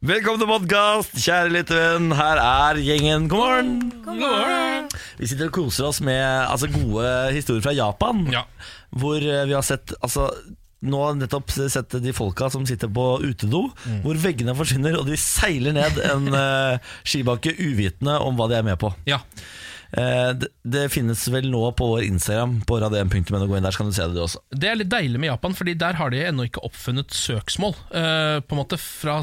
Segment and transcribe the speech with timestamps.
[0.00, 2.06] Velkommen til podkast, kjære lille venn.
[2.16, 3.26] Her er gjengen.
[3.28, 3.72] God morgen.
[4.00, 4.86] God morgen.
[5.18, 8.22] Vi sitter og koser oss med altså, gode historier fra Japan.
[8.32, 8.46] Ja.
[8.96, 10.30] Hvor eh, vi har sett altså,
[10.80, 13.66] Nå har nettopp sett de folka som sitter på utedo,
[14.00, 18.64] hvor veggene forsvinner, og de seiler ned en uh, skibakke uvitende om hva de er
[18.64, 18.88] med på.
[19.04, 19.20] ja.
[19.92, 23.40] Eh, det, finnes vel nå på vår Instagram, på radio1.no.
[23.50, 24.42] Gå inn der, så kan du se det, du også.
[24.54, 27.74] Det er litt deilig med Japan, Fordi der har de ennå ikke oppfunnet søksmål.
[27.90, 29.18] eh, på en måte fra,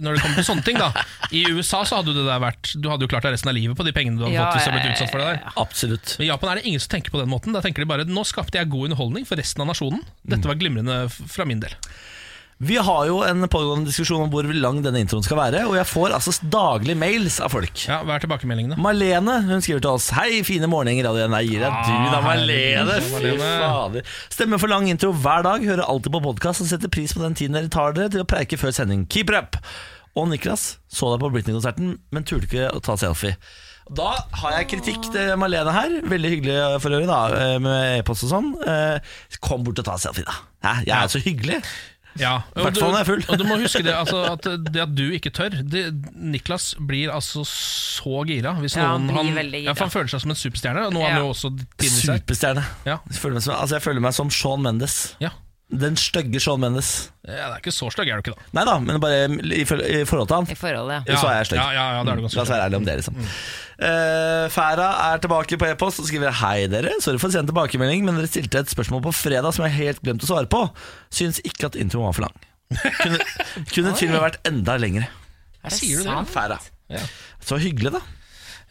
[0.00, 0.92] Når det kommer til sånne ting da
[1.34, 3.56] I USA så hadde jo det der vært Du hadde jo klart deg resten av
[3.56, 5.28] livet på de pengene du hadde Ja, fått hvis du hadde blitt utsatt for det
[5.32, 5.52] der.
[5.62, 6.14] Absolutt.
[6.18, 7.56] Men I Japan er det ingen som tenker på den måten.
[7.56, 10.02] Da tenker de bare nå skapte jeg god underholdning for resten av nasjonen.
[10.22, 11.74] Dette var glimrende fra min del.
[12.62, 15.86] Vi har jo en pågående diskusjon om hvor lang denne introen skal være, og jeg
[15.90, 17.72] får altså daglig mails av folk.
[17.88, 18.76] Ja, Hva er tilbakemeldingene?
[18.78, 22.26] Marlene hun skriver til oss Hei, fine morgener, Radio Nei, gir deg du da, Ah,
[22.28, 23.00] Marlene.
[23.02, 24.06] Fy fader.
[24.30, 25.66] Stemmer for lang intro hver dag.
[25.66, 28.28] Hører alltid på podkast og setter pris på den tiden dere tar dere til å
[28.30, 29.08] preike før sending.
[29.10, 29.58] Keep it up!
[30.14, 33.34] Og Niklas så deg på Britney-konserten, men turte ikke å ta selfie.
[33.90, 35.94] Da har jeg kritikk til Marlene her.
[36.06, 38.52] Veldig hyggelig for øvrig, da, eh, med e-post og sånn.
[38.62, 40.36] Eh, Kom bort og ta selfie, da.
[40.62, 40.74] Hæ?
[40.86, 41.58] Jeg er så hyggelig.
[42.20, 43.22] Ja, og Hvertfall du- når jeg er full.
[43.32, 47.08] Og du må huske det, altså, at det at du ikke tør det, Niklas blir
[47.14, 49.70] altså så gira hvis Ja, han noen blir veldig gira.
[49.70, 50.86] Ja, for Han føler seg som en superstjerne.
[50.86, 51.24] Og nå har han Ja.
[51.24, 51.52] jo også.
[51.80, 52.64] Superstjerne.
[52.84, 52.98] Ja.
[53.10, 55.14] Jeg føler meg som, altså jeg føler meg som Sean Mendes.
[55.20, 55.30] Ja.
[55.72, 57.08] Den stygge Sean Mendes.
[57.26, 58.42] ja, Det er ikke så stygg, er du ikke da?
[58.52, 59.64] Nei da, men bare i, i
[60.04, 60.50] forhold til han.
[60.52, 61.16] I forholdet, ja.
[61.16, 61.56] Så er jeg stygg.
[61.62, 63.16] Ja, ja, ja, det er du ganske La oss være ærlige om det, liksom.
[63.82, 68.20] Eh, Færa er tilbake på e-post og skriver Hei dere, sorry for sen tilbakemelding, men
[68.20, 70.60] dere stilte et spørsmål på fredag som jeg helt glemte å svare på.
[71.10, 72.48] Syns ikke at introen var for lang.
[73.02, 73.18] Kunne,
[73.74, 75.08] kunne til og med vært enda lengre.
[75.64, 76.12] Her Sier du det?
[76.12, 76.30] sant?
[76.32, 76.60] Færa.
[76.92, 77.02] Ja.
[77.42, 78.02] Så hyggelig, da.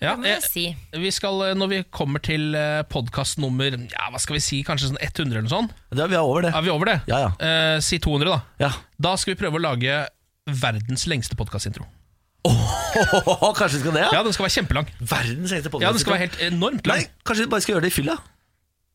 [0.02, 2.56] Ja, jeg eh, vi skal, eh, Når vi kommer til
[2.90, 6.18] podkast nummer ja, hva skal vi si, kanskje sånn 100 eller noe sånt, ja, vi
[6.18, 6.56] er over det.
[6.58, 6.98] er vi over det?
[7.12, 7.32] Ja, ja.
[7.38, 8.40] Eh, si 200, da.
[8.64, 8.72] ja.
[8.98, 10.00] Da skal vi prøve å lage
[10.50, 11.86] verdens lengste podkastintro.
[12.46, 14.12] Kanskje vi skal det, ja?
[14.18, 14.92] Ja, den skal være kjempelang.
[15.00, 15.88] Verdens lengste podkast.
[15.88, 17.04] Ja, Den skal være helt enormt lang.
[17.04, 18.16] Nei, kanskje vi bare skal gjøre det i fylla?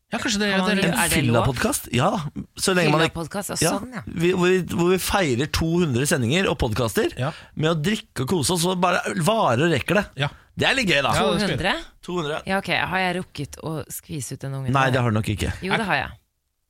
[0.07, 1.11] Ja, kanskje det, man det er en?
[1.11, 1.89] Fylla-podkast?
[1.95, 2.09] Ja,
[2.55, 4.03] så lenge man ikke ja, Ja, sånn, ja.
[4.07, 7.33] vi, hvor, vi, hvor vi feirer 200 sendinger og podkaster Ja.
[7.59, 10.05] med å drikke og kose oss, og bare varer og rekker det.
[10.23, 10.29] Ja.
[10.57, 11.11] Det er litt gøy, da.
[11.11, 11.73] Ja, det skal vi 200?
[12.07, 12.39] 200.
[12.47, 12.69] Ja, ok.
[12.93, 14.71] Har jeg rukket å skvise ut en unge?
[14.73, 15.51] Nei, det har du nok ikke.
[15.61, 16.15] Jo, det har jeg.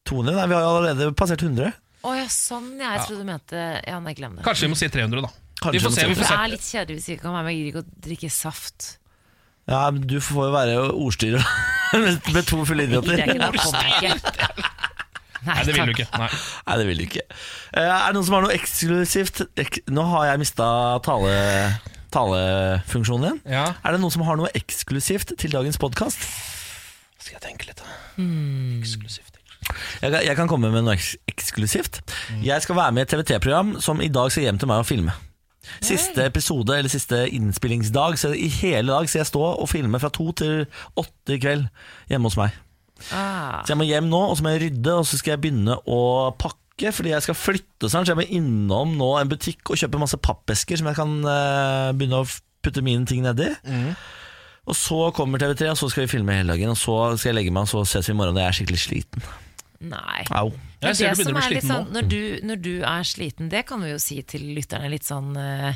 [0.09, 0.33] 200?
[0.39, 1.71] Nei, vi har allerede passert 100.
[2.07, 2.73] Å ja, sånn.
[2.81, 4.43] Ja, jeg trodde du mente Ja, nei, glem det.
[4.47, 5.31] Kanskje vi må si 300, da.
[5.61, 6.07] Kanskje vi får se.
[6.07, 6.35] vi får se.
[6.37, 7.53] det er litt kjedelig hvis vi ikke kan være med.
[7.53, 8.87] Jeg gidder ikke å drikke saft.
[9.67, 11.43] Ja, men Du får jo være ordstyrer
[11.93, 12.93] med, med to fulle er
[13.97, 14.13] ikke.
[15.47, 16.07] Nei, det vil du ikke.
[16.19, 16.27] Nei.
[16.67, 17.21] Nei, det vil du ikke.
[17.77, 20.65] Eh, er det noen som har noe eksklusivt ek Nå har jeg mista
[21.05, 21.35] tale,
[22.11, 23.39] talefunksjonen igjen.
[23.53, 26.19] Ja, Er det noen som har noe eksklusivt til dagens podkast?
[27.21, 27.79] skal jeg tenke litt.
[27.81, 27.95] da.
[28.23, 28.77] Mm.
[28.81, 29.33] Eksklusivt.
[30.01, 32.01] Jeg, kan- jeg kan komme med noe eks eksklusivt.
[32.43, 34.87] Jeg skal være med i et TVT-program som i dag skal hjem til meg og
[34.87, 35.11] filme.
[35.83, 38.17] Siste episode, eller siste innspillingsdag.
[38.19, 40.65] Så I hele dag skal jeg stå og filme fra to til
[40.99, 41.67] åtte i kveld
[42.11, 42.55] hjemme hos meg.
[43.13, 43.61] Ah.
[43.63, 45.77] Så jeg må hjem nå, og så må jeg rydde, og så skal jeg begynne
[45.85, 46.01] å
[46.39, 46.91] pakke.
[46.93, 50.19] Fordi jeg skal flytte snart, så jeg må innom nå en butikk og kjøpe masse
[50.21, 52.27] pappesker som jeg kan uh, begynne å
[52.65, 53.49] putte mine ting nedi.
[54.67, 56.73] Og så kommer TV3, og så skal vi filme hele dagen.
[56.73, 58.35] Og så skal jeg legge meg, og så ses vi i morgen.
[58.35, 59.27] Og jeg er skikkelig sliten.
[59.79, 60.23] Nei.
[60.31, 60.49] Au.
[60.81, 61.93] Det, Jeg ser du det som begynner å er bli litt sliten sånn, nå.
[61.93, 65.31] når du, når du er sliten, det kan vi jo si til lytterne litt sånn
[65.37, 65.71] uh,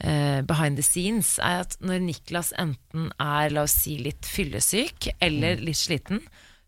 [0.00, 5.10] eh, behind the scenes, er at når Niklas enten er, la oss si, litt fyllesyk
[5.20, 5.64] eller Mm.
[5.68, 6.20] litt sliten,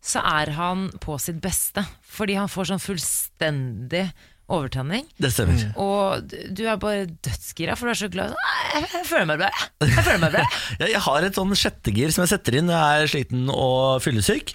[0.03, 1.85] så er han på sitt beste.
[2.03, 4.09] Fordi han får sånn fullstendig
[4.53, 5.07] overtenning.
[5.17, 5.55] Det stemmer.
[5.63, 5.77] Mm.
[5.81, 8.35] Og du- er bare dødsgira, for du er så glad.
[8.75, 9.51] Jeg, føler meg bra.
[9.81, 9.91] jeg.
[10.05, 10.45] Føler meg bra.
[10.81, 14.03] Jeg, jeg har et sånn sjettegir som jeg setter inn når jeg er sliten og
[14.03, 14.53] fyllesyk.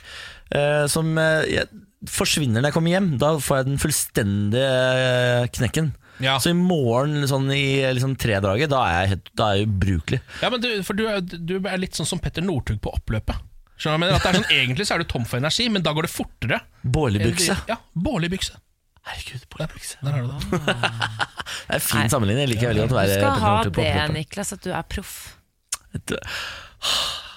[0.51, 1.65] eh, som jeg,
[2.05, 3.07] forsvinner når jeg kommer hjem.
[3.21, 5.93] Da får jeg den fullstendige eh, knekken.
[6.23, 6.37] Ja.
[6.41, 10.19] Så i morgen sånn i liksom, tredraget, da er jeg, helt, da er jeg ubrukelig.
[10.41, 13.43] Ja, men du, for du er, du er litt sånn som Petter Northug på oppløpet.
[13.77, 13.85] Skjønner du?
[13.85, 14.15] hva jeg mener?
[14.17, 16.13] At det er sånn, Egentlig så er du tom for energi, men da går det
[16.13, 16.61] fortere.
[16.81, 17.59] Bårligbukse.
[17.69, 18.57] Ja, bårligbukse.
[19.07, 19.99] Herregud, bårligbukse.
[20.03, 20.73] der har du det.
[21.67, 22.43] Det er en fin sammenligning.
[22.43, 24.07] Jeg liker veldig godt å Du være skal Petter ha Northug på det.
[24.17, 25.13] Niklas, at du er proff.
[25.95, 26.17] Et-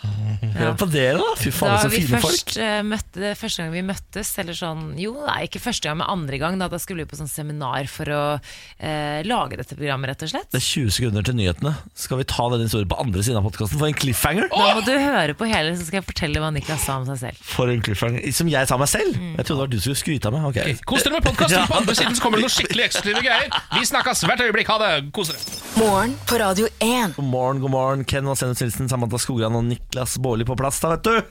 [0.57, 1.35] Hør på dere, da!
[1.39, 2.59] Fy faen, Da så fine først folk.
[2.61, 6.41] Uh, møtte, første gang vi møttes, eller sånn Jo, nei, ikke første gang, men andre
[6.41, 6.59] gang.
[6.61, 10.33] Da, da skulle vi på sånn seminar for å uh, lage dette programmet, rett og
[10.33, 10.49] slett.
[10.53, 11.75] Det er 20 sekunder til nyhetene.
[11.99, 13.81] Skal vi ta den historien på andre siden av podkasten?
[13.81, 14.49] For en cliffhanger!
[14.53, 17.21] Da må du høre på hele, så skal jeg fortelle hva Niklas sa om seg
[17.25, 17.45] selv.
[17.51, 19.17] For en cliffhanger Som jeg sa meg selv!
[19.21, 20.49] Jeg trodde det var du som skulle skryte av meg.
[20.51, 20.61] Ok.
[20.61, 20.77] Okay.
[20.89, 21.67] Kos dere med podkasten.
[21.71, 23.61] På andre siden så kommer det noen skikkelig eksklusive greier.
[23.77, 24.71] Vi snakkes hvert øyeblikk.
[24.73, 24.93] Ha det.
[25.17, 25.61] Kos dere.
[25.79, 27.15] Morgen på Radio 1.
[27.17, 28.05] God morgen, god morgen.
[28.09, 31.23] Ken Vasenus Nilsen, Samantha Skogran og Niklas Baarli på plass, da, vet du.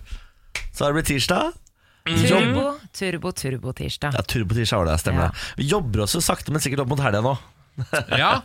[0.76, 1.54] Så har det blitt tirsdag.
[2.10, 4.18] Turbo, turbo, turbo-tirsdag.
[4.18, 5.44] Ja, turbo tirsdag var det, stemmer det.
[5.62, 7.38] Vi jobber oss jo sakte, men sikkert opp mot helga nå.
[8.20, 8.42] Ja,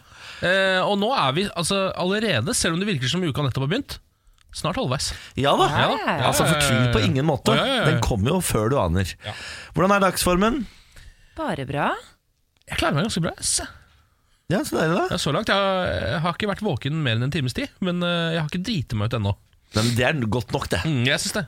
[0.47, 3.73] eh, og nå er vi altså, allerede, selv om det virker som uka nettopp har
[3.73, 3.97] begynt,
[4.55, 5.11] snart halvveis.
[5.35, 5.67] Ja da.
[5.73, 5.97] Ja, da.
[6.05, 6.29] ja.
[6.29, 7.57] Altså, Fortvil på ingen måte.
[7.59, 7.87] Ja, ja, ja.
[7.91, 9.17] Den kommer jo før du aner.
[9.27, 9.35] Ja.
[9.75, 10.61] Hvordan er dagsformen?
[11.41, 11.89] Bare bra.
[12.71, 13.35] Jeg klarer meg ganske bra.
[13.43, 13.57] ass.
[14.53, 15.09] Ja, så deilig, da.
[15.11, 15.51] Ja, så langt.
[15.51, 18.45] Jeg har, jeg har ikke vært våken mer enn en times tid, men eh, jeg
[18.45, 19.35] har ikke driti meg ut ennå.
[19.75, 20.85] Men det er godt nok, det.
[20.87, 21.47] Mm, jeg syns det.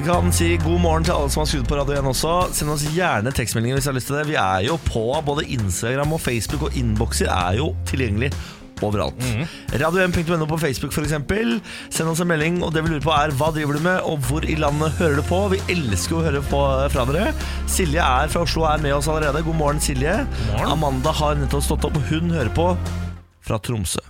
[0.00, 2.30] Vi kan si god morgen til alle som har skrudd på Radio 1 også.
[2.56, 4.28] Send oss gjerne tekstmeldinger hvis du har lyst til det.
[4.30, 8.30] Vi er jo på både Instagram og Facebook, og innbokser er jo tilgjengelig
[8.80, 9.20] overalt.
[9.76, 11.12] Radio1.no på Facebook f.eks.
[11.92, 14.24] Send oss en melding, og det vi lurer på er hva driver du med, og
[14.24, 15.42] hvor i landet hører du på?
[15.52, 16.64] Vi elsker å høre på
[16.96, 17.34] fra dere.
[17.68, 19.44] Silje er fra Oslo og er med oss allerede.
[19.44, 20.22] God morgen, Silje.
[20.48, 20.70] morgen.
[20.78, 22.70] Amanda har nettopp stått opp, og hun hører på
[23.44, 24.00] fra Tromsø.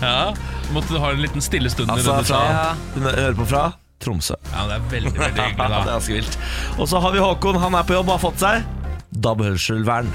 [0.00, 0.34] Ja,
[0.72, 2.74] Måtte du ha en liten stille stund Altså i fra, ja.
[3.04, 3.62] Hører på fra
[4.00, 4.36] Tromsø.
[4.48, 5.66] Ja, det er veldig, veldig hyggelig da.
[5.68, 6.38] det er ganske vilt.
[6.78, 7.58] Og så har vi Håkon.
[7.60, 8.62] Han er på jobb og har fått seg
[9.10, 10.08] DAB-hørselvern.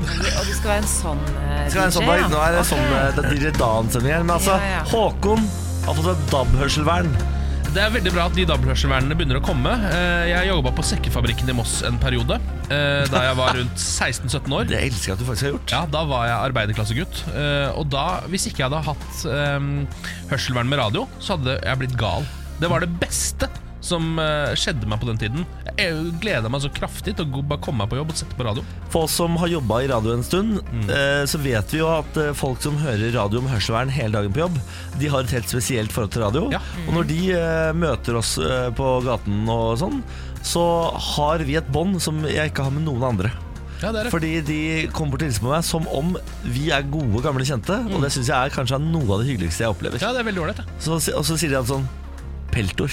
[0.00, 2.28] Og du skal være en sånn eh, Skal være en sånn ja.
[2.30, 2.70] Nå er det okay.
[2.70, 4.24] sånn eh, det er DJ Dan-sending her.
[4.24, 4.86] Men altså, Ja, ja.
[4.92, 5.44] Håkon
[5.88, 7.12] har fått seg DAB-hørselvern.
[7.70, 9.70] Det er veldig bra at de DAB-hørselvernene begynner å komme.
[9.94, 14.56] Eh, Jeg jobba på sekkefabrikken i Moss en periode, eh, da jeg var rundt 16-17
[14.56, 14.64] år.
[14.66, 15.70] Det elsker jeg at du faktisk har gjort.
[15.76, 17.20] Ja, Da var jeg arbeiderklassegutt.
[17.30, 21.96] eh, Og da, hvis ikke jeg hadde hatt hørselvern med radio, så hadde jeg blitt
[21.96, 22.26] gal.
[22.58, 23.46] Det var det beste
[23.80, 25.44] som eh, skjedde meg på den tiden.
[25.78, 28.44] Jeg gleda meg så kraftig til å bare komme meg på jobb og sette på
[28.44, 28.64] radio.
[28.92, 30.88] For oss som har jobba i radio en stund, Mm.
[30.92, 34.32] eh, så vet vi jo at eh, folk som hører radio med hørselvern hele dagen
[34.36, 34.58] på jobb,
[35.00, 36.46] de har et helt spesielt forhold til radio.
[36.52, 36.60] Ja.
[36.86, 37.20] Og når de
[37.80, 38.34] møter oss
[38.76, 40.02] på gaten og sånn,
[40.42, 40.62] så
[41.16, 43.30] har vi et bånd som jeg ikke har med noen andre.
[43.80, 44.10] Ja, det det.
[44.12, 44.58] Fordi de
[44.92, 46.12] kommer bort og hilser på meg som om
[46.44, 47.78] vi er gode, gamle kjente.
[47.86, 47.94] Mm.
[47.96, 50.02] Og det syns jeg er kanskje noe av det hyggeligste jeg opplever.
[50.02, 50.66] Ja, det er veldig ordentlig.
[50.84, 51.88] Så, og så sier de at sånn
[52.52, 52.90] Peltor.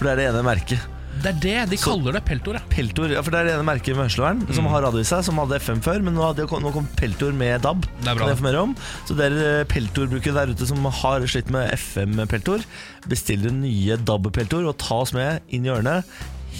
[0.00, 0.88] For det er det ene merket.
[1.20, 2.20] Det er det de kaller det.
[2.24, 2.56] Peltor.
[2.56, 2.60] Ja.
[2.72, 4.70] Peltor, ja, for det er det ene merket med hørselvern som Mm.
[4.72, 7.60] har radio i seg, som hadde FM før, men nå, hadde, nå kom Peltor med
[7.60, 7.82] DAB.
[8.00, 8.30] Det er bra.
[8.32, 8.74] Kan jeg om.
[9.04, 12.64] Så dere Peltor-brukere der ute som har slitt med FM-Peltor,
[13.10, 15.98] bestiller nye DAB-Peltor og ta oss med inn i ørene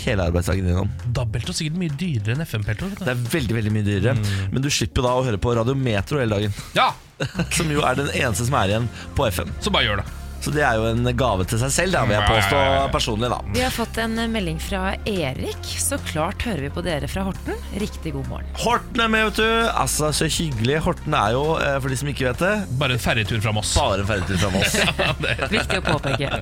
[0.05, 0.91] hele arbeidsdagen gjennom.
[1.11, 2.93] DAB-peltor er sikkert mye dyrere enn FM-peltor.
[3.01, 4.53] Det er veldig veldig mye dyrere, Mm.
[4.53, 6.53] men du slipper da å høre på Radio Metro hele dagen.
[6.77, 6.93] Ja,
[7.57, 9.49] Som jo er den eneste som er igjen på FM.
[9.61, 10.20] så bare gjør det.
[10.41, 12.61] Så det er jo en gave til seg selv, da, vil jeg påstå
[12.95, 13.29] personlig.
[13.29, 15.69] da Vi har fått en melding fra Erik.
[15.81, 17.59] Så klart hører vi på dere fra Horten.
[17.83, 18.49] Riktig god morgen.
[18.63, 19.69] Horten er med, vet du.
[19.75, 20.79] Altså, Så hyggelig.
[20.87, 23.75] Horten er jo, eh, for de som ikke vet det, Bare en ferjetur fra Moss.
[23.77, 24.77] bare en ferjetur fra Moss.
[25.57, 26.31] Viktig å påpeke.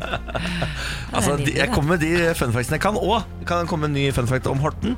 [1.19, 2.97] Altså, de, jeg kommer med de funfactsene jeg kan.
[2.99, 3.25] òg.
[3.49, 4.95] kan komme med en ny funfact om Horten.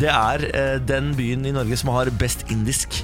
[0.00, 3.00] Det er eh, den byen i Norge som har best indisk.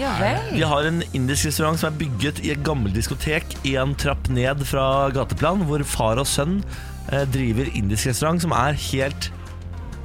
[0.00, 0.50] Ja vel.
[0.56, 4.64] Vi har en indisk restaurant som er bygget i et gammelt diskotek en trapp ned
[4.66, 6.60] fra gateplan, hvor far og sønn
[7.12, 9.30] eh, driver indisk restaurant som er helt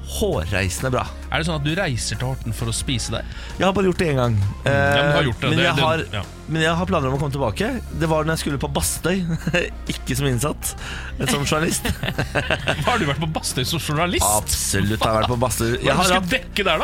[0.10, 1.04] hårreisende bra.
[1.30, 3.28] Er det sånn at du reiser til Horten for å spise der?
[3.60, 4.38] Jeg har bare gjort det én gang.
[4.64, 6.24] Eh, Ja, men gjort det, men, jeg det- har, ja.
[6.48, 7.70] men jeg har planer om å komme tilbake.
[8.02, 9.22] Det var når jeg skulle på Bastøy,
[9.94, 10.74] ikke som innsatt,
[11.20, 11.86] men som journalist.
[12.88, 14.26] Har du vært på Bastøy som journalist?
[14.26, 15.70] Absolutt har jeg vært på Bastøy.
[15.78, 16.36] Jeg har hatt,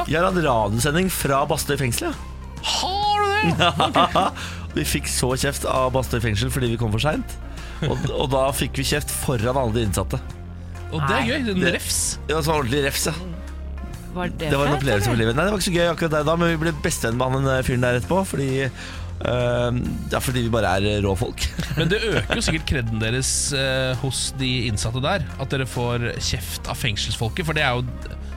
[0.05, 2.13] jeg har hatt radiosending fra Bastøy fengsel.
[2.13, 2.31] Ja.
[2.65, 4.27] Har du det?
[4.75, 7.37] Vi fikk så kjeft av Bastøy fengsel fordi vi kom for seint.
[7.85, 10.19] Og, og da fikk vi kjeft foran alle de innsatte.
[10.91, 11.53] Og det er gøy.
[11.53, 12.01] En refs.
[12.27, 13.15] Det var ordentlig refs, ja.
[14.15, 15.35] Var det, Det var en opplevelse for livet.
[15.35, 17.49] Nei, det var ikke så gøy akkurat der da, men vi ble bestevenn med han
[17.51, 18.19] eh, fyren der etterpå.
[18.29, 19.79] Fordi, eh,
[20.13, 21.47] ja, fordi vi bare er rå folk.
[21.79, 25.25] Men det øker jo sikkert kreden deres eh, hos de innsatte der.
[25.39, 27.47] At dere får kjeft av fengselsfolket.
[27.47, 27.87] For det er jo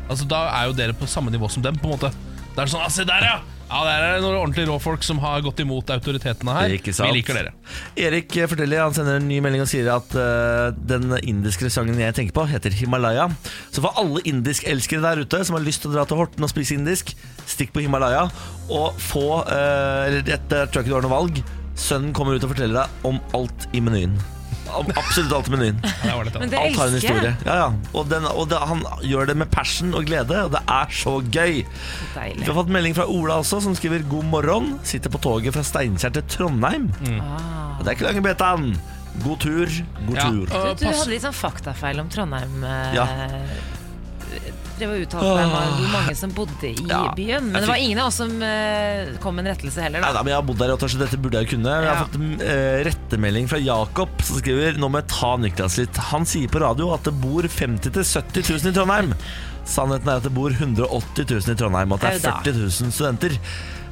[0.09, 2.09] Altså da er jo dere på samme nivå som dem, på en måte.
[2.55, 3.58] Det er sånn ah, Se der, ja!
[3.69, 6.75] Ja, Der er det noen ordentlige råfolk som har gått imot autoritetene her.
[6.79, 7.13] Ikke sant?
[7.13, 7.53] Vi liker dere.
[8.01, 12.17] Erik forteller, han sender en ny melding og sier at uh, den indiske restauranten jeg
[12.17, 13.29] tenker på, heter Himalaya.
[13.69, 16.53] Så for alle indisk-elskere der ute som har lyst til å dra til Horten og
[16.53, 17.13] spise indisk,
[17.45, 18.27] stikk på Himalaya
[18.73, 21.45] og få uh, Eller tror jeg ikke du har noe valg.
[21.79, 24.17] Sønnen kommer ut og forteller deg om alt i menyen.
[24.69, 25.79] Absolutt alt i menyen.
[26.05, 27.33] Ja, det det Alt har en historie.
[27.47, 27.69] Ja, ja.
[27.95, 31.17] Og, den, og det, han gjør det med passion og glede, og det er så
[31.25, 31.63] gøy.
[31.65, 34.79] Vi har fått melding fra Ola også, som skriver 'God morgen'.
[34.85, 36.91] Sitter på toget fra Steinkjer til Trondheim.
[37.79, 38.71] Og det er ikke lange betaen.
[39.25, 39.67] God tur,
[40.07, 40.47] god Ja, tur.
[40.47, 42.63] Du, du hadde litt sånn faktafeil om Trondheim.
[42.65, 43.07] eh, Ja.
[44.79, 47.49] Drev og uttalte meg om hvor mange som bodde i Ja, byen.
[47.51, 50.01] Men jeg det var fikk- ingen av oss som eh, kom med en rettelse heller,
[50.05, 50.19] Nei, da.
[50.19, 51.75] da, men Jeg har bodd der i åtte år, så dette burde jeg kunne.
[51.75, 52.05] Jeg har Ja.
[52.05, 55.97] fått en eh, rettemelding fra Jakob, som skriver Nå må jeg ta Niklas litt.
[56.13, 59.15] Han sier på radio at det bor 50 000-70 000 i Trondheim.
[59.69, 62.43] Sannheten er at det bor 180 000 i Trondheim, og at det er Au da.
[62.47, 63.39] 40 000 studenter.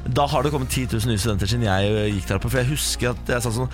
[0.06, 2.48] Da har det kommet 10 000 nye studenter siden jeg eh, gikk der oppe.
[2.52, 3.68] For jeg husker at jeg sa sånn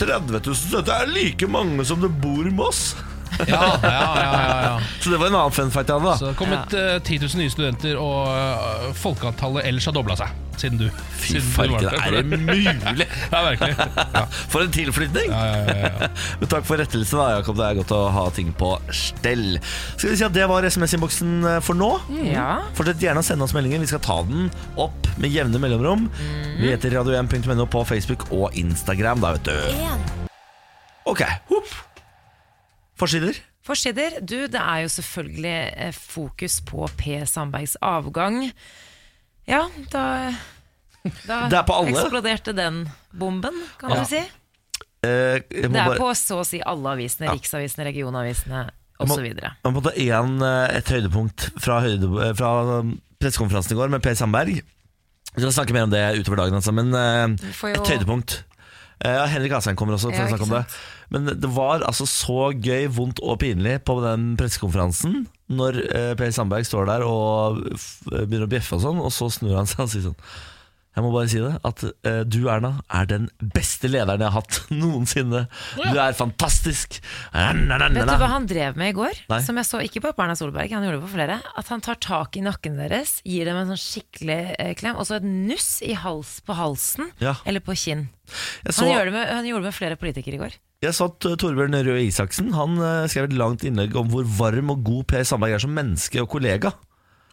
[0.00, 2.94] 30 000 studenter er like mange som det bor i Moss.
[3.52, 4.74] Ja, ja, ja, ja, ja.
[5.00, 6.10] Så det var en annen fun fact jeg hadde.
[6.10, 9.96] da Så det har kommet eh, 10 000 nye studenter, og uh, folkeantallet ellers har
[9.96, 10.86] dobla seg siden du.
[11.20, 12.04] Fy siden du farken, var der.
[12.06, 13.06] er det mulig?
[13.32, 13.74] Ja, virkelig.
[14.14, 15.32] Ja, For en tilflytning!
[15.32, 16.08] ja, ja, ja, ja.
[16.40, 17.58] Men takk for rettelsen, da, Jakob.
[17.60, 19.58] Det er godt å ha ting på stell.
[19.96, 21.90] Skal vi si at det var SMS-innboksen eh, for nå?
[22.24, 22.62] Ja.
[22.78, 23.82] Fortsett gjerne å sende oss meldinger.
[23.84, 24.48] Vi skal ta den
[24.80, 26.08] opp med jevne mellomrom.
[26.56, 30.24] Vi heter radio1.no på Facebook og Instagram, da, vet du.
[31.06, 31.76] Ok, hopp.
[32.96, 33.36] Forsider.
[33.66, 34.20] Forsider.
[34.22, 37.18] Du, det er jo selvfølgelig eh, fokus på P.
[37.28, 38.52] Sandbergs avgang.
[39.46, 40.04] Ja, da,
[41.28, 42.84] da er eksploderte den
[43.14, 44.00] bomben, kan Ja.
[44.02, 44.22] du si.
[45.04, 47.30] Eh, Det er bare, på så å si alle avisene.
[47.36, 48.64] Riksavisene, regionavisene
[48.98, 49.28] osv.
[49.64, 52.82] Man må ta en, eh, et høydepunkt fra, høyde, eh, fra
[53.20, 54.62] pressekonferansen i går med Per Sandberg.
[55.36, 58.42] Vi skal snakke mer om det utover dagen, altså, men et høydepunkt.
[59.04, 60.64] Eh, Ja, Henrik Asheim kommer også for å snakke om det.
[61.14, 66.32] Men det var altså så gøy, vondt og pinlig på den pressekonferansen når eh, Per
[66.34, 67.60] Sandberg står der og
[68.10, 70.20] begynner å bjeffe og sånn, og så snur han seg og sier sånn
[70.96, 74.40] jeg må bare si det, at uh, du Erna er den beste lederen jeg har
[74.40, 75.42] hatt noensinne.
[75.76, 76.96] Du er fantastisk.
[77.34, 79.20] Vet du hva han drev med i går?
[79.28, 79.42] Nei.
[79.44, 81.36] Som jeg så ikke på Erna Solberg, han gjorde det på flere.
[81.60, 85.04] At han tar tak i nakken deres, gir dem en sånn skikkelig uh, klem, og
[85.04, 87.36] så et nuss i hals på halsen Ja.
[87.44, 88.08] eller på kinn.
[88.64, 88.88] Så...
[88.88, 90.56] Han, med, han gjorde det med flere politikere i går.
[90.84, 94.26] Jeg så at eh, Torbjørn Røe Isaksen Han eh, skrev et langt innlegg om hvor
[94.38, 96.74] varm og god Per Sandberg er som menneske og kollega.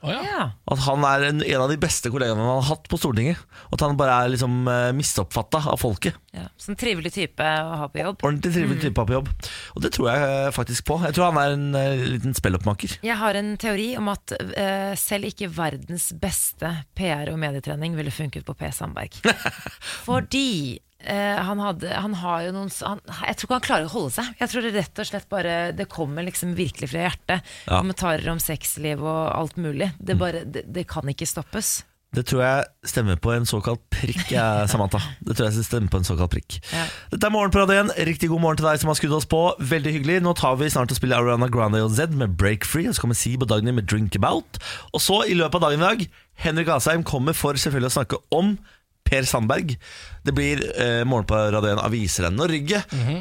[0.03, 0.19] Oh, ja.
[0.27, 0.45] Ja.
[0.67, 3.39] At han er en, en av de beste kollegaene han har hatt på Stortinget.
[3.69, 6.17] Og at han bare er liksom uh, misoppfatta av folket.
[6.35, 6.49] ja.
[6.59, 8.17] Sånn trivelig type å ha på jobb.
[8.27, 8.81] Ordentlig trivelig Mm.
[8.83, 9.29] type på jobb.
[9.77, 10.97] Og det tror jeg eh, faktisk på.
[11.07, 12.97] Jeg tror han er en eh, liten spelloppmaker.
[13.07, 18.11] Jeg har en teori om at uh, selv ikke verdens beste PR- og medietrening ville
[18.11, 18.73] funket på P.
[18.75, 19.15] Sandberg.
[20.07, 23.93] Fordi eh, han, hadde, han har jo noen han, Jeg tror ikke han klarer å
[23.93, 24.33] holde seg.
[24.39, 27.55] Jeg tror det rett og slett bare Det kommer liksom virkelig fra hjertet.
[27.67, 27.79] Ja.
[27.79, 29.93] Kommentarer om sexliv og alt mulig.
[29.99, 31.81] Det, bare, det, det kan ikke stoppes.
[32.13, 34.99] Det tror jeg stemmer på en såkalt prikk, jeg, Samantha.
[35.25, 36.59] Det tror jeg stemmer på en såkalt prikk.
[36.69, 36.85] Ja.
[37.09, 37.95] Dette er Morgen på 1.
[38.05, 39.41] Riktig god morgen til deg som har skrudd oss på.
[39.57, 40.19] Veldig hyggelig.
[40.25, 42.85] Nå tar vi snart og spiller Ariana Grande og Z med Break Free.
[42.89, 44.61] Og så kommer Si på Dagny med Drink About.
[44.93, 46.05] Og så, i løpet av dagen i dag,
[46.45, 48.55] Henrik Asheim kommer for selvfølgelig å snakke om
[49.03, 49.75] Per Sandberg.
[50.25, 52.79] Det blir eh, Morgen på Radio 1 Avisrenn Norge.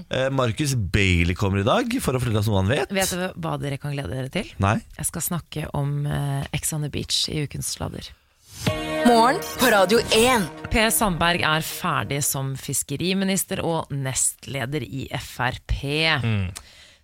[0.09, 2.93] eh, Markus Bailey kommer i dag for å fortelle oss noe han vet.
[2.95, 4.49] Vet du hva dere kan glede dere til?
[4.63, 4.79] Nei?
[4.99, 8.09] Jeg skal snakke om eh, Ex on the Beach i Ukens sladder.
[9.03, 10.45] Morgen på Radio 1.
[10.71, 15.73] Per Sandberg er ferdig som fiskeriminister og nestleder i Frp.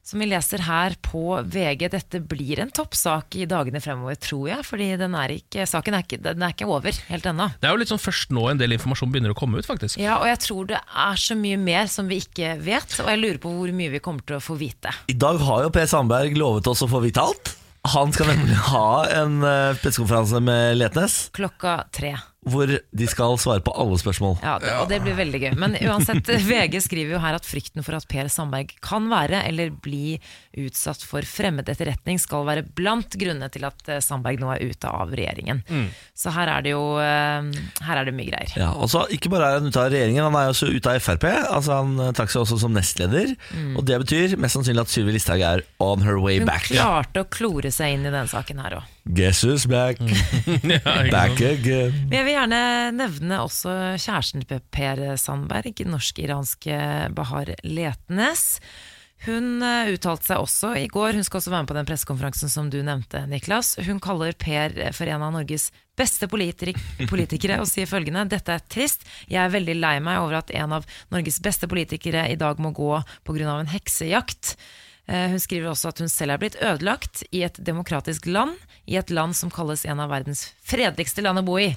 [0.08, 4.64] Som vi leser her på VG, dette blir en toppsak i dagene fremover, tror jeg.
[4.64, 7.50] Fordi den er ikke, saken er ikke, den er ikke over helt ennå.
[7.60, 10.00] Det er jo litt sånn først nå en del informasjon begynner å komme ut, faktisk.
[10.00, 13.20] Ja, og jeg tror det er så mye mer som vi ikke vet, og jeg
[13.20, 14.94] lurer på hvor mye vi kommer til å få vite.
[15.12, 17.52] I dag har jo Per Sandberg lovet oss å få vite alt.
[17.92, 22.16] Han skal nemlig ha en eh, pressekonferanse med Letnes, Klokka tre.
[22.46, 24.36] Hvor de skal svare på alle spørsmål.
[24.44, 25.50] Ja, det, og det blir veldig gøy.
[25.58, 29.72] Men uansett, VG skriver jo her at frykten for at Per Sandberg kan være eller
[29.74, 30.14] bli
[30.58, 34.88] utsatt for fremmed etterretning, skal være blant grunnene til at eh, Sandberg nå er ute
[34.90, 35.64] av regjeringen.
[36.16, 37.50] Så her er det jo eh,
[37.84, 38.54] Her er det mye greier.
[38.58, 41.02] Ja, og så Ikke bare er han ute av regjeringen, han er også ute av
[41.04, 41.26] Frp.
[41.50, 43.34] Altså Han eh, trakk seg også som nestleder.
[43.74, 46.70] Og Det betyr mest sannsynlig at Sylvi Listhaug er on her way Hun back.
[46.70, 48.94] klarte å klore seg inn i denne saken her òg.
[49.08, 49.96] Guess who's back?
[51.10, 51.94] Back again.
[52.10, 52.60] Men jeg vil gjerne
[52.92, 56.76] nevne også kjæresten til Per Sandberg, norsk-iranske
[57.16, 58.58] Bahar Letnes.
[59.24, 62.52] Hun eh, uttalte seg også i går, hun skal også være med på den pressekonferansen
[62.52, 63.72] som du nevnte, Niklas.
[63.86, 66.76] Hun kaller Per for en av Norges beste politikere,
[67.10, 69.08] politikere og sier følgende Dette er trist.
[69.26, 72.70] Jeg er veldig lei meg over at en av Norges beste politikere i dag må
[72.76, 72.92] gå
[73.26, 73.56] pga.
[73.56, 74.54] en heksejakt.
[75.08, 78.98] Eh, Hun skriver også at hun selv er blitt ødelagt i et demokratisk land, i
[79.00, 81.72] et land som kalles en av verdens fredeligste land å bo i.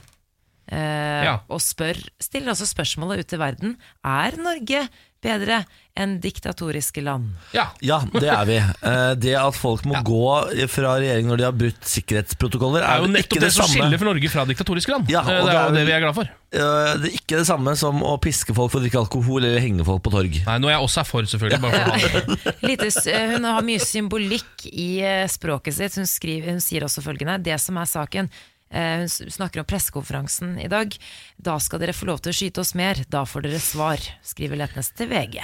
[0.69, 1.39] Eh, Ja.
[1.49, 4.87] Og spør, stiller også spørsmålet ut til verden Er Norge
[5.21, 5.59] bedre
[5.93, 7.27] enn diktatoriske land?
[7.53, 7.67] Ja.
[7.85, 8.55] Ja, det er vi.
[8.57, 13.01] Eh, Det at folk må gå fra regjering når de har brutt sikkerhetsprotokoller, Det er
[13.03, 15.09] jo nettopp det, som skiller for Norge fra diktatoriske land.
[15.13, 16.23] Ja, og Eh, det det er er jo det vi er glad for.
[16.23, 19.59] Eh, Det er ikke det samme som å piske folk for å drikke alkohol eller
[19.61, 20.41] henge folk på torg.
[20.47, 21.61] Nei, Noe jeg også er for, selvfølgelig.
[21.61, 22.55] Bare for å ha det.
[22.71, 24.89] Lite, eh, hun har mye symbolikk i
[25.29, 25.95] språket sitt.
[26.01, 28.29] Hun, skriver, hun sier også følgende Det som er saken
[28.71, 30.95] Hun snakker om pressekonferansen i dag.
[31.35, 33.03] Da skal dere få lov til å skyte oss mer.
[33.11, 35.41] Da får dere svar, skriver Letnes til VG.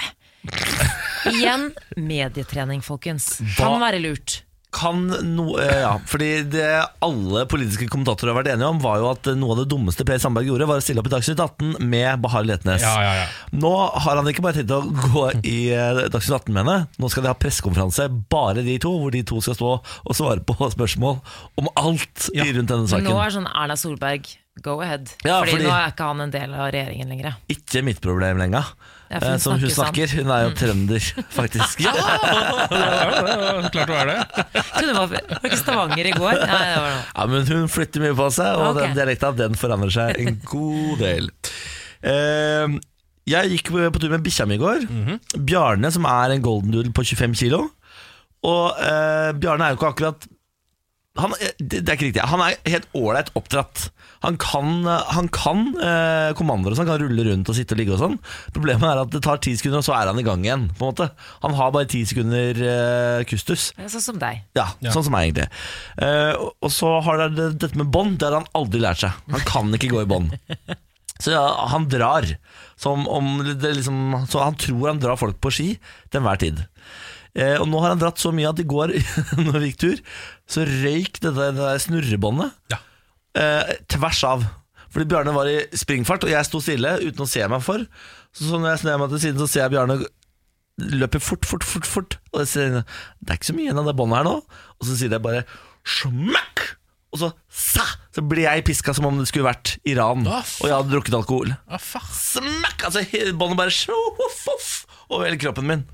[1.34, 3.36] Igjen medietrening, folkens.
[3.58, 4.42] Kan være lurt.
[4.70, 6.64] Kan no, eh, ja, fordi det
[7.00, 10.18] alle politiske kommentatorer har vært enige om, var jo at noe av det dummeste Per
[10.20, 12.84] Sandberg gjorde, var å stille opp i Dagsnytt 18 med Bahar Letnes.
[12.84, 13.24] Ja, ja, ja.
[13.56, 13.70] Nå
[14.04, 17.24] har han ikke bare tenkt å gå i eh, Dagsnytt 18 med henne, nå skal
[17.24, 21.16] de ha pressekonferanse, bare de to, hvor de to skal stå og svare på spørsmål
[21.64, 22.44] om alt Ja.
[22.44, 23.08] rundt denne saken.
[23.08, 24.28] nå er sånn Erna Solberg,
[24.60, 25.08] go ahead.
[25.24, 27.40] Ja, fordi, fordi- nå er ikke han en del av regjeringen lenger.
[27.48, 28.68] Ikke mitt problem lenger.
[29.08, 30.20] Ja, hun Eh, Som hun snakker sant.
[30.20, 31.06] Hun er jo trønder,
[31.38, 31.80] faktisk.
[31.80, 34.18] Ja, ja, klart det var det.
[34.74, 36.36] Hun det var, var ikke Stavanger i går?
[36.42, 37.02] Nei, det var noe.
[37.08, 38.84] Ja, men hun flytter mye på seg, og okay.
[38.84, 41.32] den dialekta den forandrer seg en god del.
[42.04, 42.78] Eh,
[43.28, 44.86] jeg gikk på tur med bikkja mi i går.
[45.36, 47.66] Bjarne, som er en golden doodle på 25 kilo.
[48.46, 50.28] Og eh, Bjarne er jo ikke akkurat
[51.18, 52.22] han, er- det det er ikke riktig.
[52.30, 53.88] Han er helt ålreit oppdratt.
[54.24, 54.82] Han kan,
[55.14, 58.16] han kan eh, kommandoer og sånn, kan rulle rundt og sitte og ligge og sånn.
[58.56, 60.64] Problemet er at det tar ti sekunder, og så er han i gang igjen.
[60.74, 61.06] på en måte
[61.44, 63.68] Han har bare ti sekunder eh, kustus.
[63.78, 64.42] Det Sånn som deg.
[64.58, 64.90] Ja, Ja.
[64.90, 65.48] sånn som meg egentlig
[66.02, 69.12] Eh, og- Og så har det dette med bånd Det har han aldri lært seg
[69.30, 70.34] Han kan ikke gå i bånd
[71.22, 72.26] Så ja, han drar
[72.78, 75.68] som om det liksom, Så han tror han drar folk på ski
[76.10, 76.60] Til enhver tid
[77.34, 78.94] eh, Og nå har han dratt så mye at i går
[79.46, 80.00] Når vi gikk tur
[80.48, 82.78] Så røyk det der, det der snurrebåndet Ja.
[83.38, 84.46] eh, Tvers av
[84.88, 87.84] Fordi Bjarne var i springfart Og jeg sto stille uten å se meg for
[88.32, 90.00] Så, så når jeg snur meg til siden Så ser jeg Bjarne
[90.78, 92.76] løper fort, fort, fort, fort Og jeg sier,
[93.18, 95.24] det er ikke så mye igjen av det båndet her nå Og så sier jeg
[95.24, 95.44] bare
[95.88, 96.64] Smakk!
[97.08, 100.66] Og så, sa, så blir jeg pisket som om det skulle vært Iran Å, Og
[100.68, 101.80] jeg hadde drukket alkohol Ah.
[101.80, 102.84] Smakk!
[102.84, 103.02] Altså
[103.40, 104.68] båndet bare sjoff, off,
[105.08, 105.86] Over hele kroppen min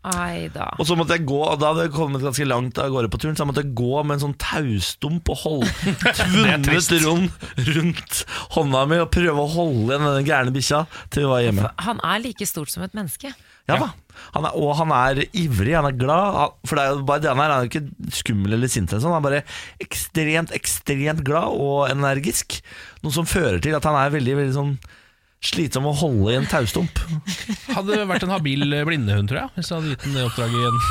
[0.00, 0.70] Ai da.
[0.80, 3.18] Og så måtte jeg gå Og da hadde jeg kommet ganske langt av gårde på
[3.20, 5.68] turen Så jeg måtte gå med en sånn taustump Og holde
[6.22, 6.70] tvunnet
[7.04, 8.22] rundt, rundt
[8.56, 12.00] hånda mi Og prøve å holde igjen denne gærne bikkja Til vi var hjemme Han
[12.00, 13.34] er like stort som et menneske.
[13.68, 13.90] Ja da.
[14.34, 16.34] Han er, og han er ivrig, han er glad.
[16.34, 17.52] Han, for det er jo bare det han er.
[17.52, 18.90] Han er jo ikke skummel eller sint.
[18.90, 19.14] eller sånn.
[19.14, 19.42] Han er bare
[19.84, 22.58] ekstremt, ekstremt glad og energisk.
[23.04, 24.74] Noe som fører til at han er veldig veldig sånn
[25.44, 26.98] slitsom å holde i en taustump.
[27.72, 29.52] Hadde vært en habil blindehund, tror jeg.
[29.56, 30.82] Hvis jeg hadde gitt den det oppdraget i en,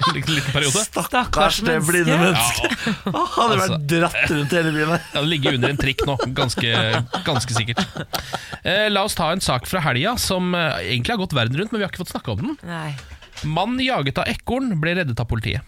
[0.00, 0.84] en liten, liten periode.
[0.86, 2.76] Stakkars det blinde mennesket.
[3.10, 3.64] Ja, hadde Altså.
[3.74, 5.02] vært dratt rundt hele byen her.
[5.16, 6.74] Hadde ligget under en trikk nå, ganske,
[7.26, 7.82] ganske sikkert.
[8.62, 11.74] Eh, la oss ta en sak fra helga som eh, egentlig har gått verden rundt,
[11.74, 12.56] men vi har ikke fått snakke om den.
[12.70, 12.94] Nei.
[13.50, 15.66] Mann jaget av ekorn ble reddet av politiet.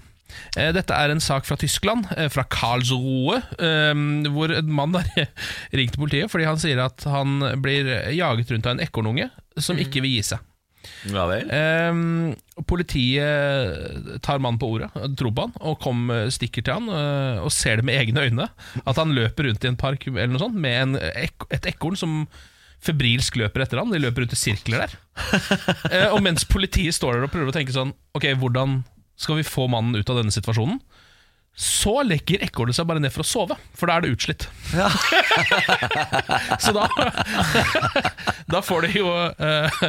[0.57, 5.29] Eh, Dette er en sak fra Tyskland, eh, fra Karlsruhe, eh, hvor en mann har
[5.79, 10.05] ringt politiet fordi han sier at han blir jaget rundt av en ekornunge som ikke
[10.05, 10.49] vil gi seg.
[11.13, 11.47] Ja vel.
[12.67, 16.89] Politiet tar mannen på ordet, tror på han, og kom, stikker til han
[17.45, 18.49] og ser det med egne øyne.
[18.83, 22.25] At han løper rundt i en park eller noe sånt med en, et ekorn som
[22.83, 23.95] febrilsk løper etter han.
[23.95, 24.97] De løper rundt i sirkler der.
[26.17, 28.81] Og mens politiet står der og prøver å tenke sånn Ok, hvordan
[29.23, 30.81] skal vi få mannen ut av denne situasjonen?
[31.55, 34.47] Så legger ekornet seg bare ned for å sove, for da er det utslitt.
[36.63, 36.87] Så da
[38.53, 39.83] Da får de jo eh,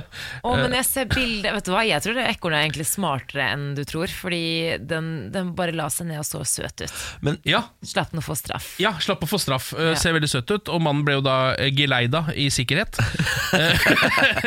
[0.43, 3.47] Å, men jeg ser bildet Vet du hva, jeg tror det ekornet er egentlig smartere
[3.55, 4.11] enn du tror.
[4.11, 4.41] Fordi
[4.79, 6.93] den, den bare la seg ned og så søt ut.
[7.25, 8.73] Men Ja, Slapp den å få straff.
[8.81, 9.71] Ja, slapp å få straff.
[9.75, 9.97] Uh, Ja.
[9.99, 10.69] Ser veldig søt ut.
[10.73, 12.97] Og mannen ble jo da eh, geleida i sikkerhet
[13.57, 13.87] eh,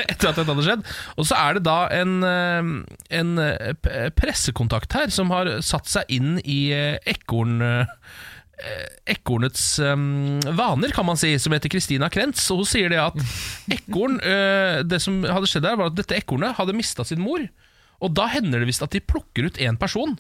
[0.07, 0.87] etter at dette hadde skjedd.
[1.16, 2.70] Og så er det da en, eh,
[3.20, 7.61] en eh, pressekontakt her som har satt seg inn i eh, ekorn...
[7.62, 7.92] eh,
[9.12, 12.47] Ekornets um, vaner, kan man si, som heter Christina Krentz.
[12.55, 13.19] Og hun sier det at
[13.75, 17.45] ekorn uh, Det som hadde skjedd der, var at dette ekornet hadde mista sin mor.
[18.01, 20.16] Og da hender det visst at de plukker ut én person.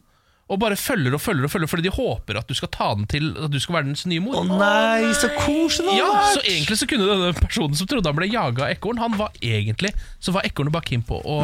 [0.46, 3.06] Og bare følger og følger og følger fordi de håper at du skal ta den
[3.10, 4.36] til At du skal være dens nye mor.
[4.38, 5.96] Å nei, så koselig!
[5.98, 6.06] Ja,
[6.36, 9.34] så egentlig så kunne denne personen som trodde han ble jaga av ekorn, han var
[9.42, 9.90] egentlig
[10.22, 11.38] Så var ekornet bare keen på å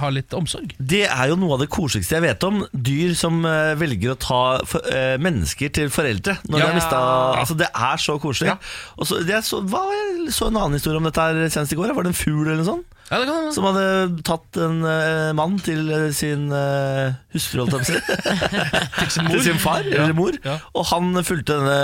[0.00, 0.72] ha litt omsorg.
[0.80, 2.62] Det er jo noe av det koseligste jeg vet om.
[2.72, 6.38] Dyr som eh, velger å ta for, eh, mennesker til foreldre.
[6.48, 6.64] Når Ja.
[6.64, 8.56] de har mistet, altså Det er så koselig.
[8.96, 11.78] Og så, jeg så, hva, jeg så en annen historie om dette her senest i
[11.78, 11.92] går.
[11.92, 12.96] Var det en fugl eller noe sånt?
[13.10, 13.84] Ja, det kan som hadde
[14.22, 19.24] tatt en eh, mann til eh, sin uh, hustru, holdt jeg på å si.
[19.32, 20.36] til sin far eller mor.
[20.46, 20.54] Ja.
[20.78, 21.78] Og han fulgte denne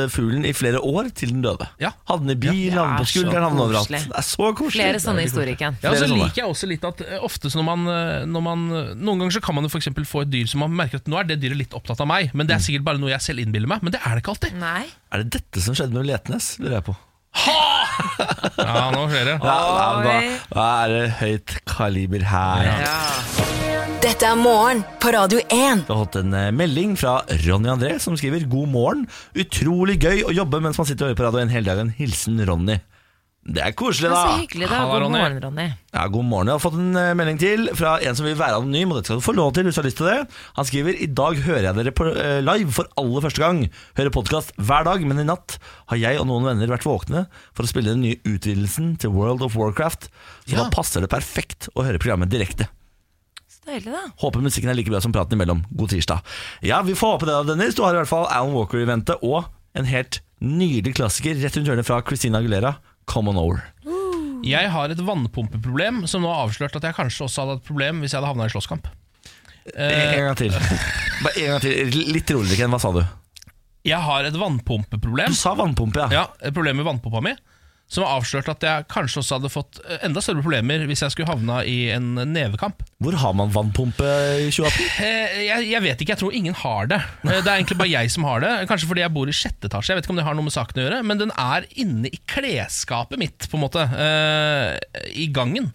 [0.00, 1.68] eh, fuglen i flere år til den døde.
[1.82, 1.92] Ja.
[2.10, 2.88] Hadde den i bil, Ja.
[2.96, 3.86] på Det er skulderen, hadde den overalt.
[3.86, 4.02] koselig.
[4.10, 4.80] Det er så koselig.
[4.82, 5.78] Flere sånne historier, Ken.
[5.78, 6.26] Ja, og så Flere sånne.
[6.26, 9.44] liker jeg også litt at eh, ofte når man, eh, når man Noen ganger så
[9.46, 11.38] kan man jo for eksempel få et dyr som man merker at nå er det
[11.46, 13.86] dyret litt opptatt av meg, men det er sikkert bare noe jeg selv innbiller meg.
[13.86, 14.58] Men det er det ikke alltid.
[14.58, 14.82] Nei.
[15.14, 16.98] Er det dette som skjedde med Letnes, lurer jeg på.
[17.32, 19.36] Ja, nå skjer det.
[19.40, 20.16] Ja, ja, da,
[20.52, 22.68] da er det høyt kaliber her.
[22.84, 22.98] Ja.
[24.02, 25.84] Dette er morgen på Radio 1.
[25.86, 29.04] Vi har fått en eh, melding fra Ronny André som skriver God morgen.
[29.38, 31.92] Utrolig gøy å jobbe mens man sitter og hører på radio 1 hele dagen.
[31.98, 32.80] Hilsen Ronny.
[33.42, 34.76] Det er koselig, Det er så hyggelig, da.
[34.78, 35.18] Halla, God Ronny.
[35.18, 35.64] morgen, Ronny.
[35.92, 36.46] Ja, God morgen.
[36.46, 39.10] Jeg har fått en eh, melding til fra en som vil være anonym, og dette
[39.10, 40.18] skal du få lov til hvis du har lyst til det.
[40.60, 43.64] Han skriver i dag hører jeg dere på, eh, live for aller første gang.
[43.98, 45.56] Hører podkast hver dag, men i natt
[45.90, 49.42] har jeg og noen venner vært våkne for å spille den nye utvidelsen til World
[49.42, 50.06] of Warcraft.
[50.46, 50.62] Så Ja.
[50.62, 52.68] da passer det perfekt å høre programmet direkte.
[53.50, 54.04] Så deilig, da.
[54.22, 55.64] Håper musikken er like bra som praten imellom.
[55.74, 56.22] God tirsdag.
[56.62, 57.74] Ja, vi får håpe det, da, Dennis.
[57.74, 61.56] Du har i hvert fall Alan Walker i vente, og en helt nydelig klassiker rett
[61.58, 62.76] rundt hjørnet fra Christina Aguilera,
[63.10, 63.62] Come On Over.
[64.42, 67.68] Jeg har et vannpumpeproblem som nå har avslørt at jeg kanskje også hadde hatt et
[67.70, 68.88] problem hvis jeg hadde havna i slåsskamp.
[69.76, 70.54] En, en gang til.
[71.22, 71.92] Bare en gang til.
[72.10, 72.72] Litt roligere, Ken.
[72.74, 73.02] Hva sa du?
[73.86, 75.30] Jeg har et vannpumpeproblem.
[75.34, 76.22] Du sa vannpumpe, ja.
[76.22, 77.34] Ja, et problem med vannpumpa mi.
[77.92, 81.12] Som har avslørt at jeg kanskje også hadde fått eh, enda større problemer hvis jeg
[81.12, 82.80] skulle havna i en nevekamp.
[83.04, 84.06] Hvor har man vannpumpe
[84.40, 84.86] i 2018?
[85.04, 87.00] Eh, Jeg, jeg vet ikke, jeg tror ingen har det.
[87.26, 88.52] Eh, Det er egentlig bare jeg som har det.
[88.70, 89.92] Kanskje fordi jeg bor i sjette etasje.
[89.92, 92.08] Jeg vet ikke om det har noe med saken å gjøre, men den er inne
[92.08, 93.84] i klesskapet mitt, på en måte.
[95.12, 95.68] I gangen.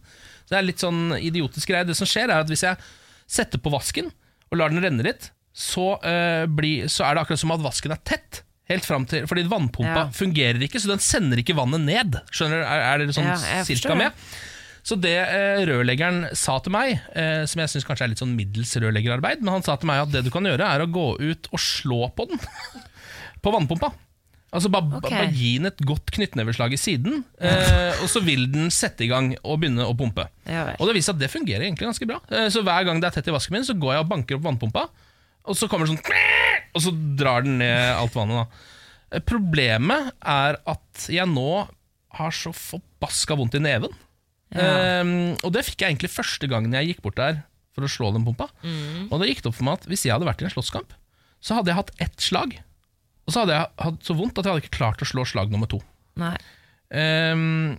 [0.48, 1.86] Så det er litt sånn idiotisk greie.
[1.86, 2.82] Det som skjer, er at hvis jeg
[3.30, 4.10] setter på vasken
[4.50, 5.98] og lar den renne litt, så,
[6.54, 8.42] blir, så er det akkurat som at vasken er tett.
[8.68, 10.10] Helt frem til, fordi vannpumpa Ja.
[10.12, 12.20] fungerer ikke, så den sender ikke vannet ned.
[12.32, 12.66] Skjønner?
[12.66, 14.16] Er, er dere sånn Ja, cirka med?
[14.88, 18.36] Så det eh, rørleggeren sa til meg, eh, som jeg syns kanskje er litt sånn
[18.38, 21.08] middels rørleggerarbeid, men han sa til meg at det du kan gjøre, er å gå
[21.20, 22.40] ut og slå på den.
[23.44, 23.92] på vannpumpa.
[24.56, 25.12] Altså bare, okay.
[25.12, 29.10] bare gi den et godt knyttneveslag i siden, eh, og så vil den sette i
[29.12, 30.30] gang og begynne å pumpe.
[30.48, 30.70] Ja.
[30.80, 32.22] Og det viser at det fungerer egentlig ganske bra.
[32.32, 34.40] Eh, så hver gang det er tett i vasken min, så går jeg og banker
[34.40, 34.88] opp vannpumpa,
[35.48, 36.04] og så kommer det sånn
[36.78, 38.46] Og så drar den ned alt vannet.
[39.10, 41.50] da Problemet er at jeg nå
[42.18, 43.94] har så forbaska vondt i neven.
[44.56, 45.02] Ja.
[45.04, 47.42] Um, og det fikk jeg egentlig første gangen jeg gikk bort der
[47.76, 48.48] for å slå den pumpa.
[49.12, 50.96] Og det gikk det opp for meg at hvis jeg hadde vært i en slåsskamp,
[51.44, 52.56] så hadde jeg hatt ett slag.
[53.28, 55.52] Og så hadde jeg hatt så vondt at jeg hadde ikke klart å slå slag
[55.54, 55.82] nummer to.
[56.96, 57.76] Ehm,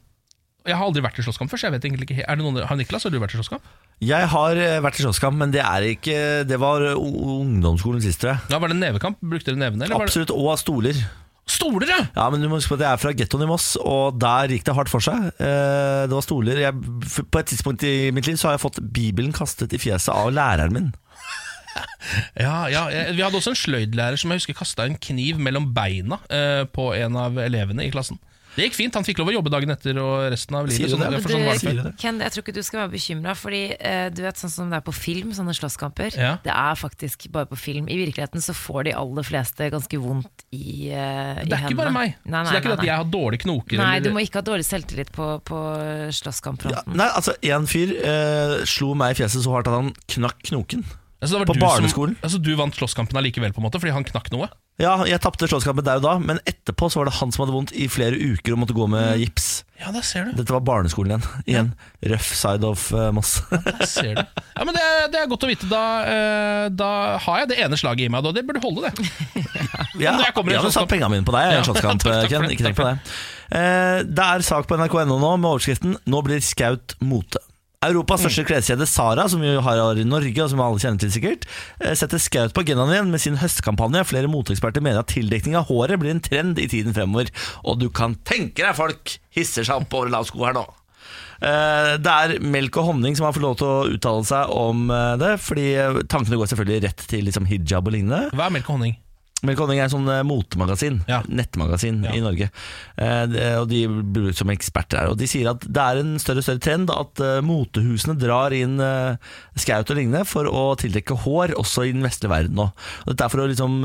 [0.69, 2.61] jeg har aldri vært i slåsskamp før, så jeg vet egentlig ikke er det noen,
[2.69, 3.65] Har Niklas, har du vært i slåsskamp?
[4.05, 8.37] Jeg har eh, vært i slåsskamp, men det er ikke Det var ungdomsskolen sist, tror
[8.37, 8.53] jeg.
[8.53, 9.19] Ja, Var det nevekamp?
[9.19, 9.89] Brukte dere nevene?
[9.89, 10.31] Eller Absolutt.
[10.35, 11.01] Og av stoler.
[11.49, 11.99] Stoler, ja!
[12.13, 14.53] Ja, men du må huske på at Jeg er fra gettoen i Moss, og der
[14.53, 15.31] gikk det hardt for seg.
[15.41, 16.61] Eh, Det var stoler.
[16.61, 16.77] Jeg,
[17.33, 20.31] på et tidspunkt i mitt liv så har jeg fått Bibelen kastet i fjeset av
[20.37, 20.91] læreren min.
[22.39, 26.17] Ja, ja, Vi hadde også en sløydlærer som jeg husker kasta en kniv mellom beina
[26.33, 28.19] eh, på en av elevene i klassen.
[28.59, 30.91] Det gikk fint, han fikk lov å jobbe dagen etter og resten av livet.
[30.91, 31.21] Sånn, det?
[31.63, 31.91] sånn du?
[32.01, 34.81] Ken, jeg tror ikke du skal være bekymra, fordi uh, du vet sånn som det
[34.81, 36.19] er på film, sånne slåsskamper.
[36.19, 36.33] Ja.
[36.43, 37.87] Det er faktisk bare på film.
[37.87, 41.95] I virkeligheten så får de aller fleste ganske vondt i, hendene Det er ikke bare
[41.95, 42.19] meg.
[42.25, 43.79] Nei, nei, så det er ikke nei, at jeg har dårlige knoker.
[43.79, 45.59] Nei, eller- du må ikke ha dårlig selvtillit på, på
[46.69, 50.43] Ja, nei, altså En fyr uh, slo meg i fjeset så hardt at han knakk
[50.51, 50.83] knoken.
[51.19, 52.17] Altså, det var på du som- barneskolen.
[52.23, 54.49] altså, du vant slåsskampen allikevel, på en måte, fordi han knakk noe?
[54.79, 57.55] Ja, Jeg tapte slåsskampen der og da, men etterpå så var det han som hadde
[57.57, 59.65] vondt i flere uker og måtte gå med gips.
[59.81, 60.37] Ja, der ser du.
[60.39, 61.25] Dette var barneskolen igjen.
[61.51, 61.69] Igjen.
[62.13, 63.41] Rough side of uh, Moss.
[63.51, 64.23] Der ser du.
[64.23, 65.67] Ja, men det, er- det er godt å vite.
[65.71, 66.91] Da, uh, da
[67.27, 69.11] har jeg det ene slaget i meg, og det burde holde, det.
[70.05, 71.51] Ja, jeg kommer hadde satt pengene mine på deg.
[71.51, 72.47] i Ja, en slåsskamp, Ken.
[72.55, 72.97] Ikke tenk på det.
[73.51, 77.43] Uh, Det er sak på nrk.no nå med overskriften 'Nå blir skaut mote'.
[77.87, 81.45] Europas største kleskjede Sara, som vi har i Norge, og som alle kjenner til sikkert,
[81.79, 84.03] eh, setter skaut på agendaen igjen med sin høstkampanje.
[84.05, 87.31] Flere moteeksperter mener at tildekning av håret blir en trend i tiden fremover.
[87.65, 90.67] Og du kan tenke deg folk hisser seg opp over lavsko her nå.
[91.41, 94.91] Eh, Det er Melk og Honning som har fått lov til å uttale seg om
[94.91, 95.69] eh, det, fordi
[96.11, 98.35] tankene går selvfølgelig rett til liksom hijab og lignende.
[98.35, 98.97] Hva er melk og honning?
[99.47, 101.21] Melk er sånn eh, motemagasin, Ja.
[101.29, 102.13] nettmagasin Ja.
[102.13, 102.51] i Norge.
[102.97, 105.11] Eh, og De blir brukt som eksperter her.
[105.13, 108.53] Og De sier at det er en større og større trend at eh, motehusene drar
[108.53, 109.17] inn uh,
[109.55, 112.67] skaut og lignende for å tildekke hår, også i den vestlige verden nå.
[113.07, 113.79] Og Dette er for å liksom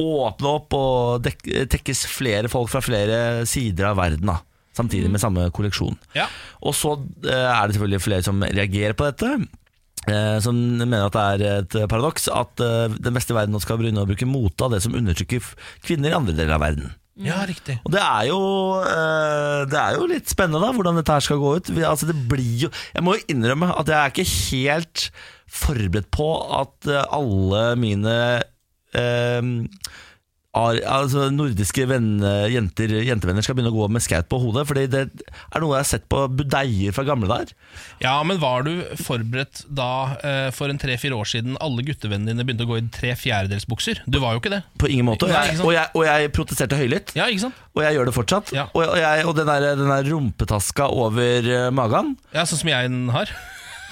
[0.00, 4.30] åpne opp og tekkes flere folk fra flere sider av verden.
[4.30, 4.38] da
[4.76, 5.96] Samtidig med samme kolleksjon.
[6.14, 6.28] Ja.
[6.62, 6.94] Og så
[7.26, 9.32] eh, er det selvfølgelig flere som reagerer på dette.
[10.10, 13.80] Eh, Som mener at det er et paradoks at eh, den vestlige verden nå skal
[13.80, 15.52] begynne å bruke mote av det som undertrykker
[15.86, 16.90] kvinner i andre deler av verden.
[17.20, 17.76] Ja, riktig.
[17.84, 18.40] Og det er, jo,
[18.86, 21.72] eh, det er jo litt spennende da hvordan dette her skal gå ut.
[21.84, 25.08] Altså det blir jo, jeg må jo innrømme at jeg er ikke helt
[25.50, 26.28] forberedt på
[26.60, 28.14] at alle mine
[28.96, 29.50] eh,
[30.54, 34.64] altså nordiske venner, jenter, jentevenner skal begynne å gå med skaut på hodet.
[34.66, 37.52] Fordi det er noe jeg har sett på budeier fra gamle dager.
[38.02, 39.90] Ja, men var du forberedt da
[40.26, 44.02] eh, for en tre-fire år siden alle guttevennene dine begynte å gå i tre fjerdedelsbukser?
[44.10, 44.62] Du var jo ikke det.
[44.80, 45.30] På ingen måte.
[45.30, 47.14] Jeg, og jeg, og jeg protesterte høylytt.
[47.18, 47.62] Ja, ikke sant?
[47.76, 48.52] Og jeg gjør det fortsatt.
[48.56, 48.66] Ja.
[48.74, 52.90] Og, jeg, og den, der, den der rumpetaska over eh, magen, Ja, Sånn som jeg
[53.14, 53.30] har.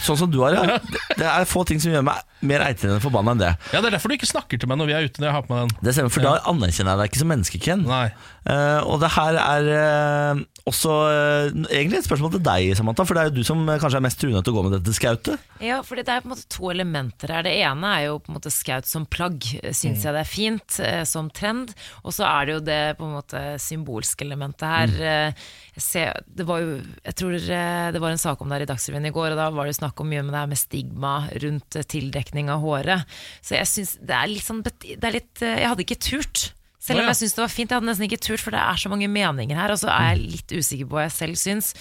[0.04, 0.78] Sånn som du har, ja.
[0.88, 3.52] Det, det er få ting som gjør meg mer eitrende forbanna enn det.
[3.72, 5.18] Ja, Det er derfor du ikke snakker til meg når vi er ute.
[5.20, 7.32] når jeg har på meg den Det stemmer, for da anerkjenner jeg deg ikke som
[7.34, 7.86] menneskeken.
[7.88, 8.08] Nei
[8.48, 10.38] Eh, og det her er eh,
[10.70, 13.04] også eh, egentlig et spørsmål til deg, Samantha.
[13.04, 14.72] For det er jo du som eh, kanskje er mest truende til å gå med
[14.78, 15.42] dette skautet.
[15.60, 17.44] Ja, for det er på en måte to elementer her.
[17.44, 19.44] Det ene er jo på en måte skaut som plagg.
[19.68, 21.74] Syns jeg det er fint eh, som trend.
[22.08, 24.96] Og så er det jo det på en måte symbolske elementet her.
[24.96, 26.72] Eh, Jeg, ser, det var jo,
[27.06, 29.38] jeg tror eh, det var en sak om det her i Dagsrevyen i går, og
[29.38, 32.52] da var det jo snakk om mye med det her med stigma rundt eh, tildekning
[32.52, 33.18] av håret.
[33.40, 36.48] Så jeg syns det er litt sånn det er litt, eh, Jeg hadde ikke turt.
[36.88, 37.72] Selv om jeg syns det var fint.
[37.72, 39.72] Jeg hadde nesten ikke turt, for det er så mange meninger her.
[39.74, 41.72] Og så er jeg litt usikker på hva jeg selv syns.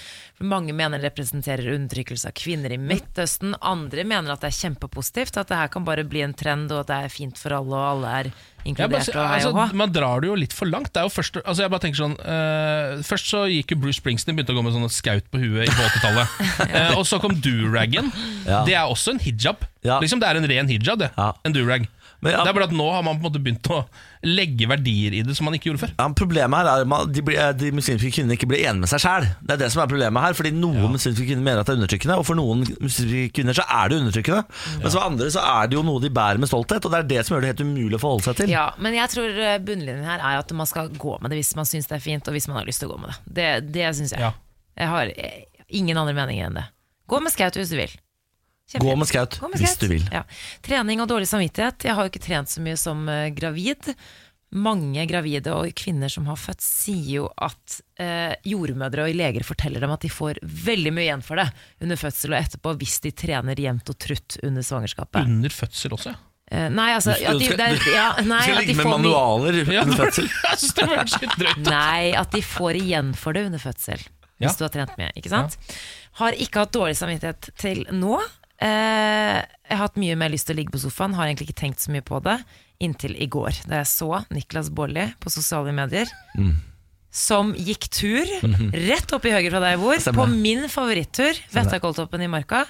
[0.41, 3.55] Mange mener det representerer undertrykkelse av kvinner i Midtøsten.
[3.61, 5.37] Andre mener at det er kjempepositivt.
[5.39, 7.77] At det her kan bare bli en trend, og at det er fint for alle,
[7.77, 8.31] og alle er
[8.67, 9.09] inkludert.
[9.13, 9.65] bare, hei altså, og hå.
[9.81, 10.91] man drar det jo litt for langt.
[10.93, 14.01] Det er jo først, altså jeg bare tenker sånn uh, Først så gikk jo Bruce
[14.01, 16.37] Springsteen begynte å gå med sånn skaut på huet på 80-tallet.
[16.67, 18.09] Eh, og så kom duraggen.
[18.45, 18.63] Ja.
[18.67, 19.61] Det er også en hijab.
[19.85, 19.99] Ja.
[20.03, 21.09] Liksom Det er en ren hijab, det.
[21.15, 21.29] Ja.
[21.47, 21.85] En durag.
[22.19, 23.83] Men, ja, Det er bare at nå har man på en måte begynt å
[24.25, 25.91] legge verdier i det som man ikke gjorde før.
[25.99, 28.89] ja, problemet her er at man- de, eh, de muslimske kvinnene ikke blir enige med
[28.89, 29.27] seg sjæl.
[29.45, 30.33] Det er det som er problemet her.
[30.33, 33.65] Fordi noen muslimske kvinner mener at det er undertrykkende, og for noen muslimske kvinner så
[33.69, 34.45] er det undertrykkende.
[34.81, 37.07] Mens for andre så er det jo noe de bærer med stolthet, og det er
[37.13, 38.49] det som gjør det helt umulig å forholde seg til.
[38.49, 41.55] Ja, men jeg tror eh, bunnlinjen her er at man skal gå med det hvis
[41.55, 43.21] man syns det er fint, og hvis man har lyst til å gå med det.
[43.37, 44.19] Det, det syns jeg.
[44.25, 44.33] Ja.
[44.77, 46.65] Jeg har eh, ingen andre meninger enn det.
[47.07, 47.93] Gå med skaut hvis du vil.
[48.75, 50.03] Gå med skaut hvis du vil.
[50.11, 50.25] Ja.
[50.65, 51.85] Trening og dårlig samvittighet.
[51.87, 53.93] Jeg har jo ikke trent så mye som eh, gravid.
[54.55, 59.83] Mange gravide og kvinner som har født, sier jo at eh, jordmødre og leger forteller
[59.83, 61.49] dem at de får veldig mye igjen for det
[61.83, 65.27] under fødsel og etterpå hvis de trener jevnt og trutt under svangerskapet.
[65.27, 66.23] Under fødsel også, ja.
[66.47, 69.57] Eh, nei, altså at de, skal- det er, ja, nei, Du skal ligge med manualer
[69.65, 70.29] under fødsel.
[70.47, 71.63] Jeg synes det var litt drøyt.
[71.67, 73.99] Nei, at de får igjen for det under fødsel.
[74.37, 74.55] Hvis Ja.
[74.55, 75.11] du har trent mye.
[75.19, 75.57] Ikke sant?
[76.21, 78.15] Har ikke hatt dårlig samvittighet til nå.
[78.61, 81.61] Eh, jeg har hatt mye mer lyst til å ligge på sofaen, har egentlig ikke
[81.61, 82.39] tenkt så mye på det.
[82.83, 86.09] Inntil i går, da jeg så Niklas Baarli på sosiale medier.
[87.17, 88.27] Som gikk tur
[88.73, 92.65] rett opp i høyre fra der jeg bor, på min favorittur, Vettakoltoppen i Marka.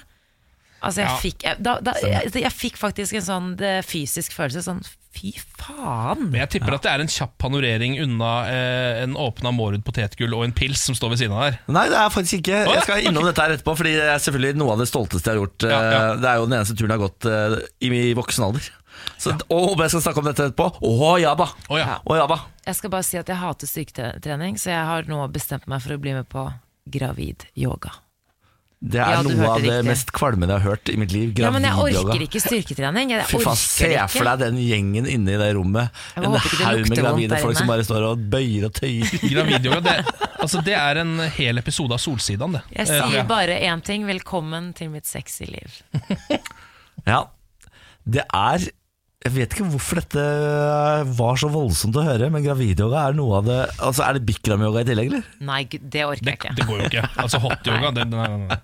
[0.78, 1.16] Altså jeg, Ja.
[1.18, 4.62] fikk, jeg, da, da, jeg, jeg fikk faktisk en sånn det, fysisk følelse.
[4.62, 4.80] Sånn
[5.14, 6.28] fy faen!
[6.30, 10.34] Men jeg tipper at det er en kjapp panorering unna eh, en åpna Mårud potetgull
[10.36, 11.60] og en pils som står ved siden av der.
[11.74, 12.60] Nei, det er faktisk ikke.
[12.68, 15.38] Jeg skal innom dette her etterpå, Fordi det er selvfølgelig noe av det stolteste jeg
[15.38, 15.68] har gjort.
[15.68, 16.02] Ja, ja.
[16.12, 17.56] Eh, Det er jo den eneste turen jeg har gått eh,
[17.88, 18.70] i min voksen alder.
[19.18, 20.68] Så, Og håper jeg skal snakke om dette etterpå?
[20.82, 21.48] Å ja da!
[21.70, 21.98] Å ja.
[22.04, 22.40] oh, ja.
[22.66, 25.94] Jeg skal bare si at jeg hater styrketrening, så jeg har nå bestemt meg for
[25.94, 26.48] å bli med på
[26.88, 27.94] gravid yoga.
[28.80, 29.86] Det er Ja, noe av det riktig.
[29.88, 31.32] mest kvalmende jeg har hørt i mitt liv.
[31.36, 33.10] Ja, men jeg orker ikke styrketrening.
[33.10, 35.90] Jeg Fy faen, Se for deg den gjengen inne i det rommet.
[36.14, 39.10] Jeg En det haug med gravide folk som bare står og bøyer og tøyer.
[39.34, 39.96] Gravidyoga, det,
[40.38, 42.62] altså det er en hel episode av Solsidan, det.
[42.76, 44.06] Jeg Eh, sier bare én ting.
[44.06, 45.82] Velkommen til mitt sexy liv.
[47.06, 47.24] Ja,
[48.06, 48.58] det er
[49.24, 50.22] Jeg vet ikke hvorfor dette
[51.18, 54.84] var så voldsomt å høre, men gravidyoga er noe av det Altså, Er det bikram-yoga
[54.84, 55.24] i tillegg, eller?
[55.42, 56.54] Nei, det orker jeg ikke.
[56.54, 57.02] det går jo ikke.
[57.24, 58.58] Altså hotyoga det, nei, nei, nei.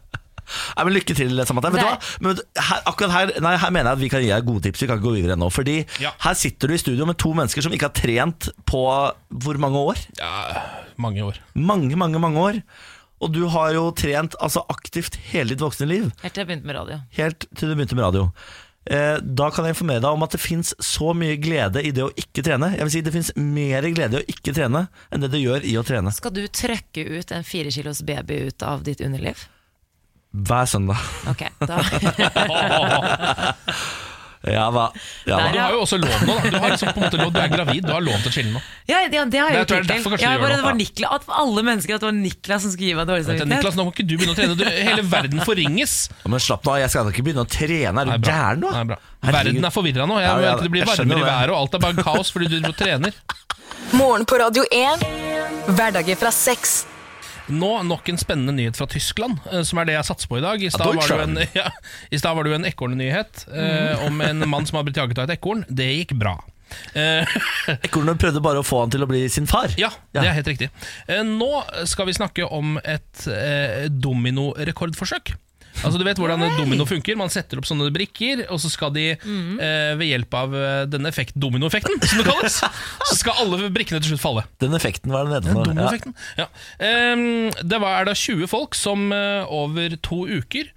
[0.77, 1.71] Nei, men Lykke til, Samantha.
[1.75, 1.99] Vet du hva?
[2.27, 4.83] Men her, akkurat her, nei, her mener jeg at vi kan gi deg gode tips.
[4.85, 5.51] Vi kan ikke gå videre ennå.
[5.55, 6.13] Fordi Ja.
[6.27, 8.83] her sitter du i studio med to mennesker som ikke har trent på
[9.31, 10.03] hvor mange år?
[10.19, 10.63] Ja,
[10.99, 11.39] mange år.
[11.55, 12.61] Mange, mange, mange år.
[13.23, 16.11] Og du har jo trent altså, aktivt hele ditt voksne liv.
[16.23, 17.01] Helt til jeg begynte med radio.
[17.17, 18.29] Helt til du begynte med radio.
[18.85, 22.03] Eh, da kan jeg informere deg om at det fins så mye glede i det
[22.05, 22.75] å ikke trene.
[22.75, 25.65] Jeg vil si Det fins mer glede i å ikke trene enn det det gjør
[25.65, 26.13] i å trene.
[26.13, 29.47] Skal du trøkke ut en fire kilos baby ut av ditt underliv?
[30.35, 30.99] Hver søndag.
[31.31, 31.79] Ok, da
[34.45, 34.91] Ja hva?
[35.25, 35.39] Ja.
[35.53, 36.35] Du har jo også lov nå.
[36.37, 36.51] Da.
[36.53, 38.51] Du, har liksom på en måte du er gravid, du har lov til å chille
[38.53, 38.61] nå.
[38.91, 40.77] Ja, det, det har jeg Det gjort jeg Jeg bare, det var.
[40.77, 43.55] Niklas, at alle mennesker at det var Niklas som skulle gi meg dårlig samvittighet.
[43.55, 44.59] Niklas, nå må ikke du begynne å trene.
[44.61, 45.97] Du, hele verden forringes.
[46.21, 48.05] Ja, Men slapp nå av, jeg skal ikke begynne å trene.
[48.05, 48.75] Er du gæren nå?
[48.77, 49.01] Nei, bra.
[49.25, 50.21] Verden er forvirra nå.
[50.21, 52.73] Jeg, Ja, ja, det blir varmere i været, og alt er bare kaos fordi du
[52.77, 53.17] trener.
[53.97, 55.09] Morgen på Radio 1.
[55.73, 56.83] Hverdager fra seks.
[57.53, 60.45] Nå nok en spennende nyhet fra Tyskland, eh, som er det jeg satser på i
[60.45, 60.63] dag.
[60.65, 61.69] I stad var det en, ja,
[62.49, 65.65] jo en ekornnyhet eh, om en mann som har blitt jaget av et ekorn.
[65.69, 66.39] Det gikk bra.
[66.97, 67.37] Eh,
[67.87, 69.75] Ekornet prøvde bare å få han til å bli sin far.
[69.81, 70.71] ja, det er helt riktig.
[71.07, 71.51] Eh, nå
[71.91, 73.27] skal vi snakke om et
[73.93, 75.37] dominorekordforsøk.
[75.83, 77.17] Altså Du vet hvordan domino funker.
[77.19, 81.11] Man setter opp sånne brikker, og så skal de eh, ved hjelp av eh, denne
[81.11, 82.61] effekt, dominoeffekten, som det kalles,
[83.11, 84.47] så skal alle brikkene til slutt falle.
[84.63, 85.99] Den effekten var det nede.
[86.39, 86.45] Ja.
[86.45, 86.49] Ja.
[87.15, 90.71] um, det var er da 20 folk som uh, over to uker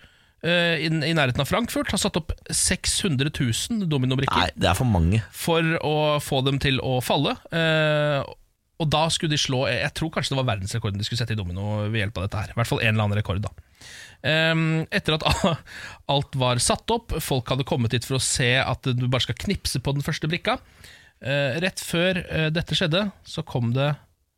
[0.46, 4.78] uh, i, i nærheten av Frankfurt har satt opp 600 000 dominobrikker Nei, det er
[4.78, 5.22] for mange.
[5.36, 7.38] for å få dem til å falle.
[7.54, 8.26] Uh,
[8.78, 11.40] og da skulle de slå Jeg tror kanskje det var verdensrekorden de skulle sette i
[11.40, 12.52] domino ved hjelp av dette her.
[12.54, 13.54] I hvert fall en eller annen rekord, da.
[14.26, 15.26] Ehm, etter at
[16.14, 19.40] alt var satt opp, folk hadde kommet hit for å se at du bare skal
[19.46, 20.58] knipse på den første brikka.
[21.22, 23.94] Eh, rett før eh, dette skjedde, så kom det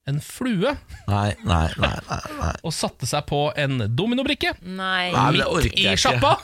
[0.09, 0.75] en flue
[1.09, 1.93] Nei, nei, nei.
[2.09, 2.51] nei, nei.
[2.65, 5.09] og satte seg på en dominobrikke Nei.
[5.45, 6.35] Orker i sjappa.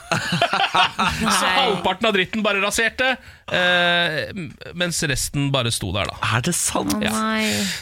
[1.38, 3.12] så halvparten av dritten bare raserte,
[3.52, 4.32] eh,
[4.78, 6.16] mens resten bare sto der, da.
[6.36, 6.96] Er det sant?
[7.04, 7.12] Ja.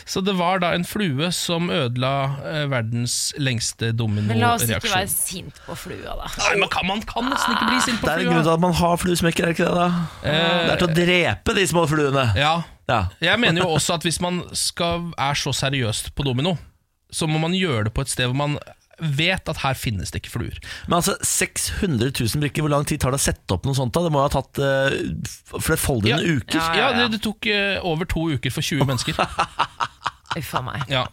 [0.08, 2.12] Så det var da en flue som ødela
[2.44, 5.14] eh, verdens lengste Men la oss ikke være dominoreaksjon.
[5.14, 6.30] sint på flua, da.
[6.44, 8.46] Nei, man kan, man kan nesten ikke bli sint på Det er en grunn flua.
[8.48, 9.74] til at man har fluesmekker, er det ikke det?
[9.80, 9.90] da?
[10.24, 12.28] det er til å drepe de små fluene.
[12.38, 12.54] Ja,
[12.88, 13.06] Ja.
[13.20, 16.56] jeg mener jo også at hvis man skal, er så seriøst på domino,
[17.14, 18.58] så må man gjøre det på et sted hvor man
[19.00, 20.58] vet at her finnes det ikke fluer.
[20.86, 23.90] Men altså, 600 000 brikker, hvor lang tid tar det å sette opp noe sånt?
[23.96, 24.04] da?
[24.06, 26.36] Det må jo ha tatt uh, flerfoldige Ja.
[26.38, 26.60] uker.
[26.60, 29.18] Ja, Ja, det, det tok uh, over to uker for 20 mennesker.
[30.38, 30.84] Uff a meg.
[30.92, 31.06] Ja.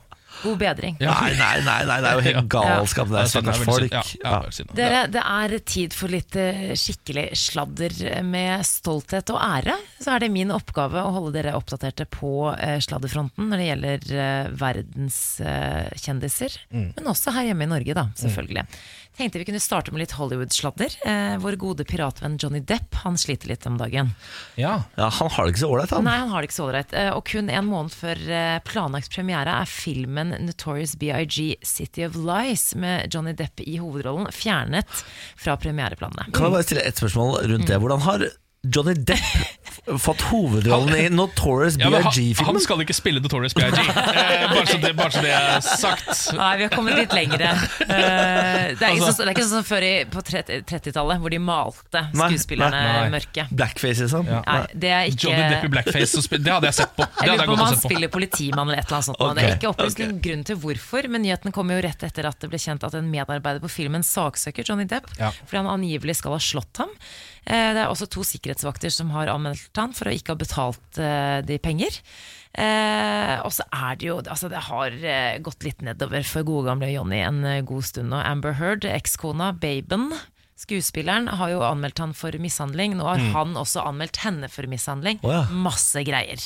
[0.44, 0.96] God bedring.
[1.02, 1.14] Ja.
[1.22, 3.08] Nei, nei, nei, nei, det er jo helt galskap.
[3.12, 3.96] Det Ja, er stakkars veldig folk.
[4.10, 4.24] synd.
[4.26, 4.76] Ja, ja.
[4.82, 9.76] Dere, det er tid for litt eh, skikkelig sladder med stolthet og ære.
[10.02, 14.00] Så er det min oppgave å holde dere oppdaterte på eh, sladderfronten når det gjelder
[14.62, 16.58] verdenskjendiser.
[16.62, 16.92] verdens eh.
[16.98, 18.66] Men også her hjemme i Norge, da, selvfølgelig.
[19.18, 20.94] Tenkte vi kunne starte med litt Hollywood-sladder.
[21.06, 24.14] Eh, vår gode piratvenn Johnny Depp han sliter litt om dagen.
[24.56, 24.84] Ja.
[24.98, 26.04] Ja, Han har det ikke så ålreit, han.
[26.08, 26.94] Nei, han har det ikke så ålreit.
[26.96, 32.16] Eh, Og kun en måned før eh, planlagt premiere er filmen Notorious BIG City of
[32.16, 34.88] Lies med Johnny Depp i hovedrollen fjernet
[35.36, 36.32] fra premiereplanene.
[36.32, 37.68] Kan jeg bare stille et spørsmål rundt Mm.
[37.68, 37.80] det?
[37.84, 38.26] Hvordan har
[38.64, 39.61] Johnny Depp
[39.98, 42.46] fått hovedrollen i Notorious BIG-filmen.
[42.46, 43.82] han, skal ikke spille Notorious B.I.G.
[43.82, 46.12] Eh, bare, så det, bare så det er sagt.
[46.38, 47.50] Nei, vi har kommet litt lengre.
[47.82, 50.62] Eh, det, er ikke Altså- sånn, det er ikke sånn som før i, på 30
[50.70, 53.10] 30-tallet, hvor de malte skuespillerne nei, nei.
[53.16, 53.48] mørke.
[53.50, 54.30] Blackface, liksom?
[54.30, 57.08] Nei, det er ikke Johnny Depp i blackface, det hadde jeg sett på.
[57.08, 59.20] Det Jeg lurer på om han spiller politimann eller et eller annet sånt.
[59.22, 59.36] Okay.
[59.40, 60.12] Det er ikke opplyst okay.
[60.12, 62.96] noen grunn til hvorfor, men nyheten kom jo rett etter at det ble kjent at
[63.02, 65.34] en medarbeider på filmen saksøker Johnny Depp Ja.
[65.42, 66.94] fordi han angivelig skal ha slått ham.
[67.46, 71.00] Eh, Det er også to sikkerhetsvakter som har anmeldt han for å ikke ha betalt
[71.02, 71.98] eh, de penger.
[72.54, 74.92] Eh, og så er det jo Altså, det har
[75.40, 78.20] gått litt nedover for gode gamle Johnny en god stund nå.
[78.20, 80.12] Amber Heard, ekskona, Baben.
[80.62, 82.94] Skuespilleren har jo anmeldt han for mishandling.
[83.00, 85.18] Nå har han også anmeldt henne for mishandling.
[85.26, 85.44] Oh, ja.
[85.50, 86.44] Masse greier.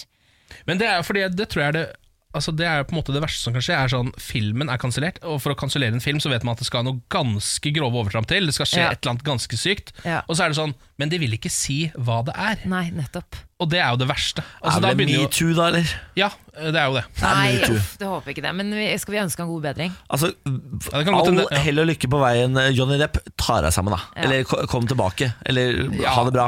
[0.69, 1.87] Men det er fordi det tror jeg er det
[2.35, 3.77] Altså Det er på en måte det verste som kan skje.
[3.79, 6.63] Er sånn Filmen er kansellert, og for å kansellere en film så vet man at
[6.63, 8.45] det skal noe ganske grove overtramp til.
[8.49, 8.91] Det skal skje Ja.
[8.91, 9.93] et eller annet ganske sykt.
[10.03, 10.21] Ja.
[10.27, 12.61] Og så er det sånn Men de vil ikke si hva det er.
[12.71, 13.35] Nei, nettopp.
[13.59, 14.43] Og det er jo det verste.
[14.63, 15.89] Altså, er det metoo, da, eller?
[16.15, 17.03] Ja, det er jo det.
[17.21, 18.53] Nei, uff, det håper ikke det.
[18.55, 19.91] Men vi, skal vi ønske han god bedring?
[20.11, 21.59] Altså, det kan all ja.
[21.65, 22.55] hell og lykke på veien.
[22.75, 23.99] Johnny Depp tar deg sammen, da.
[24.15, 24.23] Ja.
[24.27, 25.33] Eller kom tilbake.
[25.45, 26.15] Eller Ja.
[26.15, 26.47] ha det bra.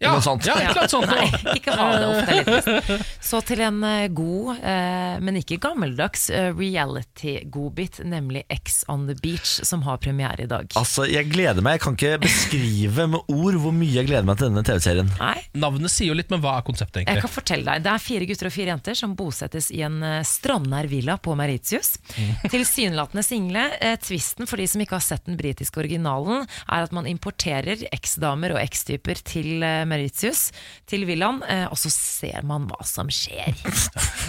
[0.00, 0.46] Ja, Eller noe sånt.
[0.48, 3.06] ja, et eller annet sånt Nei, ikke ha det ofte litt.
[3.30, 9.16] Så til en eh, god, eh, men ikke gammeldags eh, reality-godbit, nemlig X on the
[9.20, 10.70] Beach, som har premiere i dag.
[10.80, 11.76] Altså, Jeg gleder meg.
[11.76, 15.10] Jeg kan ikke beskrive med ord hvor mye jeg gleder meg til denne TV-serien.
[15.20, 17.18] Nei, Navnet sier jo litt, men hva er konseptet, egentlig?
[17.20, 20.00] jeg kan fortelle deg, Det er fire gutter og fire jenter som bosettes i en
[20.26, 21.92] strandnær villa på Mauritius.
[22.56, 23.66] Tilsynelatende single.
[24.00, 28.56] Tvisten for de som ikke har sett den britiske originalen, er at man importerer eksdamer
[28.56, 30.48] og ekstyper til eh, Mauritius,
[30.88, 33.54] til villaen, eh, og så ser man hva som skjer.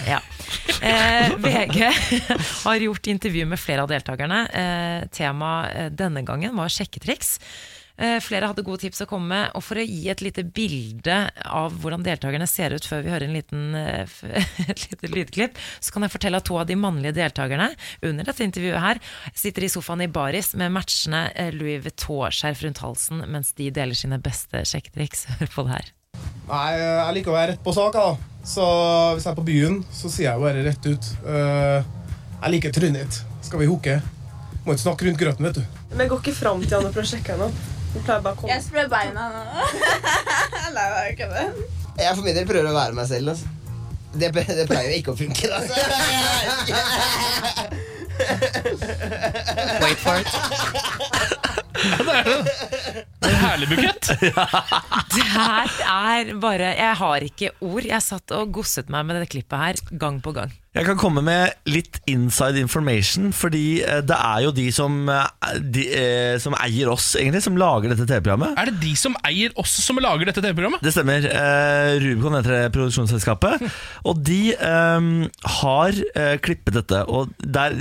[0.02, 0.18] Ja.
[0.82, 1.78] Eh, VG
[2.64, 4.40] har gjort intervju med flere av deltakerne.
[4.50, 7.36] Eh, Tema eh, denne gangen var sjekketriks.
[7.98, 11.18] Eh, Flere hadde gode tips å komme med, og for å gi et lite bilde
[11.46, 14.16] av hvordan deltakerne ser ut før vi hører en liten, eh,
[14.72, 17.70] et lite lydklipp, så kan jeg fortelle at to av de mannlige deltakerne
[18.08, 19.02] under dette intervjuet her
[19.38, 23.98] sitter i sofaen i baris med matchende eh, Louis Vuitton-skjerf rundt halsen mens de deler
[23.98, 25.28] sine beste sjekketriks.
[25.42, 25.92] Hør på det her.
[26.50, 27.94] Nei, jeg liker å være rett på sak.
[27.96, 28.16] da.
[28.44, 28.64] Så
[29.16, 31.12] hvis jeg er på byen, så sier jeg bare rett ut.
[31.30, 31.92] eh,
[32.42, 33.22] jeg liker trynet ditt.
[33.46, 34.00] Skal vi hooke?
[34.66, 35.78] Må ikke snakke rundt grøten, vet du.
[35.92, 37.48] Men jeg går ikke fram til han og prøver å sjekke henne.
[37.94, 38.52] Vi klarer bare å komme.
[38.54, 39.42] Jeg sprer beina nå.
[40.76, 41.46] Nei, det er ikke det.
[42.00, 43.26] Jeg for min del prøver å være meg selv.
[43.34, 43.48] Altså.
[44.12, 45.46] Det, det pleier jo ikke å funke.
[45.48, 45.58] da.
[49.82, 50.28] Wait for it.
[51.82, 53.06] Det er
[53.46, 54.12] Herlig bukett!
[55.16, 57.86] Det her er bare Jeg har ikke ord.
[57.88, 60.52] Jeg satt og gosset meg med det klippet her gang på gang.
[60.72, 65.58] Jeg kan komme med litt inside information, fordi eh, det er jo de som, eh,
[65.60, 68.56] de, eh, som eier oss, egentlig, som lager dette TV-programmet.
[68.56, 70.80] Er det de som eier oss som lager dette TV-programmet?
[70.80, 71.28] Det stemmer.
[71.28, 73.68] Eh, Rubicon heter det produksjonsselskapet.
[74.08, 75.12] Og de eh,
[75.60, 77.04] har eh, klippet dette.
[77.12, 77.76] Og der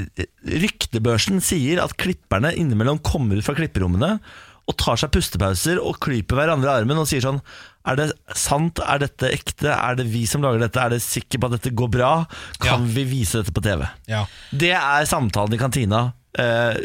[0.50, 4.16] Ryktebørsen sier at klipperne innimellom kommer ut fra klipperommene
[4.70, 7.40] og tar seg pustepauser og klyper hverandre i armen og sier sånn
[7.88, 8.08] Er det
[8.38, 8.80] sant?
[8.84, 9.72] Er dette ekte?
[9.74, 10.80] Er det vi som lager dette?
[10.82, 12.10] Er det sikker på at dette går bra?
[12.62, 13.86] Kan vi vise dette på TV?
[14.10, 14.26] Ja.
[14.52, 16.02] Det er samtalen i kantina
[16.38, 16.76] eh,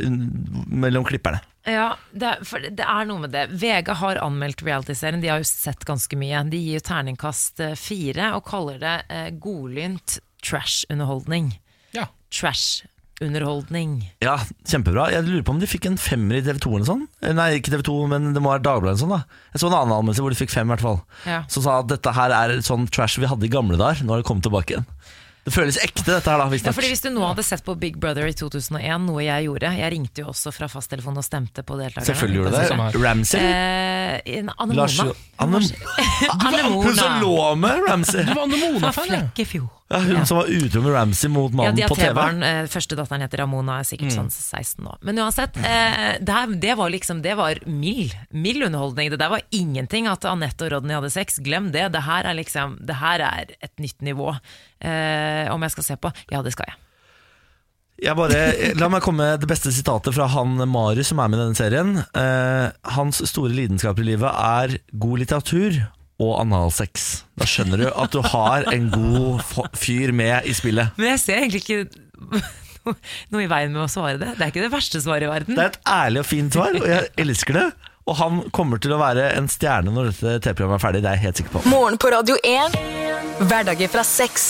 [0.71, 1.43] mellom klipperne.
[1.65, 3.47] Ja, det er, for det er noe med det.
[3.57, 5.21] VG har anmeldt realityserien.
[5.23, 6.43] De har jo sett ganske mye.
[6.51, 11.55] De gir jo terningkast eh, fire og kaller det eh, godlynt trash-underholdning.
[11.97, 12.05] Ja.
[13.16, 14.11] Trash-underholdning.
[14.20, 14.38] Ja,
[14.68, 15.09] kjempebra.
[15.11, 17.05] Jeg lurer på om de fikk en femmer i TV 2 eller sånn.
[17.24, 19.13] Eh, Nei, ikke TV 2, men det må være Dagbladet eller sånn.
[19.16, 20.99] da Jeg så en annen anmeldelse hvor de fikk fem, i hvert fall.
[21.26, 21.43] Ja.
[21.47, 24.03] Som sa at dette her er sånn trash vi hadde i gamle dager.
[24.03, 24.88] Nå har det kommet tilbake igjen.
[25.45, 26.47] Det føles ekte, dette her, da.
[26.57, 29.70] Ja, fordi Hvis du nå hadde sett på Big Brother i 2001, noe jeg gjorde
[29.78, 32.07] Jeg ringte jo også fra fasttelefonen og stemte på deltakerne.
[32.09, 33.03] Selvfølgelig gjorde du det.
[33.03, 33.43] Ramsay.
[33.45, 35.13] Eh, en Anne Lars Mona.
[35.38, 35.61] Anne,
[36.34, 38.26] Anne hun som Mona lå med Ramsay.
[38.26, 39.22] Du var Anne fra Mona-fan, ja.
[39.22, 39.70] Flekkefjord.
[39.88, 42.13] Ja, hun som var utro med Ramsay mot Ja, mannen har på TV.
[42.17, 44.15] Barn, Eh, Førstedatteren heter Ramona, er sikkert Mm.
[44.17, 44.95] sånn 16 nå.
[45.03, 48.15] Men uansett, eh, det, her, det var liksom Det var mild.
[48.31, 49.11] Mild underholdning.
[49.11, 51.38] Det der var ingenting at Anette og Rodney hadde sex.
[51.38, 51.91] Glem det.
[51.91, 54.33] Det her er liksom Det her er et nytt nivå.
[54.81, 56.11] Eh, om jeg skal se på?
[56.31, 56.75] Ja, det skal jeg.
[58.07, 61.39] Jeg bare, la meg komme med det beste sitatet fra han Marius som er med
[61.39, 62.05] i denne serien.
[62.13, 65.77] Eh, hans store lidenskap i livet er god litteratur
[66.22, 67.24] og analsex.
[67.36, 69.41] Da skjønner du at du har en god
[69.76, 70.93] fyr med i spillet.
[70.99, 72.45] Men jeg ser egentlig ikke
[73.34, 74.32] noe- i veien med å svare det.
[74.38, 75.57] Det er ikke det verste svaret i verden.
[75.57, 77.66] Det er et ærlig og fint svar, og jeg elsker det.
[78.05, 81.18] Og han kommer til å være en stjerne når dette TV-programmet er ferdig, det er
[81.18, 81.63] jeg helt sikker på.
[81.74, 82.76] Morgen på Radio 1.
[83.49, 84.45] Hverdager fra 6.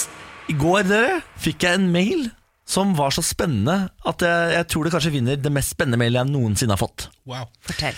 [0.52, 2.28] I går dere, fikk jeg en mail
[2.70, 6.20] som var så spennende at jeg, jeg tror det kanskje vinner det mest spennende mailet
[6.24, 7.08] jeg noensinne har fått.
[7.30, 7.48] Wow.
[7.66, 7.98] Fortell.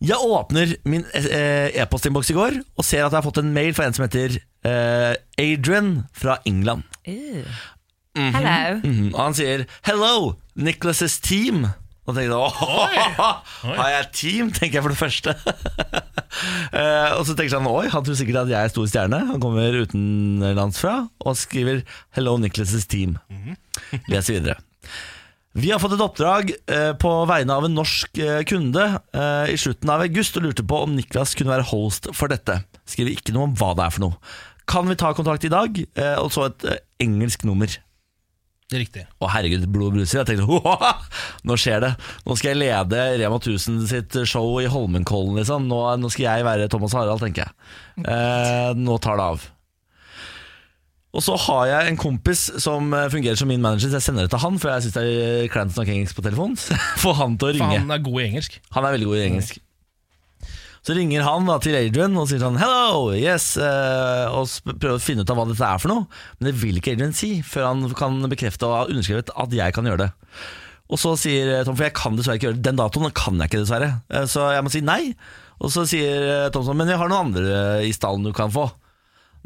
[0.00, 3.74] Jeg åpner min eh, e-postinnboks i går og ser at jeg har fått en mail
[3.76, 6.86] fra en som heter eh, Adrian fra England.
[7.04, 7.44] Uh.
[8.16, 8.80] Hello.
[8.82, 11.68] Mhm, Og han sier 'Hello, Nicholas' team'.
[12.08, 15.36] Og tenker jeg, Har jeg team, tenker jeg for det første.
[16.70, 19.18] Eh, og så tenker han oi, han tror sikkert at jeg er stor stjerne.
[19.32, 21.82] Han kommer utenlandsfra og skriver
[22.14, 23.16] 'Hello, Nicholas' team'.
[24.12, 24.54] Les videre.
[25.58, 29.56] Vi har fått et oppdrag eh, på vegne av en norsk eh, kunde eh, i
[29.58, 32.60] slutten av august og lurte på om Niklas kunne være host for dette.
[32.86, 34.34] Skriver ikke noe om hva det er for noe.
[34.70, 35.74] Kan vi ta kontakt i dag?
[35.74, 37.66] Eh, og så et eh, engelsk nummer.
[38.70, 39.02] Det er riktig.
[39.18, 40.20] Å herregud, blod og bruser.
[40.20, 40.92] Jeg tenkte «Hoa,
[41.42, 41.92] nå skjer det.
[42.28, 45.40] Nå skal jeg lede Rema 1000 sitt show i Holmenkollen.
[45.40, 45.66] Liksom.
[45.66, 48.06] Nå, nå skal jeg være Thomas Harald, tenker jeg.
[48.06, 49.50] Eh, nå tar det av.
[51.10, 54.28] Og så har jeg en kompis som eh, fungerer som min manager, så jeg sender
[54.28, 56.54] det til han, for jeg syns det er kleint å snakke engelsk på telefon.
[56.60, 57.80] Så får han til å For ringe.
[57.82, 58.60] han er god i engelsk.
[58.76, 59.58] Han er veldig god i engelsk.
[60.86, 64.48] Så ringer han da til Adrian og sier sånn Hello, yes uh, Og
[64.80, 66.06] prøver å finne ut av hva dette er for noe
[66.38, 69.76] Men det vil ikke Adrian si Før han kan bekrefte og ha underskrevet at jeg
[69.76, 70.08] kan gjøre det
[70.88, 73.36] Og så sier eh, Tom For jeg kan dessverre ikke gjøre det Den datoen kan
[73.44, 75.02] jeg ikke dessverre Så jeg må si nei
[75.60, 78.70] Og så sier Tom sånn Men vi har noen andre i stallen du kan få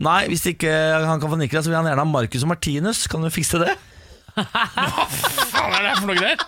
[0.02, 0.70] Nei, hvis ikke
[1.06, 3.60] han kan få Niklas Så vil han gjerne ha Marcus og Martinus Kan du fikse
[3.62, 3.76] det?
[4.34, 6.42] Hva Faen er det for noe greier?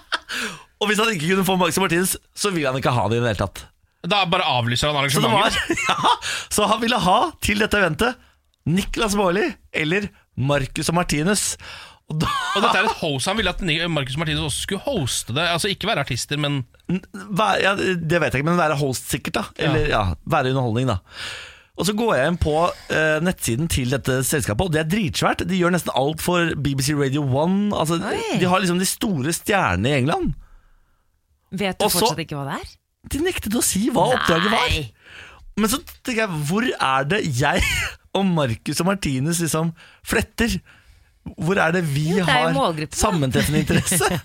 [0.82, 3.20] Og hvis han ikke kunne få Marcus og Martinus Så vil han ikke ha det
[3.20, 3.62] i det hele tatt
[4.10, 5.54] Da bare avlyser han Så, det var,
[5.88, 6.14] ja,
[6.52, 8.18] så han ville ha til dette eventet
[8.66, 11.42] Niklas Baarli eller Marcus og Martinus.
[12.10, 14.82] Og da, Og dette er et host Han ville at Marcus Marcus Martinus også skulle
[14.84, 15.44] hoste det.
[15.52, 16.64] Altså Ikke være artister, men
[17.62, 19.38] ja, det vet jeg ikke, men være host sikkert.
[19.38, 20.98] da Eller ja, være underholdning, da.
[21.76, 22.54] Og så går jeg inn på
[22.94, 25.44] eh, nettsiden til dette selskapet, og det er dritsvært.
[25.48, 27.58] De gjør nesten alt for BBC Radio 1.
[27.76, 28.38] Altså, Oi.
[28.40, 30.32] de har liksom de store stjernene i England.
[31.52, 32.72] Vet du Også, fortsatt ikke hva det er?
[33.12, 34.78] De nektet å si hva oppdraget var.
[35.60, 37.62] Men så tenker jeg, hvor er det jeg
[38.16, 39.74] og Marcus og Martinus liksom
[40.06, 40.56] fletter?
[41.36, 44.10] Hvor er det vi Jo, det er har sammentreffende interesse?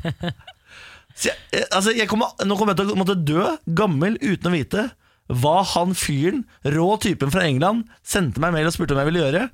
[1.22, 3.44] Jeg, eh, altså jeg kommer, nå kommer jeg til å måtte dø
[3.76, 4.86] gammel uten å vite
[5.32, 9.24] hva han fyren, rå typen fra England, sendte meg mail og spurte om jeg ville
[9.26, 9.46] gjøre.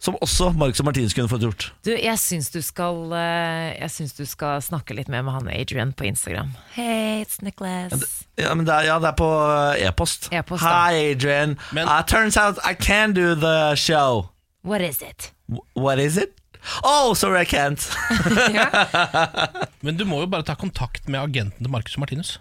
[0.00, 1.64] Som også Marcus og Martinus kunne fått gjort.
[1.84, 5.50] Du, jeg syns du skal eh, Jeg syns du skal snakke litt mer med han
[5.52, 6.54] Adrian på Instagram.
[6.72, 7.92] Hey, it's Nicholas.
[8.40, 10.30] Ja, men det er, ja, det er på eh, e-post.
[10.32, 10.64] E-post.
[10.64, 11.58] Hi, Adrian.
[11.76, 14.30] Men- uh, turns out I can do the show.
[14.64, 15.32] What is it?
[15.76, 16.32] What is it?
[16.82, 17.80] Oh, sorry, I can't.
[19.84, 22.38] Men du må jo bare ta kontakt med agenten til Marcus Martinus.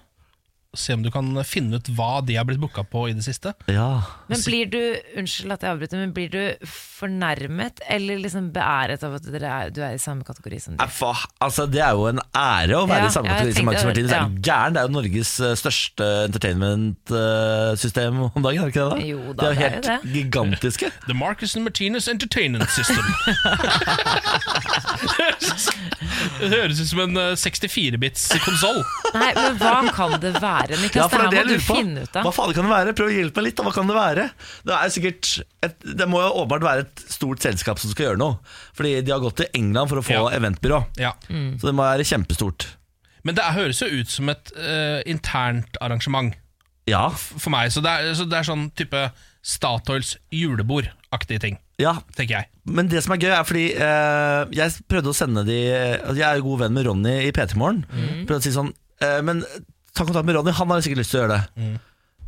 [0.78, 3.55] Se om du kan finne ut hva de har blitt booka på i det siste.
[3.74, 4.05] Ja.
[4.30, 4.78] Men blir du
[5.17, 9.72] unnskyld at jeg avbryter, men blir du fornærmet eller liksom beæret av at dere er,
[9.74, 10.84] du er i samme kategori som de?
[10.86, 10.93] Eh,
[11.41, 13.89] Altså, det er jo en ære å være Ja, i samme kategori som Marcus tenkte-
[13.89, 14.11] Martinus.
[14.13, 14.30] Ja.
[14.49, 14.74] gæren?
[14.76, 18.93] Det er jo Norges eh, største entertainment-system om dagen, er det ikke det?
[18.93, 18.97] da?
[19.09, 20.86] Jo da, de er jo det er helt gigantiske.
[21.09, 22.99] The Marcus and Martinez Entertainment System.
[26.39, 28.80] det høres ut som en eh, 64-bits konsoll.
[29.15, 30.95] Nei, men hva kan det være, Niklas?
[30.95, 31.76] Ja, for det det er her må du på.
[31.80, 32.24] finne ut av.
[32.28, 32.93] Hva faen kan det være?
[32.99, 33.55] Prøv å hjelpe meg litt.
[33.55, 33.64] da.
[33.64, 34.26] Hva kan det være?
[34.66, 35.30] Det er sikkert
[35.64, 38.39] et, Det må jo åpenbart være et stort selskap som skal gjøre noe.
[38.74, 40.38] Fordi de har gått til England for å få Ja.
[40.38, 40.82] eventbyrå.
[40.97, 41.14] Ja.
[41.30, 42.68] Så det må være kjempestort.
[43.24, 46.34] Men det høres jo ut som et eh, internt arrangement
[46.88, 47.10] Ja.
[47.10, 47.72] for meg.
[47.72, 49.12] Så det er, så det er sånn type
[49.43, 51.93] Statoils julebord-aktige ting, ja.
[52.16, 52.47] tenker jeg.
[52.66, 55.55] Men det som er gøy, er fordi eh, jeg prøvde å sende de
[56.03, 57.86] altså Jeg er jo god venn med Ronny i P3 Morgen.
[58.28, 59.39] Prøvde å si sånn eh, Men
[59.93, 61.69] ta kontakt med Ronny, han har sikkert lyst til å gjøre det.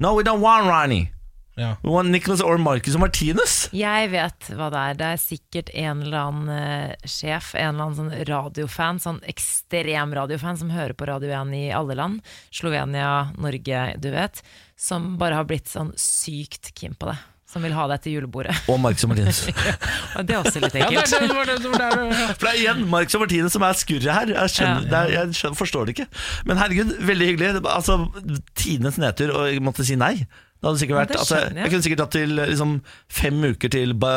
[0.01, 1.07] No, we don't want Ronny.
[1.55, 1.75] Ja.
[1.83, 3.55] We want Nicholas or Marcus og Martinus.
[3.75, 4.97] Jeg vet hva det er.
[4.97, 10.15] Det er sikkert en eller annen uh, sjef, en eller annen sånn radiofan, sånn ekstrem
[10.15, 14.41] radiofan som hører på Radio 1 i alle land, Slovenia, Norge, du vet,
[14.79, 17.19] som bare har blitt sånn sykt keen på det.
[17.51, 18.53] Som vil ha deg til julebordet.
[18.71, 19.41] Og Marcus og Martinus.
[19.51, 21.01] ja, det er også litt enkelt.
[21.03, 21.65] ekkelt.
[21.67, 24.31] For det er igjen Marcus og Martinus som er skurret her.
[24.37, 24.91] Jeg, skjønner, Ja.
[24.93, 26.07] det er, jeg skjønner, forstår det ikke.
[26.47, 27.49] Men herregud, veldig hyggelig.
[27.73, 27.97] Altså,
[28.55, 30.13] Tidenes nedtur, og jeg måtte si nei.
[30.61, 31.53] Det hadde sikkert vært, det altså, jeg.
[31.57, 32.73] jeg kunne sikkert tatt til liksom,
[33.09, 34.11] fem uker til, ba,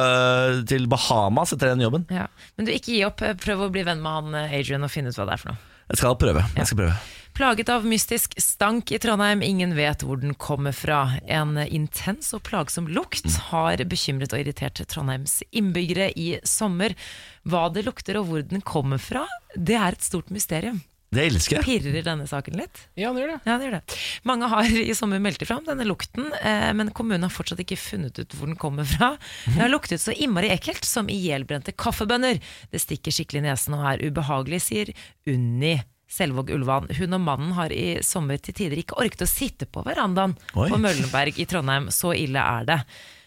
[0.69, 2.05] til Bahamas etter den jobben.
[2.13, 2.27] Ja.
[2.59, 3.25] Men du, ikke gi opp.
[3.41, 5.55] Prøv å bli venn med han eh, Adrian og finne ut hva det er for
[5.55, 5.63] noe.
[5.89, 6.43] Jeg skal prøve.
[6.61, 6.97] Jeg skal prøve.
[7.35, 11.17] Plaget av mystisk stank i Trondheim, ingen vet hvor den kommer fra.
[11.27, 16.95] En intens og plagsom lukt har bekymret og irritert Trondheims innbyggere i sommer.
[17.43, 19.25] Hva det lukter og hvor den kommer fra,
[19.59, 20.79] det er et stort mysterium.
[21.15, 21.67] Det elsker jeg.
[21.67, 22.85] Pirrer denne saken litt?
[22.95, 23.39] ja, det gjør det.
[23.51, 23.97] Ja, det gjør det.
[24.31, 28.19] Mange har i sommer meldt ifram denne lukten, eh, men kommunen har fortsatt ikke funnet
[28.19, 29.17] ut hvor den kommer fra.
[29.49, 32.39] Det har luktet så innmari ekkelt som ihjelbrente kaffebønner.
[32.71, 34.95] Det stikker skikkelig i nesen og er ubehagelig, sier
[35.31, 35.81] Unni.
[36.15, 36.87] Selvåg Ulvan.
[36.95, 40.69] Hun og mannen har i sommer til tider ikke orket å sitte på verandaen Oi.
[40.71, 41.91] på Møllenberg i Trondheim.
[41.95, 42.81] Så ille er det.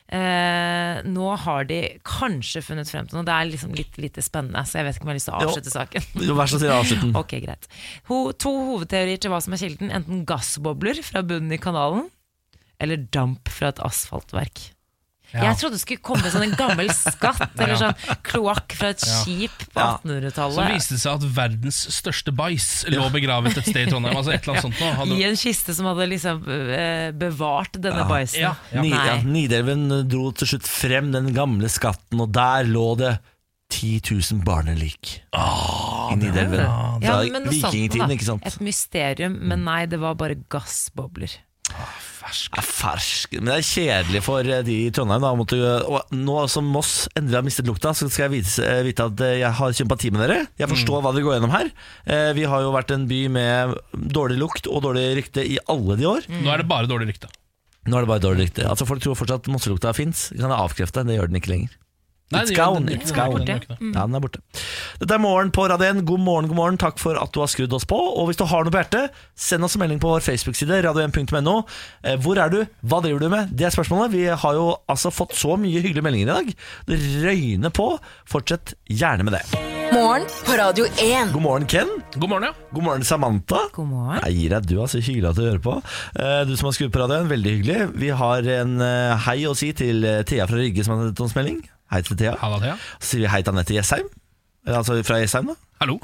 [0.08, 3.28] Eh, nå har de kanskje funnet frem til noe.
[3.28, 5.36] Det er liksom litt lite spennende, så jeg vet ikke om jeg har lyst til
[5.36, 6.08] å avslutte saken.
[6.30, 7.14] Jo, Vær så snill, avslutt den.
[7.20, 7.68] Ok, greit.
[8.08, 9.92] Ho, to hovedteorier til hva som er kilden.
[10.00, 12.08] Enten gassbobler fra bunnen i kanalen,
[12.80, 14.70] eller damp fra et asfaltverk.
[15.34, 19.57] Jeg trodde det skulle komme sånn en gammel skatt, eller sånn kloakk fra et skip
[19.73, 20.71] på 1800-tallet.
[20.73, 24.15] viste det seg at verdens største bæsj lå begravet et sted i Trondheim.
[24.17, 24.91] Altså et eller annet sånt nå.
[25.01, 28.45] Hadde- I en kiste som hadde liksom eh, bevart denne bæsjen.
[28.47, 28.86] Ja, ja.
[28.88, 33.17] Ja, Nidelven dro til slutt frem den gamle skatten, og der lå det
[33.75, 33.99] 10
[34.32, 35.17] 000 barnelik.
[35.36, 36.61] I Nidelven.
[37.03, 38.45] Ja, Fra vikingtiden, ikke sant?
[38.47, 41.36] Et mysterium, men nei, det var bare gassbobler.
[42.57, 43.34] Er fersk.
[43.39, 45.23] Men det er kjedelig for eh, de i Trondheim.
[45.23, 48.84] Da, måtte, og nå som Moss endelig har mistet lukta, så skal jeg vite, eh,
[48.88, 50.39] vite at eh, jeg har sympati med dere.
[50.59, 51.71] Jeg forstår hva dere går gjennom her.
[52.05, 53.75] Eh, Vi har jo vært en by med
[54.17, 56.28] dårlig lukt og dårlig rykte i alle de år.
[56.30, 57.32] Nå er det bare dårlig rykte.
[57.88, 58.65] Nå er det bare dårlig rykte.
[58.67, 60.28] Altså Folk tror fortsatt Mosselukta fins.
[60.36, 61.05] Kan jeg avkrefte?
[61.07, 61.75] Det gjør den ikke lenger.
[62.30, 63.39] Nei, It's gone, it's gone.
[63.45, 63.78] den- er borte.
[63.95, 64.41] Ja, den er borte.
[64.99, 66.01] Dette er Morgen på Radio 1.
[66.05, 66.78] God morgen, god morgen.
[66.78, 67.95] Takk for at du har skrudd oss på.
[67.95, 71.65] Og hvis du har noe på hjertet, send oss en melding på vår Facebook-side, radio1.no.
[72.03, 72.65] Eh, Hvor er du?
[72.84, 73.55] Hva driver du med?
[73.55, 74.11] Det er spørsmålet.
[74.11, 76.51] Vi har jo altså fått så mye hyggelige meldinger i dag.
[76.89, 77.88] Det røyner på.
[78.28, 79.63] Fortsett gjerne med det.
[79.93, 81.32] Morgen på Radio 1.
[81.32, 81.88] God morgen, Ken.
[82.19, 82.51] God morgen, ja.
[82.73, 83.69] God morgen, Samantha.
[83.71, 84.19] God morgen.
[84.25, 85.78] Jeg gir deg, du er så hyggelig at du hører på.
[86.19, 87.80] Eh, Du som har skrudd på radioen, veldig hyggelig.
[87.95, 91.36] Vi har en eh, hei å si til Thea fra Rygge som har sendt oss
[91.39, 91.63] melding.
[91.92, 92.36] Hei til Thea.
[92.42, 92.76] Halla, Thea.
[93.00, 94.08] Så sier vi hei til Anette Jessheim.
[94.68, 95.56] Altså fra Jessheim, da.
[95.80, 95.96] Hallo.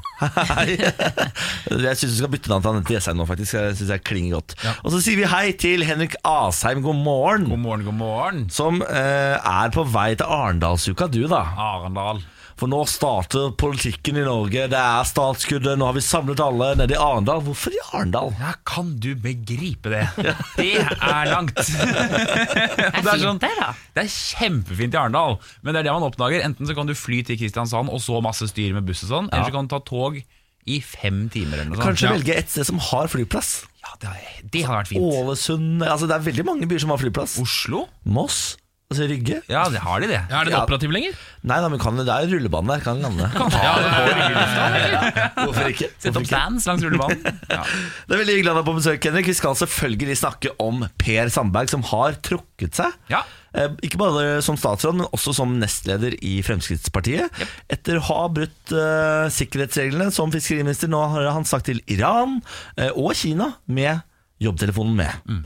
[0.54, 0.78] Hei.
[1.88, 3.58] Jeg syns du skal bytte navn til Anette Jessheim nå, faktisk.
[3.58, 4.56] Jeg synes jeg klinger godt.
[4.64, 4.76] Ja.
[4.86, 7.50] Og så sier vi hei til Henrik Asheim, god morgen.
[7.52, 8.46] God morgen, god morgen.
[8.54, 11.42] Som eh, er på vei til Arendalsuka, du da.
[11.68, 12.24] Arendal.
[12.60, 14.68] For nå starter politikken i Norge.
[14.72, 15.78] Det er startskuddet.
[15.80, 17.42] Nå har vi samlet alle nede i Arendal.
[17.48, 18.34] Hvorfor i Arendal?
[18.40, 20.06] Ja, kan du begripe det?
[20.58, 21.58] Det er langt.
[21.64, 26.44] det, er fint sånn, det er kjempefint i Arendal, men det er det man oppdager.
[26.46, 29.30] Enten så kan du fly til Kristiansand og så masse styr med buss og sånn,
[29.32, 30.20] eller så kan du ta tog
[30.64, 31.88] i fem timer eller noe sånt.
[31.90, 33.54] Kanskje velge et sted som har flyplass.
[33.84, 34.20] Ja, det, har,
[34.54, 35.04] det hadde vært fint.
[35.04, 37.36] Ålesund altså Det er veldig mange byer som har flyplass.
[37.44, 37.86] Oslo?
[38.08, 38.56] Moss.
[38.94, 39.42] Altså Rygge.
[39.50, 40.20] Ja, det har de det.
[40.30, 40.64] Ja, er den Ja.
[40.64, 41.18] operativ lenger?
[41.44, 42.84] Nei da, men kan, det er rullebane der.
[42.86, 43.26] Kan lande.
[43.34, 45.90] Ja, det er, Hvorfor ikke?
[46.00, 47.40] Sette opp stands langs rullebanen.
[47.54, 47.64] Ja.
[48.08, 49.28] Det er veldig hyggelig å ha på besøk, Henrik.
[49.34, 52.96] Vi skal selvfølgelig snakke om Per Sandberg, som har trukket seg.
[53.12, 53.24] Ja.
[53.54, 57.44] Eh, Ikke bare som statsråd, men også som nestleder i Fremskrittspartiet.
[57.74, 62.40] Etter å ha brutt uh, sikkerhetsreglene som fiskeriminister, nå har han sagt til Iran
[62.80, 64.02] uh, og Kina med
[64.44, 65.44] jobbtelefonen med.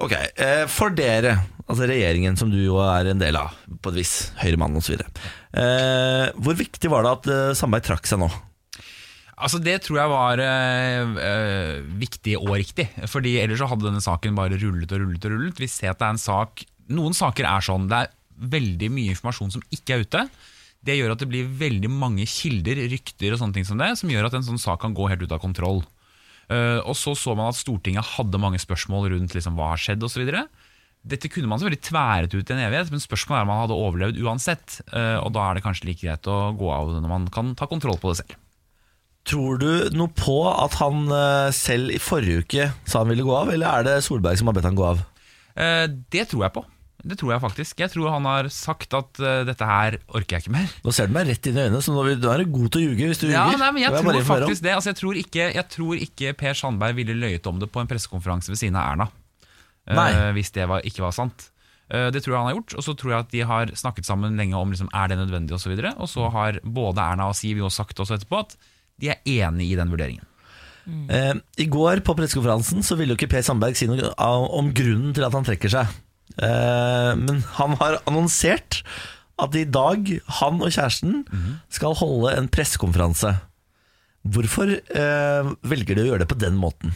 [0.00, 1.36] Ok, eh, For dere,
[1.66, 4.96] altså regjeringen som du jo er en del av, på et vis, Høyremann osv.
[4.96, 8.30] Eh, hvor viktig var det at eh, Sandberg trakk seg nå?
[9.40, 12.90] Altså Det tror jeg var øh, øh, viktig og riktig.
[13.08, 15.24] Fordi Ellers så hadde denne saken bare rullet og rullet.
[15.24, 17.86] og rullet Vi ser at det er en sak Noen saker er sånn.
[17.88, 18.10] Det er
[18.52, 20.24] veldig mye informasjon som ikke er ute.
[20.84, 24.10] Det gjør at det blir veldig mange kilder, rykter og sånne ting som det, som
[24.10, 25.84] gjør at en sånn sak kan gå helt ut av kontroll.
[26.50, 30.02] Eh, og så så man at Stortinget hadde mange spørsmål rundt liksom, hva har skjedd
[30.06, 30.26] osv.
[31.00, 33.80] Dette kunne man selvfølgelig tværet ut i en evighet, men spørsmålet er om man hadde
[33.86, 34.80] overlevd uansett.
[34.90, 37.70] Eh, og da er det kanskje like greit å gå av når man kan ta
[37.70, 38.38] kontroll på det selv.
[39.30, 43.36] Tror du noe på at han eh, selv i forrige uke sa han ville gå
[43.36, 45.06] av, eller er det Solberg som har bedt han gå av?
[45.60, 46.62] Det tror jeg på.
[47.00, 47.80] Det tror jeg faktisk.
[47.80, 50.72] Jeg tror han har sagt at uh, dette her orker jeg ikke mer.
[50.84, 52.84] Nå ser du meg rett inn i øynene, så nå er du god til å
[52.84, 54.74] ljuge hvis du Ja, nei, men jeg jeg tror faktisk det.
[54.76, 57.90] Altså, jeg, tror ikke, jeg tror ikke Per Sandberg ville løyet om det på en
[57.90, 59.08] pressekonferanse ved siden av Erna.
[59.90, 61.48] Uh, hvis det var, ikke var sant.
[61.88, 62.76] Uh, det tror jeg han har gjort.
[62.76, 65.56] Og så tror jeg at de har snakket sammen lenge om liksom, er det nødvendig
[65.56, 65.72] osv.
[65.72, 68.58] Og, så og så har både Erna og Siv jo sagt også etterpå at
[69.00, 70.26] de er enig i den vurderingen.
[71.10, 75.12] Eh, I går på pressekonferansen så ville jo ikke Per Sandberg si noe om grunnen
[75.16, 75.90] til at han trekker seg.
[76.38, 78.82] Eh, men han har annonsert
[79.40, 80.04] at i dag,
[80.40, 81.22] han og kjæresten,
[81.72, 83.32] skal holde en pressekonferanse.
[84.28, 86.92] Hvorfor eh, velger de å gjøre det på den måten?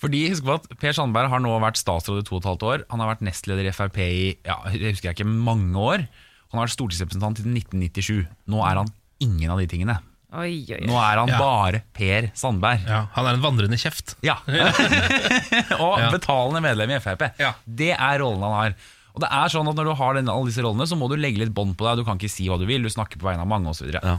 [0.00, 2.66] Fordi husk på at Per Sandberg har nå vært statsråd i to og et halvt
[2.68, 2.84] år.
[2.92, 6.04] Han har vært nestleder i Frp i ja, jeg husker jeg ikke, mange år.
[6.52, 8.26] Han har vært stortingsrepresentant siden 1997.
[8.52, 8.92] Nå er han
[9.24, 9.96] ingen av de tingene.
[10.34, 10.86] Oi, oi, oi.
[10.88, 11.38] Nå er han Ja.
[11.38, 12.82] bare Per Sandberg.
[12.88, 14.16] Ja, han er en vandrende kjeft.
[14.26, 14.36] Ja.
[15.78, 16.10] og Ja.
[16.10, 17.28] betalende medlem i Frp.
[17.38, 17.52] Ja.
[17.64, 18.74] Det er rollen han har.
[19.14, 21.14] Og det er sånn at Når du har den, alle disse rollene, så må du
[21.16, 22.02] legge litt bånd på deg.
[22.02, 23.92] Du kan ikke si hva du vil, du snakker på vegne av mange osv.
[23.94, 24.18] Ja.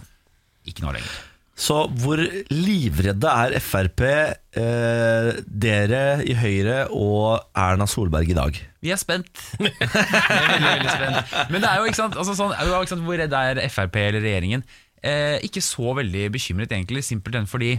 [0.66, 1.16] Ikke nå lenger.
[1.56, 2.20] Så hvor
[2.52, 4.02] livredde er Frp,
[4.60, 8.58] eh, dere i Høyre og Erna Solberg i dag?
[8.84, 9.32] Vi er spent.
[9.60, 11.36] Vi er veldig, veldig spent.
[11.52, 14.20] Men det er jo ikke sant, altså sånn, ikke sant Hvor redd er Frp eller
[14.26, 14.66] regjeringen?
[15.06, 17.04] Eh, ikke så veldig bekymret, egentlig.
[17.06, 17.76] Simpelthen fordi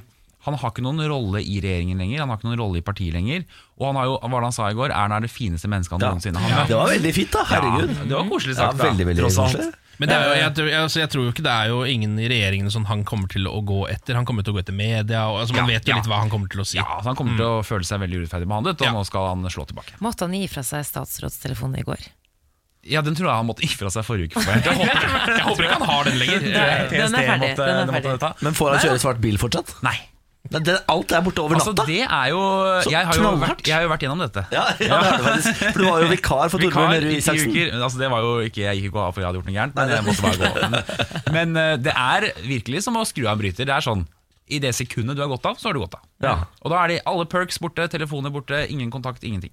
[0.47, 2.21] han har ikke noen rolle i regjeringen lenger.
[2.23, 3.43] Han har ikke noen rolle i partiet lenger.
[3.81, 4.93] Og han har jo, hva var det han sa i går?
[4.95, 6.13] Erna er det fineste mennesket han Ja.
[6.15, 6.69] noensinne har møtt.
[6.71, 7.43] Det var veldig fint, da.
[7.51, 7.91] Herregud.
[7.97, 8.79] Ja, det var koselig sagt.
[8.79, 11.43] ja, veldig, veldig tross Men det er jo, jeg, tror- altså, jeg tror jo ikke
[11.43, 14.15] det er jo ingen i regjeringen som han kommer til å gå etter.
[14.15, 15.25] Han kommer til å gå etter media.
[15.33, 15.97] Og, altså, man Ja, vet jo ja.
[15.97, 16.77] litt hva han kommer til å si.
[16.79, 18.93] Ja, så Han kommer til å føle seg veldig urettferdig behandlet, og Ja.
[18.93, 19.97] nå skal han slå tilbake.
[20.05, 22.07] Måtte han gi fra seg statsrådstelefonen i går?
[22.89, 24.43] Ja, Den tror jeg han måtte gi fra seg forrige uke.
[24.47, 25.07] Jeg håper,
[25.37, 26.45] jeg håper ikke han har den lenger.
[26.47, 28.35] Den er ferdig, måtte- den er ferdig.
[28.47, 29.75] Men får han kjøre svart bil fortsatt?
[29.87, 29.97] Nei.
[30.47, 31.85] Det, alt er borte over Altså, natta.
[31.91, 32.41] det er jo
[32.87, 34.45] jeg har jo, vært, jeg har jo vært gjennom dette.
[34.55, 35.43] Ja, ja, det.
[35.75, 37.57] For du var jo vikar for Torbjørn Røe Isaksen.
[37.83, 39.75] Altså, det var jo ikke, jeg gikk ikke av for jeg hadde gjort noe gærent,
[39.75, 40.69] men jeg måtte bare gå.
[40.71, 43.67] Men, men eh, det er virkelig som å skru av en bryter.
[43.67, 44.07] Det er sånn
[44.47, 46.07] I det sekundet du har gått av, så har du gått av.
[46.23, 46.37] Ja.
[46.63, 49.51] Og da er de alle perks borte, telefoner borte, ingen kontakt, ingenting.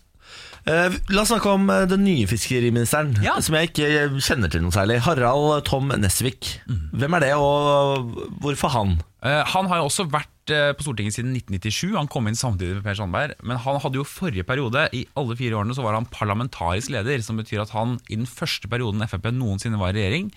[0.63, 3.33] Eh, la oss snakke om eh, den nye fiskeriministeren, Ja.
[3.43, 3.87] som jeg ikke
[4.23, 5.01] kjenner til noe særlig.
[5.03, 6.53] Harald Tom Nesvik.
[6.95, 8.93] Hvem er det, og hvorfor han?
[9.23, 11.97] Eh, han har jo også vært eh, på Stortinget siden 1997.
[11.99, 13.35] Han kom inn samtidig med Per Sandberg.
[13.43, 17.19] Men han hadde jo forrige periode, i alle fire årene, så var han parlamentarisk leder.
[17.27, 20.31] Som betyr at han i den første perioden Frp noensinne var i regjering,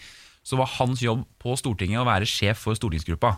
[0.46, 3.36] så var hans jobb på Stortinget å være sjef for stortingsgruppa.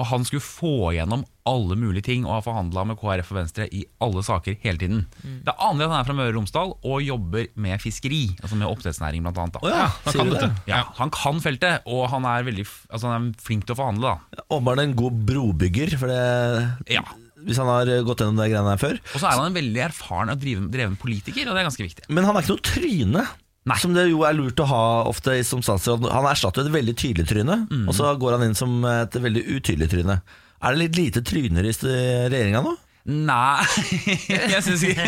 [0.00, 3.66] Og han skulle få igjennom alle mulige ting og har forhandla med KrF og Venstre
[3.74, 5.02] i alle saker hele tiden.
[5.44, 8.56] Det er annerledes at han er fra Møre og Romsdal og jobber med fiskeri, altså
[8.60, 9.58] med oppdrettsnæring blant annet.
[9.58, 9.62] Da.
[9.66, 10.50] Å ja, han kan det?
[10.70, 14.14] Ja, han kan feltet, og han er, veldig, altså han er flink til å forhandle.
[14.32, 17.04] da Åpenbart en god brobygger, for det, Ja.
[17.44, 18.96] hvis han har gått gjennom de greiene her før.
[19.12, 21.86] Og så er han en veldig erfaren og dreven, dreven politiker, og det er ganske
[21.88, 22.08] viktig.
[22.08, 23.26] Men han er ikke noe tryne.
[23.70, 23.78] Nei.
[23.82, 26.08] Som det jo er lurt å ha ofte som statsråd.
[26.10, 27.86] Han erstatter et veldig tydelig tryne, Mm.
[27.88, 30.20] og så går han inn som et veldig utydelig tryne.
[30.60, 32.76] Er det litt lite tryner i regjeringa nå?
[33.08, 33.64] Nei,
[34.52, 35.04] jeg synes ikke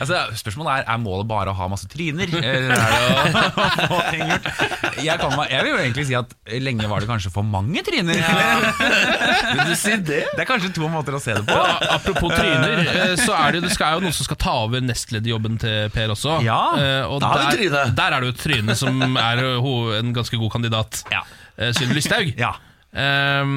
[0.00, 2.30] altså, Spørsmålet er er målet bare å ha masse tryner.
[2.30, 4.46] Eller er det å få ting gjort?
[5.02, 6.30] Jeg, kan, jeg vil jo egentlig si at
[6.62, 8.20] lenge var det kanskje for mange tryner.
[9.50, 10.20] Vil du si det?
[10.30, 11.56] Det er kanskje to måter å se det på.
[11.58, 14.84] Ja, apropos tryner, eh, så er det, det skal jo noen som skal ta over
[14.84, 16.38] nestlederjobben til Per også.
[16.46, 19.42] Ja, Eh, og da har vi der, der er det jo et tryne som er
[20.00, 21.02] en ganske god kandidat.
[21.12, 21.22] Ja.
[21.56, 22.32] Eh, Sylvi Listhaug.
[22.40, 22.54] Ja.
[22.94, 23.52] Eh,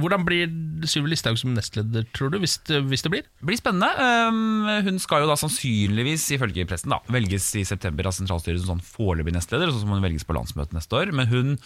[0.00, 0.48] hvordan blir
[0.88, 3.26] Sylvi Listhaug som nestleder, tror du, hvis det, hvis det blir?
[3.44, 3.90] Blir spennende.
[4.00, 8.78] Um, hun skal jo da sannsynligvis, ifølge pressen, da, velges i september av sentralstyret som
[8.78, 11.12] sånn foreløpig nestleder, Så må hun velges på landsmøtet neste år.
[11.16, 11.58] Men hun,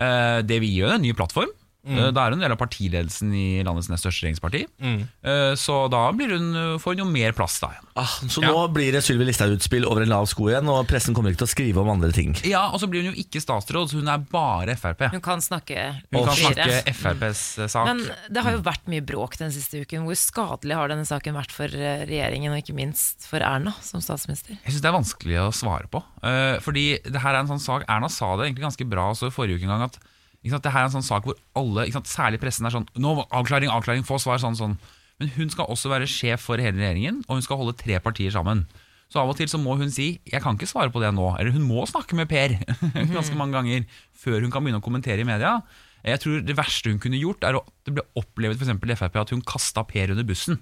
[0.00, 1.52] uh, det vi gi henne en ny plattform.
[1.84, 1.98] Mm.
[1.98, 4.64] Eh, Da er hun en del av partiledelsen i landets nest største regjeringsparti.
[4.80, 5.00] Mm.
[5.22, 7.88] Eh, Så da blir hun, eh, får hun jo mer plass da igjen.
[7.96, 11.30] Ah, så nå blir det Sylvi Listhaug-utspill over en lav sko igjen, og pressen kommer
[11.30, 12.34] ikke til å skrive om andre ting.
[12.44, 15.10] Ja, Og så blir hun jo ikke statsråd, så hun er bare Frp.
[15.12, 17.68] Hun kan snakke Hun kan snakke FrPs mm.
[17.68, 17.86] sak.
[17.86, 20.04] Men det har jo vært mye bråk den siste uken.
[20.08, 24.58] Hvor skadelig har denne saken vært for regjeringen, og ikke minst for Erna som statsminister?
[24.64, 26.02] Jeg syns det er vanskelig å svare på.
[26.24, 29.28] Eh, fordi det her er en sånn sak Erna sa det egentlig ganske bra også
[29.28, 29.82] i forrige uke en gang.
[29.90, 29.98] At
[30.44, 32.74] ikke sant, det her er en sånn sak hvor alle, ikke sant, særlig pressen, er
[32.74, 34.76] sånn Nå, avklaring, avklaring, få svar, sånn, sånn.
[35.18, 38.34] Men hun skal også være sjef for hele regjeringen, og hun skal holde tre partier
[38.34, 38.66] sammen.
[39.08, 41.38] Så av og til så må hun si 'jeg kan ikke svare på det nå',
[41.38, 42.58] eller hun må snakke med Per
[43.16, 45.62] ganske mange ganger før hun kan begynne å kommentere i media.
[46.04, 49.16] Jeg tror Det verste hun kunne gjort, er å det ble opplevd for i Frp
[49.16, 50.58] at hun kasta Per under bussen.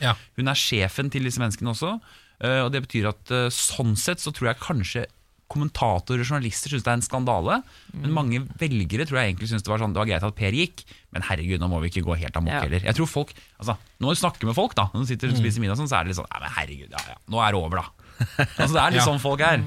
[0.00, 0.14] Ja.
[0.38, 2.00] Hun er sjefen til disse menneskene også.
[2.40, 5.06] eh, Og det betyr at eh, sånn sett så tror jeg kanskje
[5.50, 7.60] kommentatorer og journalister syns det er en skandale.
[7.92, 10.56] Men mange velgere tror jeg egentlig syns det var sånn Det var greit at Per
[10.56, 12.60] gikk, men herregud, nå må vi ikke gå helt amok Ja.
[12.64, 12.80] heller.
[12.86, 15.60] Jeg tror folk, altså Når du snakker med folk, da når du sitter og spiser
[15.60, 17.60] middag, sånn, så er det litt sånn Nei, men herregud, ja, ja, nå er det
[17.60, 17.86] over, da.
[18.62, 19.64] altså Det er litt sånn folk er.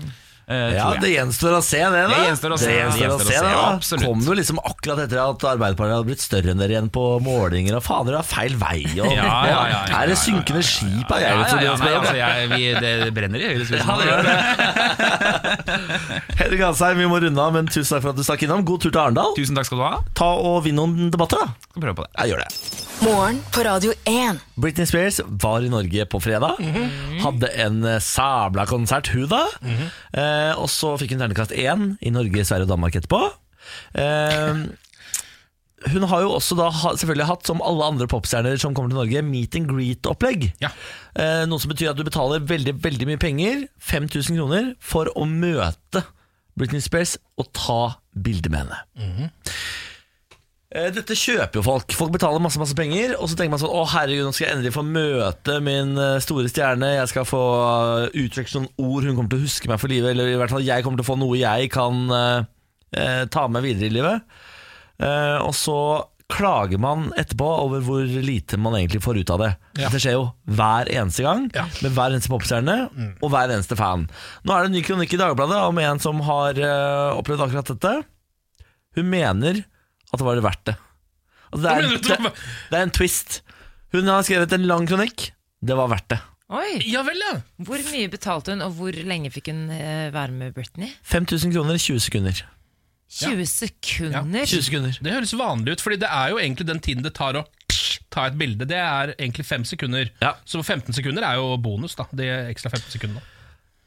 [0.48, 0.88] Eh, Ja.
[1.00, 2.02] Det gjenstår å se, det.
[2.04, 4.06] da Det gjenstår å se, Det gjenstår å se, det, da.
[4.06, 7.78] Kom jo liksom akkurat etter at Arbeiderpartiet hadde blitt større enn dere igjen på målinger.
[7.80, 8.80] Og fader, det er feil vei.
[9.00, 13.14] Og, Ja, ja, ja, er det synkende skip av ja, ja, altså, jeg, vi, det
[13.16, 14.24] brenner i høyre Ja, det gjør.
[16.44, 18.66] Henrik Asheim, vi må runde av, men tusen takk for at du stakk innom.
[18.68, 19.36] God tur til Arendal.
[19.38, 19.94] Tusen takk skal du ha.
[20.18, 21.70] Ta og Vinn noen debatter, da.
[21.72, 22.12] Skal prøve på det.
[22.20, 22.83] Jeg gjør det.
[23.04, 24.40] Morgen på Radio 1.
[24.56, 26.60] Britney Spears var i Norge på fredag.
[27.24, 29.42] Hadde en eh, sabla konsert, hun da.
[30.14, 33.20] eh, og så fikk hun ternekast én i Norge, Sverige og Danmark etterpå.
[34.00, 34.64] Eh,
[35.94, 39.26] hun har jo også da selvfølgelig hatt, som alle andre popstjerner som kommer til Norge,
[39.28, 40.52] meet and greet-opplegg.
[40.64, 40.72] Ja.
[41.20, 45.28] Eh, noe som betyr at du betaler veldig veldig mye penger, 5000 kroner, for å
[45.28, 46.06] møte
[46.60, 47.82] Britney Spears og ta
[48.14, 48.84] bilde med henne.
[48.96, 49.52] Eh,
[50.74, 51.94] Dette kjøper jo folk.
[51.94, 54.56] Folk betaler masse masse penger, og så tenker man sånn Å herregud, nå skal jeg
[54.58, 56.96] endelig få møte min eh, store stjerne.
[56.96, 60.16] Jeg skal få uh, uttrykt noen ord hun kommer til å huske meg for livet.
[60.16, 62.48] Eller i hvert fall jeg kommer til å få noe jeg kan eh,
[62.98, 64.26] eh, ta med videre i livet.
[65.04, 65.78] Eh, og så
[66.34, 69.50] klager man etterpå over hvor lite man egentlig får ut av det.
[69.78, 69.84] Ja.
[69.92, 70.24] Dette skjer jo
[70.58, 71.68] hver eneste gang, Ja.
[71.84, 72.78] med hver eneste popstjerne
[73.22, 74.08] og hver eneste fan.
[74.48, 77.70] Nå er det en ny kronikk i Dagbladet om en som har eh, opplevd akkurat
[77.76, 77.94] dette.
[78.98, 79.62] Hun mener
[80.14, 80.76] at det var det verdt det.
[81.54, 82.34] Altså, det, er, det,
[82.72, 83.42] det er en twist.
[83.94, 85.32] Hun har skrevet en lang kronikk.
[85.64, 86.22] Det var verdt det.
[86.54, 87.38] Oi, Ja vel, ja.
[87.66, 90.92] Hvor mye betalte hun, og hvor lenge fikk hun eh, være med Britney?
[91.10, 92.44] 5000 kroner i 20 sekunder.
[93.14, 94.20] 20 sekunder?
[94.20, 94.46] Ja.
[94.50, 94.98] 20 sekunder.
[95.06, 97.46] Det høres vanlig ut, Fordi det er jo egentlig den tiden det tar å
[98.14, 98.66] ta et bilde.
[98.70, 100.10] Det er egentlig fem sekunder.
[100.22, 100.34] Ja.
[100.46, 102.06] Så 15 sekunder er jo bonus, da.
[102.14, 103.22] De ekstra 15 sekundene.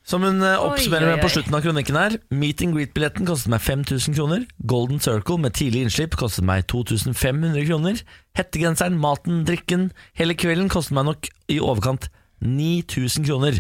[0.07, 3.65] Som hun eh, oppsummerer med på slutten av kronikken her Meet and greet-billetten kostet meg
[3.65, 7.99] 5000 kroner Golden Circle med tidlig innslipp kostet meg 2500 kroner
[8.39, 9.89] Hettegenseren, maten, drikken
[10.19, 12.07] Hele kvelden kostet meg nok i overkant
[12.45, 13.59] 9000 kroner.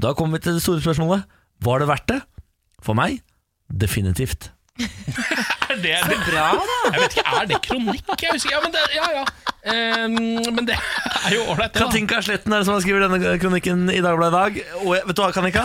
[0.00, 1.28] Da kommer vi til det store spørsmålet
[1.66, 2.20] Var det verdt det?
[2.84, 3.20] For meg,
[3.68, 4.53] definitivt
[5.70, 6.78] Er det, det Bra, da!
[6.92, 8.08] Jeg vet ikke, er det kronikk?
[8.22, 9.24] Jeg husker, ja, men det, ja, ja.
[9.64, 10.16] Um,
[10.58, 11.78] men det er jo ålreit, det.
[11.80, 11.86] da.
[11.86, 15.06] Katinka Sletten er det som har skrevet denne kronikken i Dagbladet i dag Og jeg-
[15.08, 15.62] vet du hva, Kanika?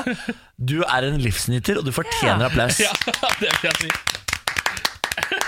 [0.56, 2.94] Du er en livsnyter, og du fortjener applaus Ja,
[3.42, 3.90] det vil jeg si.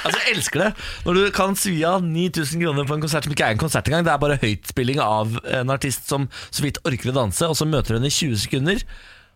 [0.04, 0.70] Altså, jeg elsker det
[1.06, 3.88] Når du kan svi av 9000 kroner på en konsert som ikke er en konsert
[3.88, 7.56] engang Det er bare høytspilling av en artist som så vidt orker å danse Og
[7.58, 8.84] så møter du henne i 20 sekunder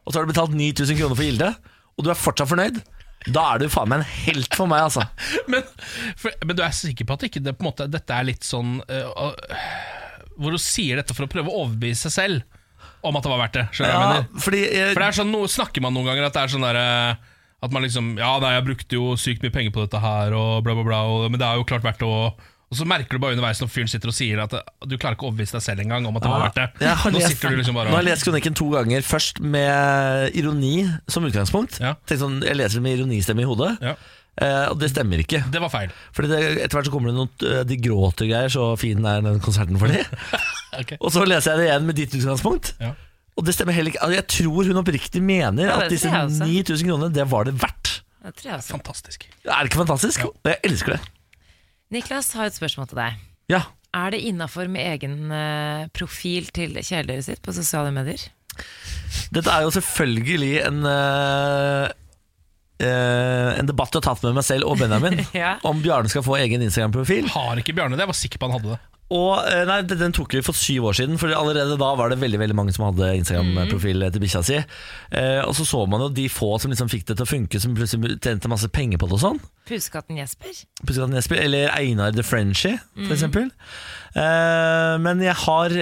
[0.03, 1.53] Og så har du betalt 9000 kroner for Gilde
[1.95, 2.81] Og du er fortsatt fornøyd
[3.25, 5.05] Da er du faen meg en helt for meg altså
[5.51, 5.65] Men,
[6.19, 8.77] for, men du er sikker på at ikke det, på måte, dette er litt sånn
[8.85, 12.61] uh, uh, Hvor du sier dette for å prøve å overbevise seg selv
[13.05, 13.63] om at det var verdt det?
[13.77, 14.27] Ja, du jeg mener?
[14.41, 16.65] fordi jeg, For det er sånn, no, Snakker man noen ganger at det er sånn
[16.65, 20.01] der uh, At man liksom Ja, nei, jeg brukte jo sykt mye penger på dette
[20.01, 22.49] her, og bla, bla, bla, og, men det er jo klart verdt det.
[22.75, 24.51] Og, så merker du bare underveis når fyren sitter og sier at
[24.83, 26.65] du klarer ikke å overbevise deg selv engang om at det var verdt det.
[26.83, 29.39] Ja, har Nå sitter du liksom bare Nå har jeg lest kronikken to ganger Først
[29.39, 30.73] med ironi
[31.11, 31.95] som utgangspunkt Ja.
[32.11, 33.95] Sånn, Jeg leser det med ironistemme i hodet Ja.
[34.43, 35.95] eh, Og det stemmer ikke Det var feil.
[36.15, 39.23] Fordi det, etter hvert så kommer det noen eh, De gråter greier Så fin er
[39.25, 40.03] den konserten for de
[40.81, 40.99] okay.
[40.99, 42.91] Og så leser jeg det igjen med ditt utgangspunkt Ja.
[43.35, 46.31] Og det stemmer heller ikke altså, Jeg tror hun oppriktig mener At disse tror jeg
[46.35, 46.51] også.
[46.51, 47.93] 9000 kroner Det var det verdt
[48.25, 48.71] Det tror jeg også.
[48.77, 49.27] Fantastisk.
[49.45, 50.23] Er det ikke fantastisk?
[50.49, 51.01] Jeg elsker det
[51.93, 53.19] Niklas har et spørsmål til deg.
[53.51, 53.61] Ja
[53.93, 58.23] Er det innafor med egen eh, profil til kjæledyret sitt på sosiale medier?
[59.35, 61.85] Dette er jo selvfølgelig en eh,
[62.81, 65.57] eh, En debatt jeg har tatt med meg selv og Benjamin Ja.
[65.67, 68.05] Om Bjarne skal få egen Instagram-profil Har ikke Bjarne det?
[68.05, 68.81] Jeg var sikker på han hadde det.
[69.13, 72.09] Og eh, nei, den- Den tok vi for syv år siden, for allerede da var
[72.09, 74.55] det veldig veldig mange som hadde Instagram-profil til bikkja si.
[75.11, 77.61] Eh, og så så man jo de få som liksom fikk det til å funke,
[77.61, 79.39] som plutselig tjente masse penger på det og sånn.
[79.69, 80.57] Pusekatten Jesper.
[80.85, 83.11] Pusekatten Jesper, eller Einar the Frenchie, for mm.
[83.11, 83.51] eksempel.
[84.15, 85.73] Eh, men jeg har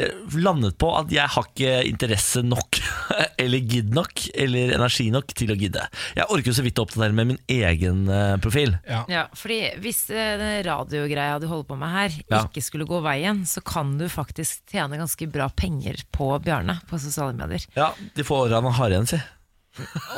[0.41, 2.79] landet på at jeg har ikke interesse nok,
[3.43, 5.83] eller gidd nok, eller energi nok til å gidde.
[6.17, 8.73] Jeg orker jo så vidt å oppdatere med min egen eh, profil.
[8.89, 12.41] Ja, fordi Hvis eh, den radiogreia du holder på med her, Ja.
[12.47, 16.97] ikke skulle gå veien, så kan du faktisk tjene ganske bra penger på Bjarne på
[17.01, 17.63] sosiale medier.
[17.77, 19.21] Ja, De få åra han har igjen, si.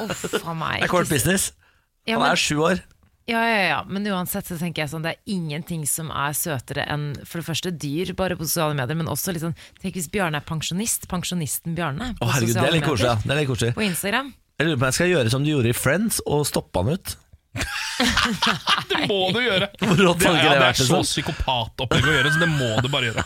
[0.05, 0.82] Uff a meg.
[0.82, 1.51] Det er kort business.
[2.07, 2.80] Ja, Han men- er sju år.
[3.26, 6.84] Ja, ja, ja, men uansett så tenker jeg sånn Det er ingenting som er søtere
[6.93, 10.38] enn for det første dyr bare på sosiale medier, men også sånn Tenk hvis Bjarne
[10.38, 11.07] er pensjonist.
[11.09, 13.15] Pensjonisten Bjarne på Å herregud, Det er litt koselig.
[13.26, 13.73] Det er litt koselig.
[13.80, 14.30] På Instagram.
[14.59, 16.93] Jeg lurer på om jeg skal gjøre som du gjorde i Friends, og stoppe han
[16.95, 17.15] ut.
[18.91, 19.71] Det må du gjøre!
[19.82, 21.09] Hvor rått Det, hadde ikke ja, det det vært, er så liksom?
[21.09, 23.26] psykopatopplegg å gjøre, så det må du bare gjøre.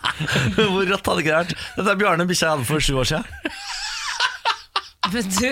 [0.56, 1.56] Hvor rått hadde ikke det vært?
[1.76, 3.24] Dette er Bjarne bikkja jeg hadde for sju år siden.
[5.14, 5.50] Men du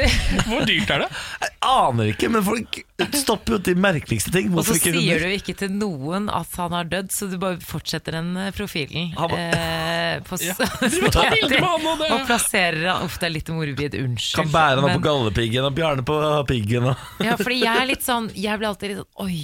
[0.49, 1.09] Hvor dyrt er det?
[1.45, 2.78] Jeg aner ikke, men folk
[3.24, 4.50] stopper jo til merkeligste ting.
[4.55, 5.24] Og så sier hunder?
[5.26, 9.12] du ikke til noen at han har dødd, så du bare fortsetter den eh, profilen.
[9.16, 10.57] Ba- eh, på Ja,
[12.12, 13.96] og plasserer han ofte er litt morbid.
[13.98, 14.38] Unnskyld.
[14.42, 16.90] Kan bære han opp men- på gallepiggen og Bjarne på piggen.
[16.92, 17.09] Og.
[17.24, 19.36] Ja, fordi jeg er litt sånn Jeg blir alltid litt sånn Oi,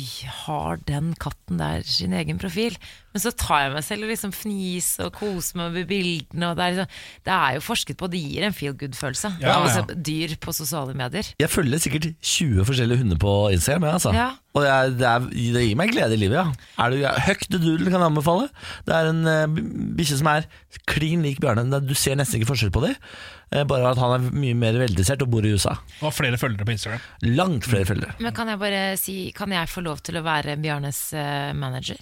[0.45, 2.77] har den katten der sin egen profil?
[3.15, 6.51] Men så tar jeg meg selv og liksom fniser og koser meg med bildene.
[6.51, 9.31] Og det, er liksom, det er jo forsket på, det gir en feel good-følelse.
[9.41, 9.73] Ja, ja.
[9.75, 11.31] se dyr på sosiale medier.
[11.41, 13.85] Jeg følger sikkert 20 forskjellige hunder på Instagram.
[13.85, 14.13] Jeg, altså.
[14.13, 14.29] Ja.
[14.57, 16.39] Og jeg, det, er, det gir meg glede i livet.
[16.41, 16.85] Ja.
[16.85, 18.49] Er du, Huck the Doodle kan jeg anbefale.
[18.89, 19.59] Det er en uh,
[19.99, 20.49] bikkje som er
[20.89, 21.67] klin lik Bjarne.
[21.85, 22.97] Du ser nesten ikke forskjell på dem.
[23.49, 25.77] Uh, bare at han er mye mer veldressert og bor i USA.
[26.05, 27.05] Og flere følgere på Instagram.
[27.39, 28.17] Langt flere følgere.
[28.25, 32.01] Men kan jeg bare si Kan jeg få lov til å være Bjarnes uh, manager?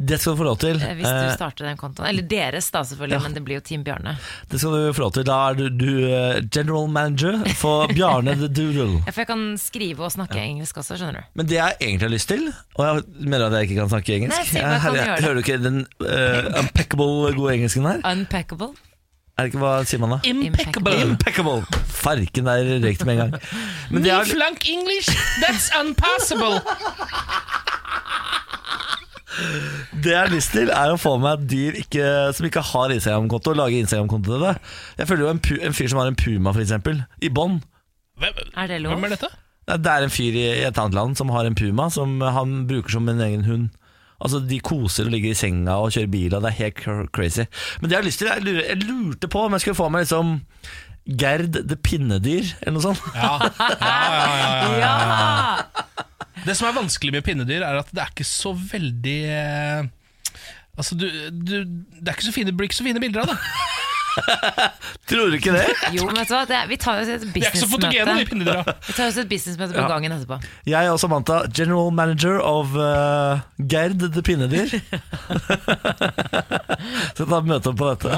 [0.00, 0.80] Det skal du få lov til.
[0.82, 2.08] Eh, Hvis du Eh, starter den kontoen.
[2.08, 3.22] Eller deres, da, selvfølgelig, Ja.
[3.26, 4.16] men det blir jo Team Bjarne.
[4.50, 5.26] det skal du få lov til.
[5.28, 9.02] Da er du, du eh, general manager for Bjarne the Doodle.
[9.06, 11.30] Ja, for jeg kan skrive og snakke engelsk også, skjønner du.
[11.38, 14.14] Men det jeg egentlig har lyst til Og jeg mener at jeg ikke kan snakke
[14.18, 14.36] engelsk.
[14.36, 15.22] Nei, si hva kan du gjøre.
[15.24, 18.00] hører du ikke den uh, impeccable gode engelsken her?
[18.12, 18.70] Unpackable.
[19.38, 20.18] Er det ikke Hva sier man da?
[20.28, 20.96] Impeccable.
[21.06, 21.62] Impeccable!
[22.00, 23.42] Farken der røyk det med en gang.
[23.90, 25.08] Men det er, flank English,
[25.40, 26.60] that's unpassable!
[30.04, 32.06] det jeg har lyst til, er å få meg et dyr ikke,
[32.36, 34.54] som ikke har Instagram-konto, og lage Instagram-konto til det.
[34.98, 37.62] Jeg føler jo en, pu, en fyr som har en puma, for eksempel, i bånd.
[38.20, 38.92] Hvem, Er det lov?
[38.96, 39.30] hvem er dette?
[39.78, 42.96] Det er en fyr i et annet land som har en puma, som han bruker
[42.96, 43.68] som en egen hund.
[44.20, 47.46] Altså De koser og ligger i senga og kjører bil, og det er helt crazy.
[47.80, 50.40] Men det jeg har lyst til, jeg, lurte på om jeg skulle få meg liksom
[51.20, 53.00] Gerd det pinnedyr, eller noe sånt.
[53.16, 54.90] Ja, ja, ja, ja, ja, ja.
[55.64, 56.04] Ja!
[56.44, 59.88] Det som er vanskelig med pinnedyr, er at det er ikke så veldig eh,
[60.78, 63.40] Altså, du, du, det er ikke så fine, blir ikke så fine bilder av det.
[65.10, 65.64] Tror du ikke det?
[65.94, 66.42] Jo, men vet du hva?
[66.48, 67.90] Det, er- vi tar oss et businessmøte.
[67.90, 69.88] Vi tar oss et businessmøte på Ja.
[69.90, 70.38] gangen etterpå.
[70.70, 73.40] Jeg og Samantha, general manager of uh,
[73.70, 74.70] Gerd the pinnedyr.
[77.16, 78.10] Så ta møte opp på dette.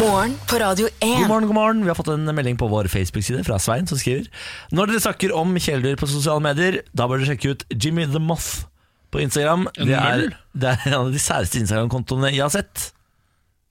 [0.00, 1.00] Morgen på Radio 1.
[1.02, 1.82] God morgen, god morgen.
[1.84, 4.28] Vi har fått en melding på vår Facebook-side fra Svein som skriver
[4.72, 8.22] Når dere snakker om kjæledyr på sosiale medier, da bør dere sjekke ut Jimmy the
[8.22, 8.64] Moth
[9.12, 9.66] på Instagram.
[9.76, 12.90] Det er, det er en av de særeste Instagram-kontoene jeg har sett.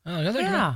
[0.07, 0.69] Ja, det, tenker Ja.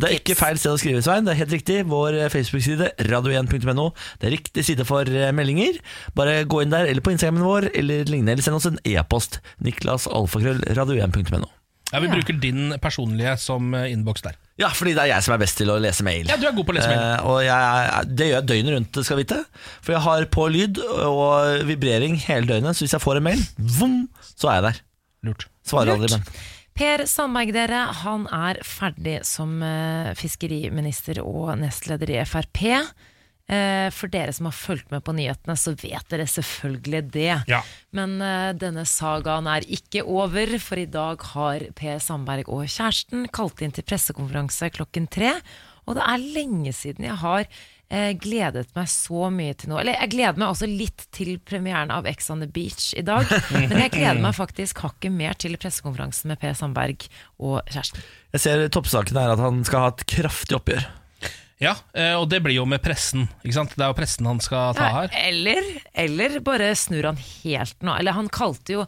[0.00, 0.08] det.
[0.08, 1.24] Er ikke feil sted å skrive, Svein.
[1.26, 1.76] Det er helt riktig.
[1.86, 3.90] Vår eh, Facebook-side, radio1.no.
[4.18, 5.78] Det er riktig side for eh, meldinger.
[6.16, 8.32] Bare gå inn der, eller på Instagramen vår, eller lignende.
[8.34, 9.38] Eller send oss en e-post.
[9.62, 11.46] Niklas Alfakrøll, radio1.no.
[11.92, 12.12] Ja, Vi Ja.
[12.18, 14.34] bruker din personlige som eh, innboks der.
[14.60, 16.26] Ja, fordi det er jeg som er best til å lese mail.
[16.28, 16.98] Ja, du er god på å lese mail.
[16.98, 19.38] Eh, og jeg, er- det gjør jeg døgnet rundt, skal vite.
[19.80, 23.46] For jeg har på lyd og vibrering hele døgnet, så hvis jeg får en mail,
[23.78, 23.96] vum,
[24.34, 24.80] så er jeg der.
[25.28, 25.46] Lurt.
[25.64, 26.00] Svarer Lurt.
[26.02, 26.24] aldri, men.
[26.78, 32.60] Per Sandberg, dere, han er ferdig som eh, fiskeriminister og nestleder i Frp.
[33.50, 37.32] Eh, for dere som har fulgt med på nyhetene, så vet dere selvfølgelig det.
[37.50, 37.64] Ja.
[37.98, 43.26] Men eh, denne sagaen er ikke over, for i dag har Per Sandberg og kjæresten
[43.34, 45.34] kalt inn til pressekonferanse klokken tre.
[45.88, 47.50] Og det er lenge siden jeg har
[47.90, 49.82] eh, gledet meg så mye til noe.
[49.82, 53.28] Eller jeg gleder meg også litt til premieren av Ex on the Beach i dag.
[53.54, 57.08] men jeg gleder meg faktisk hakket mer til pressekonferansen med Per Sandberg
[57.38, 58.04] og kjæresten.
[58.36, 60.88] Jeg ser toppsaken er at han skal ha et kraftig oppgjør.
[61.58, 63.26] Ja, eh, og det blir jo med pressen.
[63.42, 63.72] ikke sant?
[63.74, 65.14] Det er jo pressen han skal ta her.
[65.26, 67.96] Eller, eller bare snur han helt nå.
[67.98, 68.84] Eller han kalte jo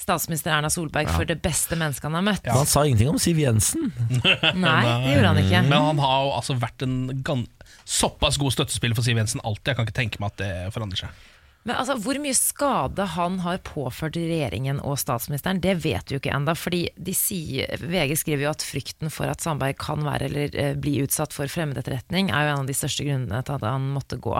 [0.00, 2.44] statsminister Erna Solberg for det beste mennesket han har møtt.
[2.44, 3.88] Men han sa ingenting om Siv Jensen.
[3.96, 5.64] Nei, det gjorde han ikke.
[5.68, 7.46] Men han har jo altså vært en gan
[7.84, 9.72] såpass god støttespiller for Siv Jensen alltid.
[9.72, 11.28] Jeg kan ikke tenke meg at det forandrer seg.
[11.68, 16.38] Men altså, Hvor mye skade han har påført regjeringen og statsministeren, det vet jo ikke
[16.56, 21.36] fordi VG skriver jo at frykten for at Sandberg kan være eller eh, bli utsatt
[21.36, 24.36] for fremmedetterretning, er jo en av de største grunnene til at han måtte gå.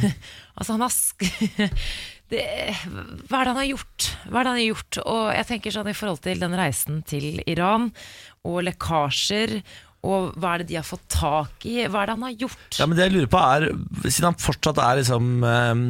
[0.56, 1.26] altså, han har sk
[2.32, 2.44] det,
[3.28, 4.10] Hva er det han har gjort?
[4.24, 5.00] Hva er det han har gjort?
[5.04, 7.90] Og jeg tenker sånn i forhold til den reisen til Iran,
[8.44, 9.60] og lekkasjer,
[10.04, 11.78] og hva er det de har fått tak i?
[11.88, 12.66] Hva er det han har gjort?
[12.78, 13.66] Ja, men det jeg lurer på er
[14.04, 15.82] Siden han fortsatt er liksom eh,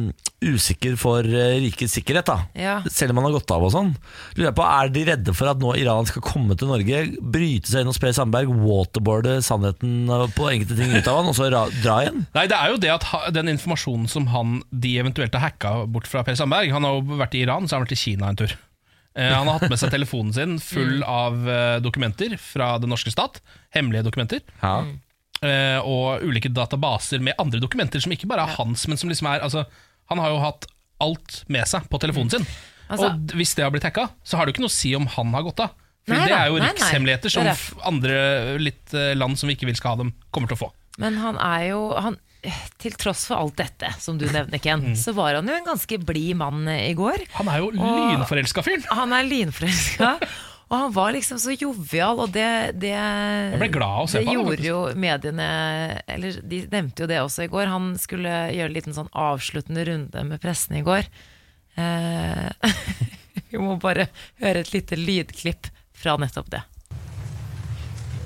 [0.45, 2.75] usikker for uh, rikets sikkerhet, da Ja.
[2.91, 3.91] selv om han har gått av og sånn,
[4.37, 7.71] lurer jeg på er de redde for at nå Iran skal komme til Norge, bryte
[7.71, 10.05] seg inn hos Per Sandberg, waterboarde sannheten
[10.37, 12.25] på enkelte ting ut av han, og så ra dra igjen?
[12.37, 15.73] Nei, det er jo det at ha- den informasjonen som han, de eventuelt har hacka
[15.89, 18.03] bort fra Per Sandberg Han har jo vært i Iran, så har han vært i
[18.05, 18.53] Kina en tur.
[19.15, 23.13] Eh, han har hatt med seg telefonen sin full av eh, dokumenter fra den norske
[23.13, 23.41] stat.
[23.75, 24.45] Hemmelige dokumenter.
[24.61, 24.77] Ja.
[25.85, 29.43] og ulike databaser med andre dokumenter som ikke bare er hans, men som liksom er
[29.45, 29.65] altså,
[30.09, 30.65] Han har jo hatt
[31.03, 32.47] alt med seg på telefonen sin.
[32.89, 34.95] Altså- og hvis det har blitt hacka, så har det jo ikke noe å si
[34.95, 35.75] om han har gått av.
[36.05, 37.47] For Nei det er jo nei, rikshemmeligheter som
[37.89, 40.71] andre litt eh, land som vi ikke vil skal ha dem, kommer til å få.
[41.01, 42.17] Men han er jo han,
[42.81, 45.99] Til tross for alt dette, som du nevner, Ken, så var han jo en ganske
[46.05, 47.25] blid mann eh, i går.
[47.39, 48.85] Han er jo lynforelska fyren.
[48.93, 50.17] Han er lynforelska.
[50.65, 52.47] Og han var liksom så jovial, og det,
[52.81, 52.95] det
[53.59, 55.45] ble glad å se det på gjorde jo mediene
[56.09, 57.69] Eller de nevnte jo det også i går.
[57.69, 61.05] Han skulle gjøre en liten sånn avsluttende runde med pressen i går.
[61.77, 62.73] Eh,
[63.51, 64.09] vi må bare
[64.41, 66.65] høre et lite lydklipp fra nettopp det.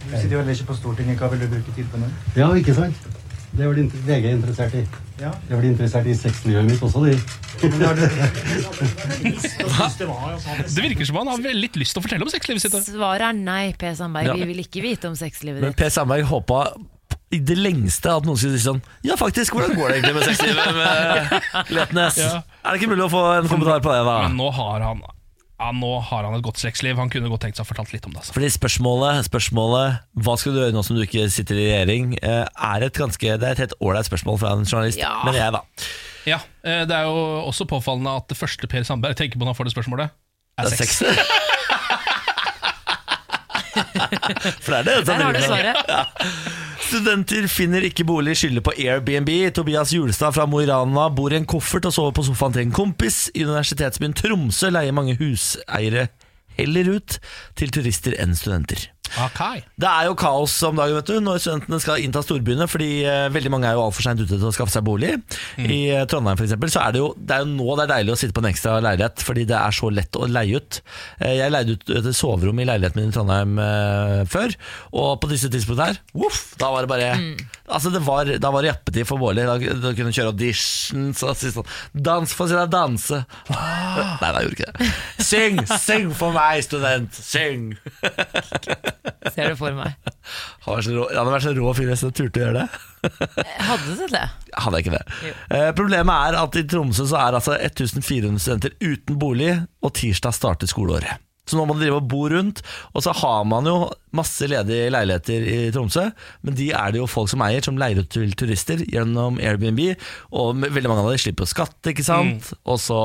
[0.10, 1.20] Du sitter jo heller ikke på Stortinget.
[1.20, 2.08] Hva vil du bruke tid på nå?
[2.40, 3.19] Ja, ikke sant?
[3.52, 4.86] Det var det VG interessert i.
[5.20, 5.32] Ja.
[5.50, 7.20] Jeg ble interessert i sexlivet mitt også, de.
[10.70, 12.78] Det virker som han har litt lyst til å fortelle om sexlivet sitt.
[12.88, 14.26] Svaret er nei, Per Sandberg.
[14.32, 14.36] Ja.
[14.40, 15.78] Vi vil ikke vite om sexlivet Men P.
[15.82, 16.60] Per Sandberg håpa
[17.34, 20.26] i det lengste at noen skulle si sånn Ja, faktisk, hvordan går det egentlig med
[20.30, 20.92] sexlivet med
[21.76, 22.16] Letnes?
[22.22, 22.42] Ja.
[22.64, 24.16] Er det ikke mulig å få en kommentar på det, da?
[24.28, 25.00] Men nå har han
[25.60, 26.96] ja, nå har han et godt sexliv.
[27.02, 28.22] Han kunne godt tenkt seg å fortalt litt om det.
[28.22, 28.36] Altså.
[28.38, 32.46] Fordi spørsmålet, spørsmålet Hva skal du gjøre nå som du ikke sitter i regjering, eh,
[32.48, 35.02] er et ganske Det er et helt ålreit spørsmål fra en journalist.
[35.02, 35.18] Ja.
[35.28, 35.62] Men jeg, da.
[36.30, 39.54] Ja, eh, Det er jo også påfallende at det første Per Sandberg tenker på når
[39.54, 40.16] han får det spørsmålet,
[40.60, 41.00] er sex.
[41.00, 41.28] Det er sex.
[41.28, 41.56] sex.
[44.64, 45.82] For det er det som driver med.
[45.90, 46.04] Ja.
[46.90, 49.30] Studenter finner ikke bolig, skylder på Airbnb.
[49.54, 52.66] Tobias Julestad fra Mo i Rana bor i en koffert og sover på sofaen til
[52.66, 53.28] en kompis.
[53.36, 56.08] I universitetsbyen Tromsø leier mange huseiere
[56.60, 57.20] heller ut
[57.60, 58.90] til turister enn studenter.
[59.26, 59.64] Okay.
[59.80, 63.28] Det er jo kaos om dagen vet du, når studentene skal innta storbyene, fordi eh,
[63.34, 65.16] veldig mange er jo altfor seint ute til å skaffe seg bolig.
[65.60, 67.94] I eh, Trondheim for eksempel, så er det jo det er jo nå det er
[67.96, 70.82] deilig å sitte på en ekstra leilighet, fordi det er så lett å leie ut.
[71.20, 74.56] Eh, jeg leide ut et soverom i leiligheten min i Trondheim eh, før,
[74.94, 77.10] og på disse tidspunktene her, uff, da var det bare
[77.70, 79.44] Altså det var, Da var det jappetid for Bårli.
[79.46, 83.22] Da, da kunne du kjøre auditions Så, si sånn Dans, få si deg danse.
[83.50, 84.90] Nei, da gjorde ikke det.
[85.26, 85.62] Syng!
[85.78, 87.14] Syng for meg, student!
[87.14, 87.76] Syng!
[89.36, 89.96] Ser du for meg.
[90.66, 92.46] Han hadde vært så rå, han hadde vært så rå fyr hvis jeg turte å
[92.46, 92.84] gjøre det.
[93.70, 94.26] Hadde du det?
[94.60, 95.34] Hadde jeg ikke det.
[95.56, 99.56] Eh, problemet er at i Tromsø så er altså 1400 studenter uten bolig,
[99.86, 101.29] og tirsdag starter skoleåret.
[101.50, 102.62] Så nå må man drive og bo rundt,
[102.94, 103.78] og så har man jo
[104.16, 106.08] masse ledige leiligheter i Tromsø,
[106.46, 109.82] men de er det jo folk som eier, som leier ut til turister gjennom Airbnb,
[110.34, 112.52] og veldig mange av dem slipper å skatte, ikke sant?
[112.70, 113.00] Og så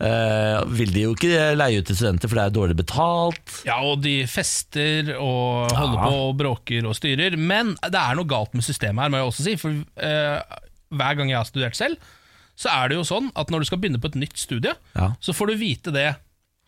[0.00, 3.54] eh, vil de jo ikke leie ut til studenter, for det er dårlig betalt.
[3.68, 7.36] Ja, og de fester og holder på og bråker og styrer.
[7.40, 9.56] Men det er noe galt med systemet her, må jeg også si.
[9.60, 10.60] For eh,
[10.96, 12.12] hver gang jeg har studert selv,
[12.56, 15.10] så er det jo sånn at når du skal begynne på et nytt studie, Ja.
[15.20, 16.08] så får du vite det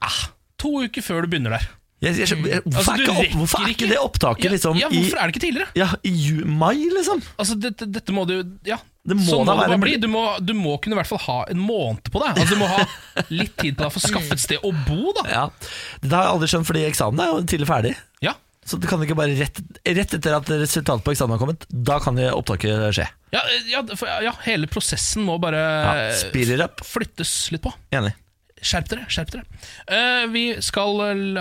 [0.04, 0.18] ah,
[0.60, 1.68] to uker før du begynner der.
[1.98, 4.86] Jeg, jeg, jeg, hvorfor, Altså, er ikke, hvorfor er ikke det opptaket Ja, liksom ja,
[4.92, 5.72] hvorfor er det ikke tidligere?
[5.74, 6.12] Ja, i
[6.46, 7.22] mai, liksom?
[7.34, 8.36] Altså, dette, dette må du
[8.68, 9.96] Ja, Det må sånn må det bare bli.
[9.98, 12.38] Du må, du må kunne i hvert fall ha en måned på deg.
[12.38, 12.84] Altså, du må ha
[13.34, 15.24] litt tid på deg for å skaffe et sted å bo, da.
[15.32, 15.42] Ja,
[16.04, 17.92] Det har jeg aldri skjønt, fordi eksamen er jo tidlig ferdig.
[18.22, 18.36] Ja.
[18.68, 21.98] Så du kan ikke bare rett, rett etter at resultatet på eksamen har kommet, da
[22.04, 23.08] kan opptaket skje.
[23.34, 23.42] Ja,
[23.72, 25.66] ja, for, ja, hele prosessen må bare
[26.06, 27.74] Ja, flyttes litt på.
[27.90, 28.14] Enig.
[28.62, 29.04] Skjerp dere.
[29.12, 29.44] skjerp dere
[29.92, 30.98] uh, Vi skal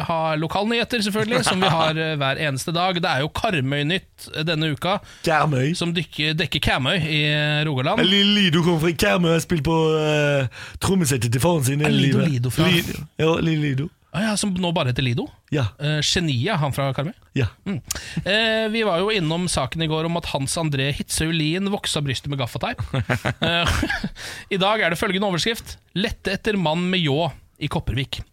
[0.08, 3.00] ha lokalnyheter, selvfølgelig, som vi har uh, hver eneste dag.
[3.02, 5.74] Det er jo Karmøy-nytt eh, denne uka, Karmøy.
[5.80, 7.22] som dykker, dekker Karmøy i
[7.68, 8.02] Rogaland.
[8.08, 10.48] Lido kommer fra Karmøy og har spilt på uh,
[10.84, 11.82] trommesettet til faren sin.
[11.82, 13.02] Er Lido Lido fra- Lido.
[13.20, 13.90] Ja, Lille Lido.
[14.18, 15.28] Ah, ja, som nå bare heter Lido.
[15.54, 15.68] Ja.
[15.78, 17.14] Eh, Geniet, han fra Karmøy.
[17.38, 17.46] ja.
[17.68, 17.78] Mm.
[18.26, 22.02] Eh, vi var jo innom saken i går om at Hans André Hitzhaug Lien voksa
[22.02, 22.82] brystet med gaffateip.
[23.46, 23.78] eh,
[24.56, 27.30] I dag er det følgende overskrift 'Lette etter mann med ljå
[27.62, 28.24] i Kopervik'.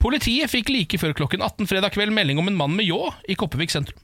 [0.00, 3.36] Politiet fikk like før klokken 18 fredag kveld melding om en mann med ljå i
[3.36, 4.00] Kopervik sentrum.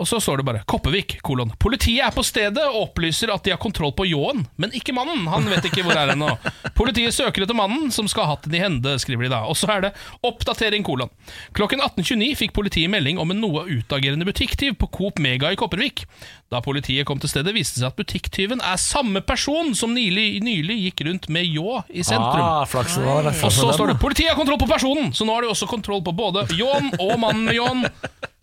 [0.00, 1.52] Og så står det bare 'Koppevik', kolon.
[1.60, 5.26] Politiet er på stedet og opplyser at de har kontroll på ljåen, men ikke mannen.
[5.28, 6.30] Han vet ikke hvor er ennå.
[6.78, 9.42] Politiet søker etter mannen som skal ha hatt den i hende, skriver de da.
[9.44, 9.92] Og så er det
[10.24, 11.12] oppdatering, kolon.
[11.52, 16.06] Klokken 18.29 fikk politiet melding om en noe utagerende butikktyv på Coop Mega i Kopervik.
[16.48, 20.40] Da politiet kom til stedet, viste det seg at butikktyven er samme person som nylig,
[20.40, 22.40] nylig gikk rundt med ljå i sentrum.
[22.40, 25.42] Ah, flaksen var og så står det 'Politiet har kontroll på personen', så nå har
[25.42, 27.86] de også kontroll på både ljåen og mannen med ljåen.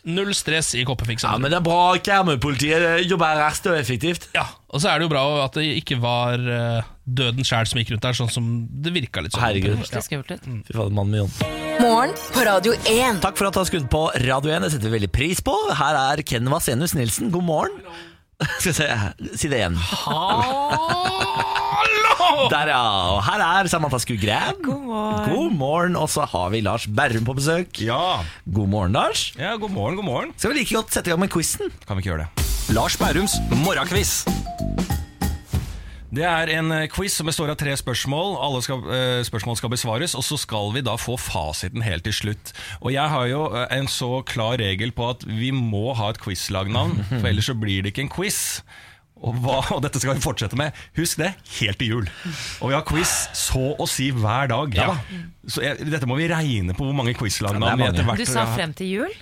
[0.08, 1.20] Null stress i Kopervik.
[1.20, 4.30] Ja, men det er bra Karmøy-politiet jobber raskt og effektivt.
[4.32, 7.82] Ja, og så er det jo bra at det ikke var eh, døden sjæl som
[7.82, 9.44] gikk rundt der, sånn som det virka litt sånn.
[9.44, 9.82] Herregud.
[9.84, 10.00] Ja.
[10.64, 11.42] Fy faen, mannen med.
[11.80, 13.20] Morgen på Radio 1.
[13.24, 14.64] Takk for at du har skrudd på Radio 1.
[14.64, 15.56] Det setter vi veldig pris på.
[15.76, 17.28] Her er Ken Vasenus Nilsen.
[17.34, 17.84] God morgen.
[18.60, 18.88] Skal vi se,
[19.36, 19.76] si det igjen.
[22.50, 22.82] Der, ja.
[23.14, 24.58] Og her er Samantha Skugran.
[24.62, 25.30] God morgen.
[25.34, 25.96] God morgen.
[25.96, 27.80] Og så har vi Lars Berrum på besøk.
[27.82, 28.20] Ja.
[28.46, 29.30] God morgen, Lars.
[29.38, 30.34] Ja, god morgen, god morgen.
[30.36, 31.72] Skal vi like godt sette i gang med quizen?
[31.86, 32.74] Kan vi ikke gjøre det?
[32.76, 34.20] Lars Bærums morgenquiz.
[36.10, 38.32] Det er en eh, quiz som består av tre spørsmål.
[38.42, 42.16] Alle skal, eh, spørsmål skal besvares, og så skal vi da få fasiten helt til
[42.16, 42.50] slutt.
[42.82, 46.18] Og jeg har jo eh, en så klar regel på at vi må ha et
[46.22, 48.40] quizlagnavn, for ellers så blir det ikke en quiz.
[49.20, 50.76] Og, hva, og dette skal vi fortsette med.
[50.96, 52.06] Husk det, helt til jul.
[52.64, 54.76] Og vi har quiz så å si hver dag.
[55.46, 58.28] Så jeg, dette må vi regne på hvor mange quizlagnavn Ja, vi etter hvert Du
[58.30, 59.18] sa frem til jul?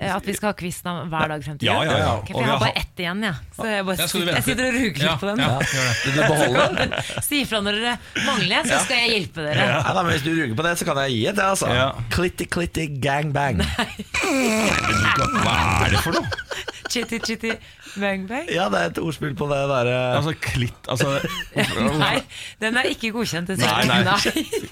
[0.00, 1.74] Eh, At vi skal ha quiz hver dag frem til jul?
[1.76, 1.96] ja, ja.
[2.00, 2.12] ja.
[2.22, 3.34] Okay, for jeg har bare ett igjen, jeg.
[3.58, 5.42] Så jeg, bare, Ja, jeg sitter og ruger Ja, litt på den.
[5.44, 5.58] ja.
[6.06, 6.94] Vil du beholde den?
[7.26, 7.92] Si ifra når dere
[8.24, 9.66] mangler, så skal jeg hjelpe dere.
[9.74, 11.42] Ja, da, men Hvis du ruger på det, så kan jeg gi et.
[11.50, 11.68] Altså.
[11.76, 11.90] Ja.
[12.16, 13.60] Klitti, klitti, gang, bang.
[13.60, 16.28] Hva er det for noe?
[16.90, 17.52] Chitty chitty
[17.96, 18.46] bang bang.
[18.52, 21.16] Ja, det er et ordspill på det derre Altså klitt altså,
[22.04, 22.20] Nei,
[22.62, 23.50] den er ikke godkjent.
[23.58, 24.02] Nei, nei.
[24.06, 24.70] nei.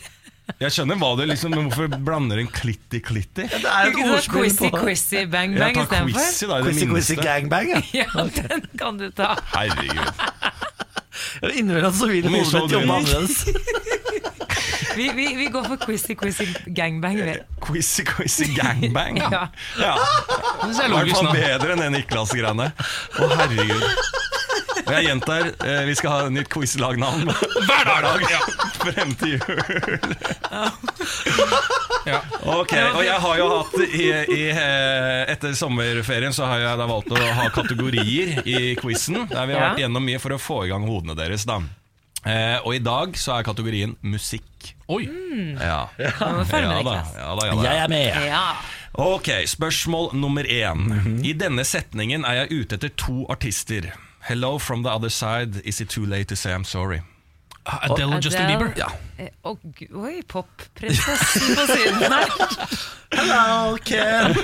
[0.58, 4.14] Jeg skjønner hva du liksom Men hvorfor blander en klitti Ja, Det er et sånn
[4.16, 6.18] ordspill på Quizzy bang bang tar istedenfor?
[6.18, 7.74] quizzy, i det Quizzy, gang, bang.
[7.92, 8.06] Ja.
[8.16, 9.34] Ja, den kan du ta.
[9.52, 10.08] Herregud.
[11.54, 12.74] Innimellom så vil hodet mitt du?
[12.78, 13.44] jobbe annerledes.
[14.99, 17.20] Vi, vi, vi går for quizzy quizzy gangbang.
[17.62, 19.20] Quizzy quizzy gangbang.
[19.22, 19.49] Ja.
[19.78, 19.94] Ja.
[20.62, 22.66] Det I er hvert logisk fall bedre enn det Niklas-greiene.
[22.74, 23.84] Å, herregud.
[24.88, 28.26] Og jeg gjentar, eh, vi skal ha et nytt quizlagnavn hver dag
[28.80, 30.14] frem til jul.
[32.09, 32.20] Ja.
[32.49, 36.86] Ok, og jeg har jo hatt i, i, eh, Etter sommerferien så har jeg da
[36.88, 39.26] valgt å ha kategorier i quizen.
[39.30, 41.44] Der vi har vært gjennom mye for å få i gang hodene deres.
[41.46, 41.61] da
[42.26, 44.74] eh, Og i dag så er kategorien musikk.
[44.88, 45.04] Oi.
[45.60, 46.96] Ja, må du følge ja da.
[47.14, 47.62] Ja, da, ja, da.
[47.62, 48.06] Jeg er med.
[48.26, 48.42] Ja.
[48.98, 51.20] Ok, spørsmål nummer én.
[51.24, 53.92] I denne setningen er jeg ute etter to artister.
[54.28, 55.60] Hello from the other side.
[55.64, 57.00] Is it too late to say I'm sorry?
[57.68, 58.70] Adele og Justin Bieber.
[58.78, 58.86] Ja.
[59.18, 59.58] Eh, og
[59.98, 62.28] oi, popprinsessen på siden her.
[63.18, 64.36] Hello, Ken.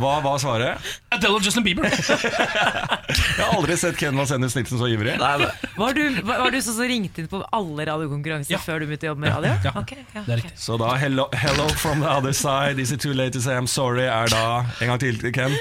[0.00, 0.90] Hva var svaret?
[1.12, 1.86] Adele og Justin Bieber.
[1.92, 5.14] Jeg har aldri sett Ken Vasenius Nilsen så ivrig.
[5.20, 5.50] Nei, nei.
[5.78, 8.60] Var du, var, var du sånn som ringte inn på alle radiokonkurranser Ja.
[8.64, 9.54] før du begynte å jobbe med radio?
[9.68, 9.74] Ja.
[9.82, 10.24] Ok, ja.
[10.26, 10.56] Det er riktig.
[10.64, 12.80] Så da hello, hello from the other side.
[12.82, 14.08] Is it too late to say I'm sorry?
[14.08, 14.44] Er da
[14.80, 15.56] En gang til, Ken.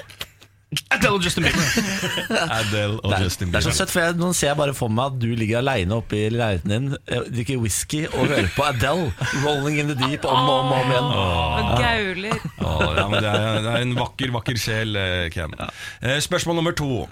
[0.92, 1.66] Adele og Justin Bieber.
[2.60, 3.60] Adele og Nei, Justin Bieber.
[3.60, 5.60] det er så søtt, for jeg, Nå ser jeg bare for meg at du ligger
[5.60, 9.10] aleine oppe i leiligheten din, eh, drikker whisky og hører på Adele.
[9.44, 11.10] 'Rolling in the Deep' om og om, om igjen.
[11.12, 12.40] Åh gauler.
[12.62, 15.56] Å, ja, men det, er, det er en vakker, vakker sjel, eh, Ken.
[15.60, 17.08] Eh, Spørsmål nummer to.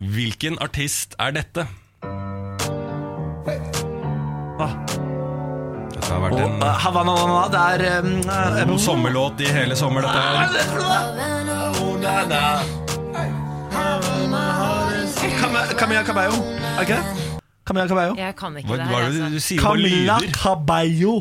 [0.00, 1.64] Hvilken artist er dette?
[6.06, 8.10] Dette har vært en eh, Havana, Nana, det er um,
[8.70, 11.56] god sommerlåt i hele sommer, dette her.
[15.76, 16.38] Camilla Cabello,
[16.76, 17.04] er ikke det?
[17.66, 18.14] Camilla Cabello.
[18.20, 19.02] Jeg kan ikke Hva, det hva her.
[19.02, 19.34] er det Altså.
[19.34, 20.32] du sier bare Camilla lyder?
[20.38, 21.14] Cabello.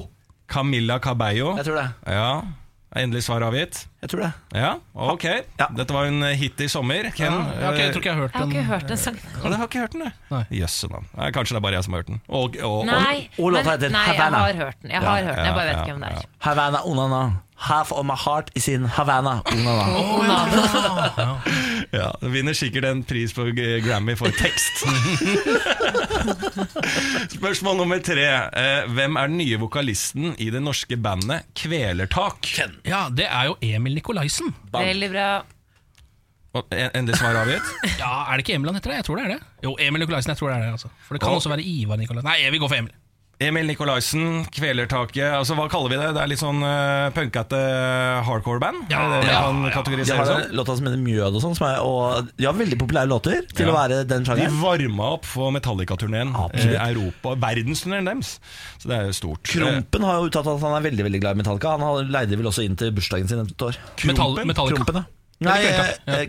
[0.54, 1.56] Camilla Cabello.
[1.58, 1.88] Jeg tror det.
[2.08, 2.30] Ja,
[2.96, 3.88] er endelig svar avgitt?
[4.06, 4.32] Jeg tror det.
[4.54, 5.24] Ja, ok.
[5.80, 7.08] Dette var en hit i sommer.
[7.18, 9.24] Ken, Ja, ok, jeg tror ikke jeg har hørt Jeg har ikke hørt den sangen.
[9.42, 10.46] Ja, det har ikke hørt den, jeg.
[10.62, 11.08] Jøsse navn.
[11.34, 12.22] Kanskje det er bare jeg som har hørt den.
[12.30, 14.94] Og, og, og, Nei, og men, heter nei, jeg har hørt den.
[14.94, 16.30] Jeg har hørt den, jeg bare vet ikke hvem det er.
[16.46, 17.24] Havana Onana.
[17.58, 19.86] Half of my heart is in Havana Onana.
[20.20, 21.42] Onana.
[21.96, 23.46] Ja, vinner sikkert en pris på
[23.86, 24.82] Grammy for tekst.
[27.38, 28.26] Spørsmål nummer tre.
[28.26, 32.50] Eh, Hvem er den nye vokalisten i det norske bandet Kvelertak?
[32.88, 34.54] Ja, det er jo Emil Nikolaisen.
[34.74, 35.28] Veldig bra.
[36.56, 37.68] Og Endelig svar avgitt?
[38.00, 38.92] Ja, Er det ikke Emil han heter?
[38.94, 39.00] det?
[39.02, 39.42] Jeg tror det er det.
[39.66, 40.32] Jo, Emil Nikolaisen.
[40.32, 40.90] jeg tror det er det altså.
[41.08, 42.30] For det kan Og- også være Ivar Nikolaisen.
[42.30, 42.94] Nei, jeg vil gå for Emil.
[43.44, 45.26] Emil Nikolaisen, Kvelertaket.
[45.36, 46.12] Altså, Hva kaller vi det?
[46.16, 47.58] Det er litt sånn uh, punkete
[48.24, 48.86] hardcore-band?
[48.94, 49.82] Ja, det det ja, kan ja.
[49.84, 53.10] De har en låta som heter Mjød og sånn, er, og de har veldig populære
[53.12, 53.74] låter til Ja.
[53.74, 54.56] å være den De sjangeren.
[54.62, 56.32] varma opp for Metallica-turneen.
[56.54, 58.38] Eh, Europa, Verdensturneen deres.
[58.80, 59.44] Så det er jo stort.
[59.52, 61.76] Krompen har jo uttalt at han er veldig veldig glad i Metallica.
[61.76, 63.76] Han har- leide vel også inn til bursdagen sin et år.
[63.98, 64.48] Krompen?
[64.48, 64.80] Metallica.
[64.80, 65.06] Krompen, ja.
[65.42, 65.60] Nei,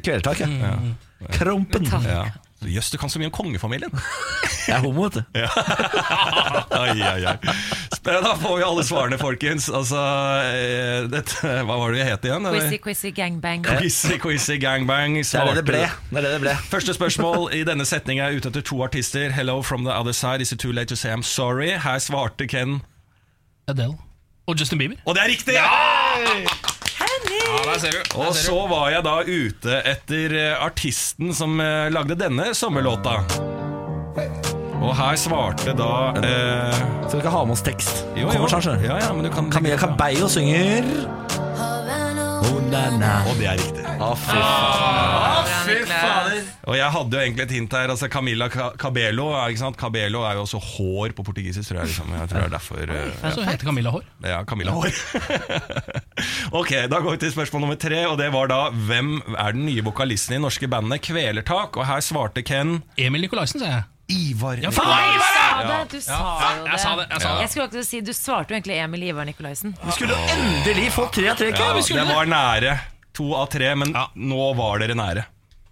[0.03, 0.41] kvelertak?
[0.41, 0.75] eh, eh,
[1.23, 1.27] ja.
[1.39, 1.87] Krompen.
[2.03, 2.25] Ja.
[2.71, 3.93] Jøss, du kan så mye om kongefamilien.
[4.67, 5.39] Jeg er homo, vet du.
[5.39, 5.51] Ja.
[6.83, 7.37] ai, ai, ai.
[8.07, 9.69] Da får vi alle svarene, folkens.
[9.71, 10.01] Altså,
[10.51, 12.49] eh, dette, hva var det vi het igjen?
[12.51, 13.67] Quizzy, quizzy, gangbang.
[13.67, 15.19] Quizzy, quizzy, gangbang.
[15.21, 15.85] Det er det det ble.
[16.11, 16.57] Det er det det ble.
[16.71, 19.31] Første spørsmål i denne setningen er ute etter to artister.
[19.35, 20.43] Hello from the other side.
[20.43, 21.71] Is it too late to say I'm sorry?
[21.79, 22.81] Her svarte Ken.
[23.69, 23.99] Adele.
[24.47, 24.97] Og Justin Bieber.
[25.05, 25.55] Og det er riktig!
[25.55, 26.76] Ja,
[27.67, 28.01] der ser du.
[28.13, 32.53] Der Og ser så var jeg da ute etter eh, artisten som eh, lagde denne
[32.57, 33.19] sommerlåta.
[34.77, 35.91] Og her svarte da
[36.21, 36.77] eh,
[37.07, 38.05] Skal vi ikke ha med oss tekst?
[38.17, 38.61] Jo, Kommer jo.
[38.61, 38.85] Kommer.
[38.85, 40.85] Ja, ja, men du kan Camilla Cabello synger.
[42.41, 43.83] Og det er riktig.
[44.03, 45.49] Å, fy faen.
[45.67, 46.41] fy fader.
[46.69, 47.93] Og jeg hadde jo egentlig et hint her.
[47.95, 49.79] Altså Camilla Ca- Cabello ikke sant?
[49.81, 51.93] Cabello er jo også hår på portugisisk, tror jeg.
[51.93, 52.13] Liksom.
[52.19, 54.05] Jeg tror det er derfor eh, Så heter Camilla Hår.
[54.27, 54.93] Ja, Camilla Hår.
[56.61, 58.03] ok, Da går vi til spørsmål nummer tre.
[58.11, 61.77] Og det var da Hvem er den nye vokalisten i norske bandet Kvelertak?
[61.81, 63.85] Og her svarte Ken Emil Nikolaisen, sa jeg.
[64.09, 64.57] Ivar.
[64.63, 65.67] Ja, Faen, sa Ivar!
[65.67, 65.97] det!
[65.97, 66.71] Du sa Ja, jo det.
[66.71, 67.49] jeg sa det, jeg sa det.
[67.51, 69.75] Skulle akkurat si, Du svarte jo egentlig Emil Ivar Nikolaisen.
[69.85, 71.49] Vi skulle endelig få tre av tre.
[71.51, 71.97] Ja, Ken.
[71.97, 72.77] det var nære.
[73.17, 75.25] To av tre, men nå var dere nære.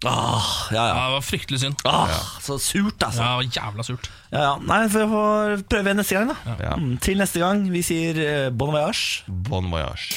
[0.05, 0.93] Ah, ja, Ja, ja.
[1.07, 1.75] det var fryktelig synd.
[1.87, 2.07] Ah,
[2.43, 3.21] så surt, altså.
[3.23, 4.09] Ja, det var jævla surt.
[4.35, 4.55] Ja, ja.
[4.67, 6.55] Nei, vi får prøve neste gang, da.
[6.59, 6.73] Ja.
[6.75, 7.61] Mm, til neste gang.
[7.71, 9.23] Vi sier eh, bon voyage.
[9.47, 10.11] Bon voyage.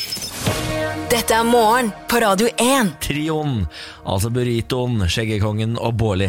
[1.08, 2.90] Dette er morgen på Radio 1.
[3.04, 3.62] Trioen,
[4.02, 6.26] altså burritoen, skjeggekongen og Bårli.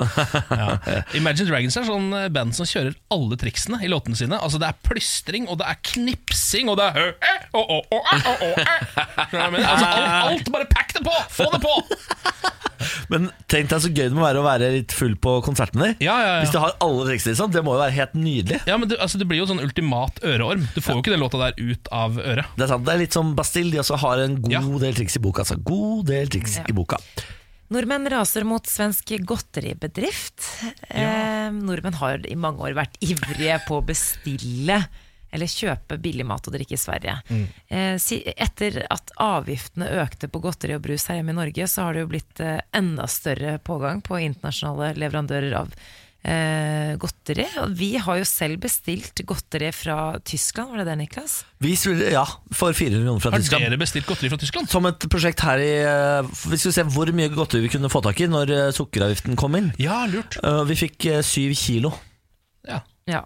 [1.20, 4.36] Imagine Dragons er sånn eh, band som kjører alle triksene i låtene sine.
[4.36, 7.08] Altså Det er plystring, og det er knipsing, og det er hø,
[7.54, 8.52] å, å, å, å, å.
[8.58, 9.70] Skjønner du hva jeg mener?
[9.70, 11.16] Altså alt, alt, bare pack det på!
[11.38, 11.78] Få det på!
[13.12, 15.92] Men tenk deg så gøy det må være å være litt full på konsertene.
[16.00, 16.44] Ja, ja, ja.
[16.44, 17.50] Hvis du har alle triks, liksom.
[17.52, 18.60] Det må jo være helt nydelig.
[18.68, 20.66] Ja, men det, altså, det blir jo sånn ultimat øreorm.
[20.74, 22.48] Du får jo ikke den låta der ut av øret.
[22.56, 23.72] Det er sant, det er litt som Bastille.
[23.74, 24.62] De også har en god Ja.
[24.86, 25.44] del triks i boka.
[25.44, 26.98] Altså, god del triks i boka.
[27.70, 30.42] Nordmenn raser mot svensk godteribedrift.
[30.88, 34.80] Eh, nordmenn har i mange år vært ivrige på å bestille
[35.30, 37.12] eller kjøpe billig mat og drikke i Sverige.
[37.70, 37.94] Eh,
[38.34, 42.02] etter at avgiftene økte på godteri og brus her hjemme i Norge, så har det
[42.02, 45.70] jo blitt eh, enda større pågang på internasjonale leverandører av
[46.24, 47.46] eh, godteri.
[47.62, 51.38] Og vi har jo selv bestilt godteri fra Tyskland, var det det, Niklas?
[51.60, 53.64] Vi skulle, ja, for 400 kroner fra Har Tyskland.
[53.68, 54.68] dere bestilt godteri fra Tyskland?
[54.72, 58.02] Som et prosjekt her i eh, Vi skulle se hvor mye godteri vi kunne få
[58.04, 59.72] tak i når eh, sukkeravgiften kom inn.
[59.80, 60.38] Ja, lurt.
[60.44, 61.92] Eh, Vi fikk syv kilo.
[62.68, 63.22] Ja, Ja.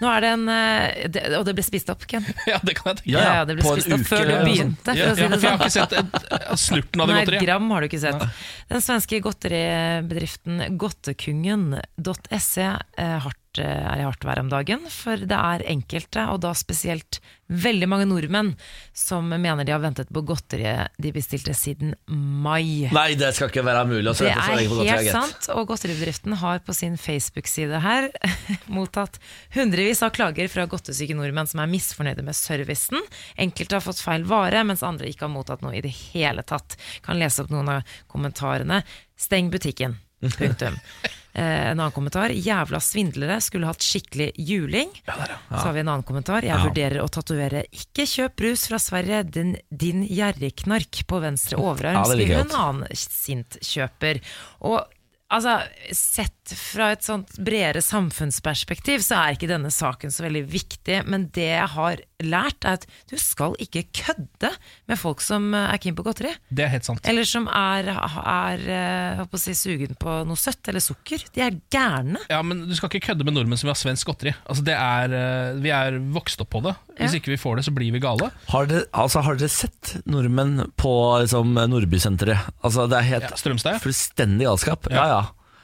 [0.00, 2.24] Nå er det en eh, det, Og det ble spist opp, Ken.
[2.50, 4.24] ja det kan jeg tenke Ja, ja, det ble på en spist opp uke før
[4.26, 4.96] du begynte.
[4.96, 5.60] Ja, For å si ja, for jeg har sånn.
[5.60, 8.24] ikke sett et, snurten av det Nei, gram har du ikke sett.
[8.72, 13.16] Den svenske godteribedriften Godtekungen.se eh,
[13.50, 14.80] hardt, eh, er i hardt vær om dagen.
[14.88, 18.56] For det er enkelte, og da spesielt veldig mange nordmenn,
[18.94, 22.88] som mener de har ventet på godteriet de bestilte siden mai.
[22.92, 26.72] Nei, det skal ikke være mulig å Det er helt sant, og Godteribedriften har på
[26.72, 28.10] sin Facebook-side her
[28.68, 29.18] mottatt
[29.54, 33.02] hundrevis av klager fra godtesyke nordmenn som er misfornøyde med servicen.
[33.36, 36.78] Enkelte har fått feil vare, mens andre ikke har mottatt noe i det hele tatt.
[37.02, 38.84] Kan lese opp noen av kommentarene.
[39.18, 39.98] Steng butikken.
[40.20, 40.78] Punktum.
[41.32, 42.32] Eh, en annen kommentar.
[42.34, 44.90] Jævla svindlere skulle hatt skikkelig juling.
[45.06, 46.46] Så har vi en annen kommentar.
[46.46, 52.02] Jeg vurderer å tatovere 'ikke kjøp brus fra Sverige, din, din gjerrigknark' på venstre overarm,
[52.02, 54.20] Ja, skriver en annen sint kjøper.
[54.62, 54.84] Og
[55.30, 55.56] altså,
[55.94, 61.00] sett fra et sånt bredere samfunnsperspektiv, så er ikke denne saken så veldig viktig.
[61.06, 64.50] Men det jeg har lært, er at du skal ikke kødde
[64.90, 66.32] med folk som er keen på godteri.
[66.50, 67.06] Det er helt sant.
[67.08, 71.22] Eller som er, er eh, på å si, sugen på noe søtt eller sukker.
[71.34, 72.20] De er gærne.
[72.32, 74.34] Ja, men Du skal ikke kødde med nordmenn som vil ha svensk godteri.
[74.50, 76.74] Altså, det er, eh, vi er vokst opp på det.
[77.00, 77.20] Hvis Ja.
[77.22, 78.28] ikke vi får det, så blir vi gale.
[78.52, 80.92] Har dere, altså, har dere sett nordmenn på
[81.22, 82.50] liksom, Nordbysenteret?
[82.62, 83.80] Altså, det er helt Ja, Strømstad, ja.
[83.80, 84.90] fullstendig galskap.
[84.92, 85.19] Ja, ja.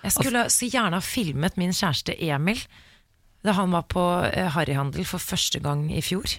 [0.06, 2.62] Jeg skulle så gjerne ha filmet min kjæreste Emil
[3.46, 6.38] da han var på eh, harryhandel for første gang i fjor.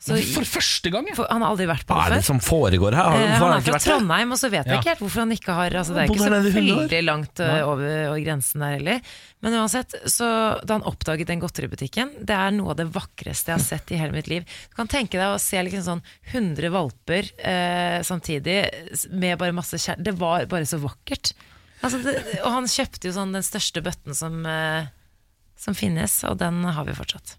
[0.00, 1.12] Så, For første gang, ja.
[1.12, 3.10] for, han har aldri vært på det Hva er det som foregår her?
[3.12, 3.80] Han, Eh, han er fra?
[3.84, 4.78] Trondheim, og så vet jeg Ja.
[4.80, 6.78] ikke helt hvorfor han ikke har altså, Det er ikke så nede i 100 år.
[6.80, 9.02] veldig langt uh, over, over grensen der heller.
[9.44, 10.30] Men uansett, så
[10.64, 14.00] da han oppdaget den godteributikken Det er noe av det vakreste jeg har sett i
[14.00, 14.48] hele mitt liv.
[14.72, 16.02] Du kan tenke deg å se liksom sånn
[16.32, 18.56] 100 valper eh, samtidig
[19.12, 20.00] med bare masse kjær...
[20.00, 21.34] Det var bare så vakkert.
[21.80, 24.90] Altså det, og han kjøpte jo sånn den største bøtten som, eh,
[25.60, 27.38] som finnes, og den har vi fortsatt.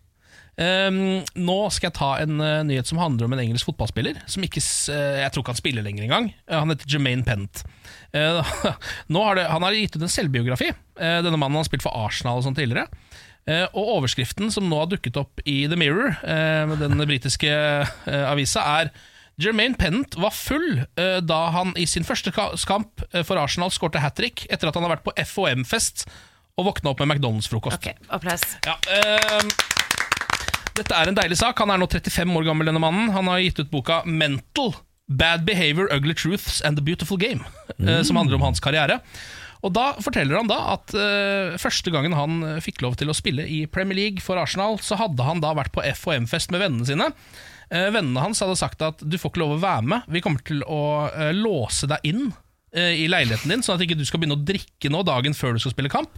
[0.60, 4.20] Um, nå skal jeg ta en uh, nyhet som handler om en engelsk fotballspiller.
[4.30, 4.62] Som ikke,
[4.92, 6.28] eh, Jeg tror ikke han spiller lenger engang.
[6.50, 7.64] Uh, han heter Jermaine Pennant.
[8.14, 8.44] Uh,
[9.16, 10.72] har det, han har gitt ut en selvbiografi.
[11.02, 12.86] Denne mannen har spilt for Arsenal og sånn tidligere.
[13.74, 16.12] Og overskriften som nå har dukket opp i The Mirror,
[16.78, 17.50] den britiske
[18.06, 18.92] avisa, er
[19.40, 24.02] Jermaine Pennant var full eh, da han i sin første kamp eh, for Arsenal skårte
[24.04, 26.06] hat trick etter at han har vært på FOM-fest
[26.60, 27.88] og våkna opp med McDonald's-frokost.
[28.12, 28.44] Applaus.
[28.68, 29.72] Ja, uh,
[30.78, 31.60] dette er en deilig sak.
[31.64, 33.12] Han er nå 35 år gammel, denne mannen.
[33.16, 34.76] Han har gitt ut boka Mental.
[35.12, 37.44] Bad Behavior, Ugly Truths and The Beautiful Game,
[37.80, 39.02] eh, som handler om hans karriere.
[39.62, 43.44] Og Da forteller han da at uh, første gangen han fikk lov til å spille
[43.44, 47.12] i Premier League for Arsenal, så hadde han da vært på FHM-fest med vennene sine.
[47.72, 50.44] Eh, vennene hans hadde sagt at du får ikke lov å være med, vi kommer
[50.44, 52.26] til å eh, låse deg inn
[52.76, 55.56] eh, i leiligheten din, sånn at ikke du skal begynne å drikke nå dagen før
[55.56, 56.18] du skal spille kamp.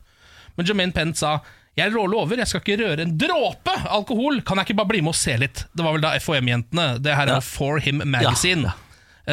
[0.57, 1.37] Men Jermaine Pent sa
[1.77, 4.41] jeg råler lover, jeg skal ikke røre en dråpe alkohol.
[4.45, 5.63] Kan jeg ikke bare bli med og se litt?
[5.73, 6.99] Det var vel da FHM-jentene.
[7.01, 7.45] Det her er Ja.
[7.45, 8.67] For Him Magazine.
[8.69, 8.82] eh,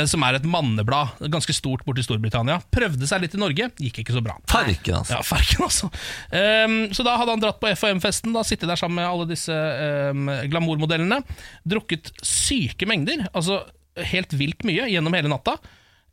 [0.06, 2.60] Som er et manneblad, ganske stort borte i Storbritannia.
[2.70, 4.36] Prøvde seg litt i Norge, gikk ikke så bra.
[4.46, 5.16] Farken, altså.
[5.16, 5.88] Ja, farken altså
[6.30, 9.50] Um, Så da hadde han dratt på FHM-festen, da sittet der sammen med alle disse
[9.50, 11.18] um, glamourmodellene.
[11.66, 13.64] Drukket syke mengder, altså
[14.12, 15.56] helt vilt mye, gjennom hele natta.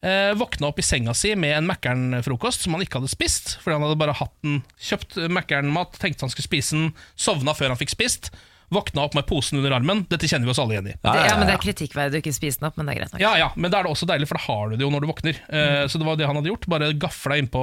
[0.01, 3.55] Uh, våkna opp i senga si med en Mækkern-frokost som han ikke hadde spist.
[3.61, 7.73] Fordi han hadde bare hatt den Kjøpt Mækkern-mat, tenkte han skulle spise den, sovna før
[7.75, 8.31] han fikk spist.
[8.69, 10.02] Våkna opp med posen under armen.
[10.11, 10.95] Dette kjenner vi oss alle igjen i.
[11.06, 13.14] Ja, ja, men Det er kritikkverdig å ikke spise den opp, men det er greit
[13.14, 13.22] nok.
[13.23, 15.06] Ja, ja, men da er det også deilig, for da har du det jo når
[15.06, 15.39] du våkner.
[15.48, 16.68] Eh, Så det var det han hadde gjort.
[16.68, 17.61] Bare gafla innpå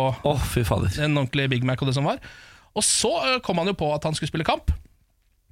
[1.05, 2.19] en ordentlig Big Mac og det som var.
[2.75, 4.73] Og så eh, kom han jo på at han skulle spille kamp.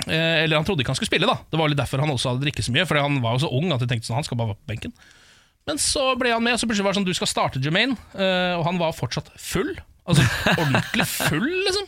[0.09, 1.37] Eh, Eller han trodde ikke han skulle spille, da.
[1.53, 2.87] Det var litt derfor han også hadde drikket så mye.
[2.89, 4.73] Fordi han var jo så ung at de tenkte sånn, han skal bare være på
[4.73, 4.95] benken.
[5.69, 7.95] Men så ble han med, og så plutselig var det sånn du skal starte Jermaine.
[8.17, 9.77] eh, Og han var fortsatt full.
[10.09, 10.25] Altså
[10.57, 11.87] ordentlig full, liksom.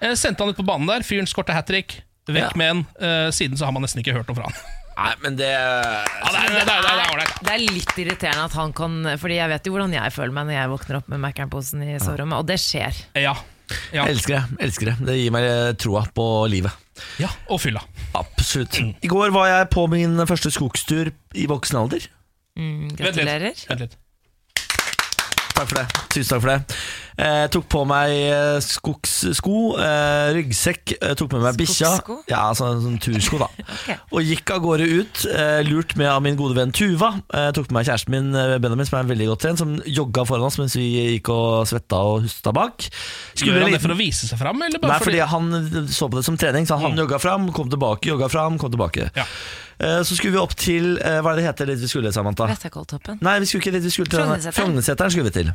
[0.00, 2.00] Eh, Sendte han ut på banen der, fyren skårte hat trick.
[2.26, 2.50] Vekk Ja.
[2.56, 2.82] med en.
[3.00, 4.56] Uh, Siden så har man nesten ikke hørt noe fra han.
[4.94, 8.70] Nei, men det Ja, det er, det er, det er, er litt irriterende at han
[8.72, 11.82] kan Fordi jeg vet jo hvordan jeg føler meg når jeg våkner opp med Mækkern-posen
[11.82, 13.00] i soverommet, og det skjer.
[13.18, 13.32] Ja.
[13.90, 14.58] Jeg elsker det.
[14.68, 16.70] elsker Det Det gir meg eh, troa på livet.
[17.18, 17.82] Ja, Og fylla.
[18.14, 18.78] Absolutt.
[19.02, 22.06] I går var jeg på min første skogstur i voksen alder.
[22.54, 23.00] Mm, Vent litt.
[23.00, 23.64] gratulerer.
[23.72, 23.96] Vent litt.
[25.54, 25.86] Takk for det.
[26.10, 26.78] Tusen takk for det.
[27.14, 31.92] Jeg tok på meg eh, skogssko, eh, ryggsekk, eh, tok med meg bikkja.
[32.00, 32.16] Skogssko?
[32.26, 33.46] Ja, sånn, sånn tursko, da.
[34.16, 37.12] Og gikk av gårde ut, eh, lurt med av min gode venn Tuva.
[37.30, 40.26] Eh, tok med meg kjæresten min eh, Benjamin, som er veldig godt trent, som jogga
[40.26, 42.88] foran oss mens vi gikk og svetta og husta bak.
[43.38, 44.66] Gjør han det for å vise seg fram?
[44.66, 46.66] Eller bare Nei, fordi han så på det som trening.
[46.66, 49.12] Så han jogga fram, kom tilbake, jogga fram, kom tilbake.
[49.14, 49.38] Eh,
[49.80, 52.46] Så skulle vi opp til eh, Hva er det heter dit vi skulle, Samantha?
[52.50, 53.18] Vettakolltoppen.
[53.24, 55.10] Nei, vi skulle ikke dit, vi skulle til Frognerseteren.
[55.10, 55.50] Skulle vi til.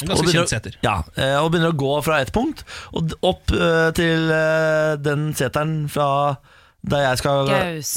[0.00, 0.76] Ganske Og begynner- kjent seter.
[0.86, 2.62] Ja, eh, og begynner å gå fra ett punkt
[2.96, 6.36] og opp eh, til eh, den seteren fra
[6.80, 7.50] der jeg skal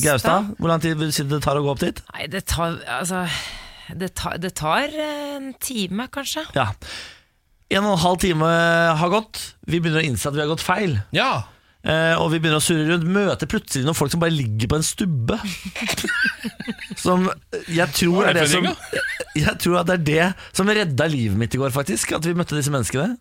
[0.04, 0.50] Gaustad.
[0.60, 2.02] Hvor lang tid vil du si det tar å gå opp dit?
[2.12, 3.22] Nei, det tar Altså
[3.96, 6.44] Det tar, det tar eh, en time, kanskje.
[6.58, 6.74] Ja.
[7.72, 8.46] En og en halv time
[9.00, 9.40] har gått.
[9.66, 11.00] Vi begynner å innse at vi har gått feil.
[11.16, 11.53] Ja Eh,
[11.84, 13.08] og vi begynner å surre rundt.
[13.12, 15.36] Møter plutselig noen folk som bare ligger på en stubbe.
[17.04, 17.28] som
[17.68, 18.68] jeg tror er det som
[19.36, 22.16] Jeg tror at det er det som redda livet mitt i går, faktisk.
[22.16, 23.18] At vi møtte disse menneskene.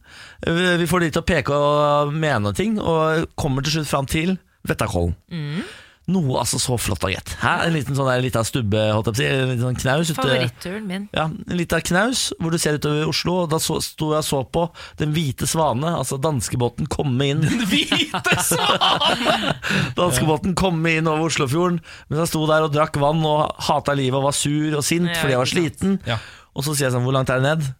[0.46, 4.06] Eh, Vi får de til å peke og mene ting, og kommer til slutt fram
[4.10, 4.36] til
[4.68, 5.16] Vettakollen.
[5.32, 5.62] Mm.
[6.10, 7.30] Noe altså så flott da, gitt.
[7.46, 9.26] En liten sånn der, liten stubbe, holdt jeg på å si.
[9.30, 10.08] En liten sånn knaus.
[10.16, 11.04] Favoritturen min.
[11.14, 13.36] ja, En liten knaus hvor du ser utover Oslo.
[13.44, 14.64] Og da så, sto jeg og så på
[14.98, 17.44] Den hvite svane, altså danskebåten, komme inn.
[17.46, 19.54] Den hvite svane!
[20.00, 21.78] danskebåten komme inn over Oslofjorden.
[22.10, 25.06] Mens jeg sto der og drakk vann og hata livet og var sur og sint
[25.12, 25.94] Ja, fordi jeg var sliten.
[26.10, 26.18] Ja.
[26.58, 27.70] Og så sier jeg sånn Hvor langt er det ned?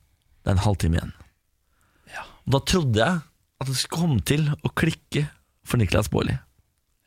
[0.43, 1.13] Det er en halvtime igjen.
[2.43, 3.21] Og da trodde jeg
[3.63, 5.27] at det skulle komme til å klikke
[5.67, 6.35] for Niklas Baarli.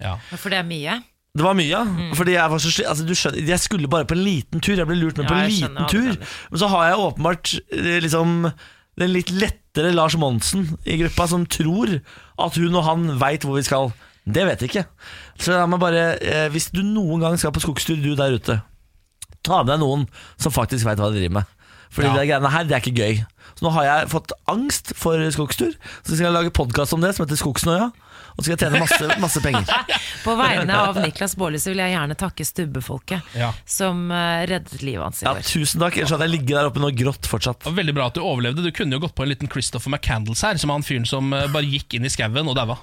[0.04, 0.18] Ja.
[0.36, 0.98] For det er mye.
[1.36, 1.84] Det var mye, ja.
[2.16, 4.76] Fordi jeg var så sli- altså, du skjønner, Jeg skulle bare på en liten tur.
[4.80, 6.28] Jeg ble lurt med Ja, på en liten skjønner tur.
[6.52, 8.52] Men så har jeg åpenbart eh, liksom
[8.98, 11.98] den litt lettere Lars Monsen i gruppa, som tror
[12.40, 13.92] at hun og han veit hvor vi skal.
[14.26, 14.86] Det vet jeg ikke.
[15.44, 18.62] Så la meg bare eh, Hvis du noen gang skal på skogstur, du der ute,
[19.44, 20.08] ta med deg noen
[20.40, 21.52] som faktisk veit hva de driver med.
[21.92, 22.16] Fordi Ja.
[22.16, 23.26] det greiene her, det er ikke gøy.
[23.56, 25.76] Så nå har jeg fått angst for skogstur.
[26.04, 27.92] Så skal jeg lage podkast om det, som heter Skogsnøya.
[28.36, 29.70] Og så skal jeg tjene masse, masse penger.
[30.26, 33.54] På vegne av Niklas Baarli så vil jeg gjerne takke stubbefolket Ja.
[33.70, 35.46] som eh, reddet livet hans i Ja, går.
[35.48, 35.96] tusen takk.
[36.02, 37.64] Ellers hadde jeg ligget der oppe i noe grått fortsatt.
[37.78, 38.66] Veldig bra at du overlevde.
[38.66, 41.32] Du kunne jo gått på en liten Christopher McCandles her, som er han fyren som
[41.38, 42.76] eh, bare gikk inn i skauen og daua.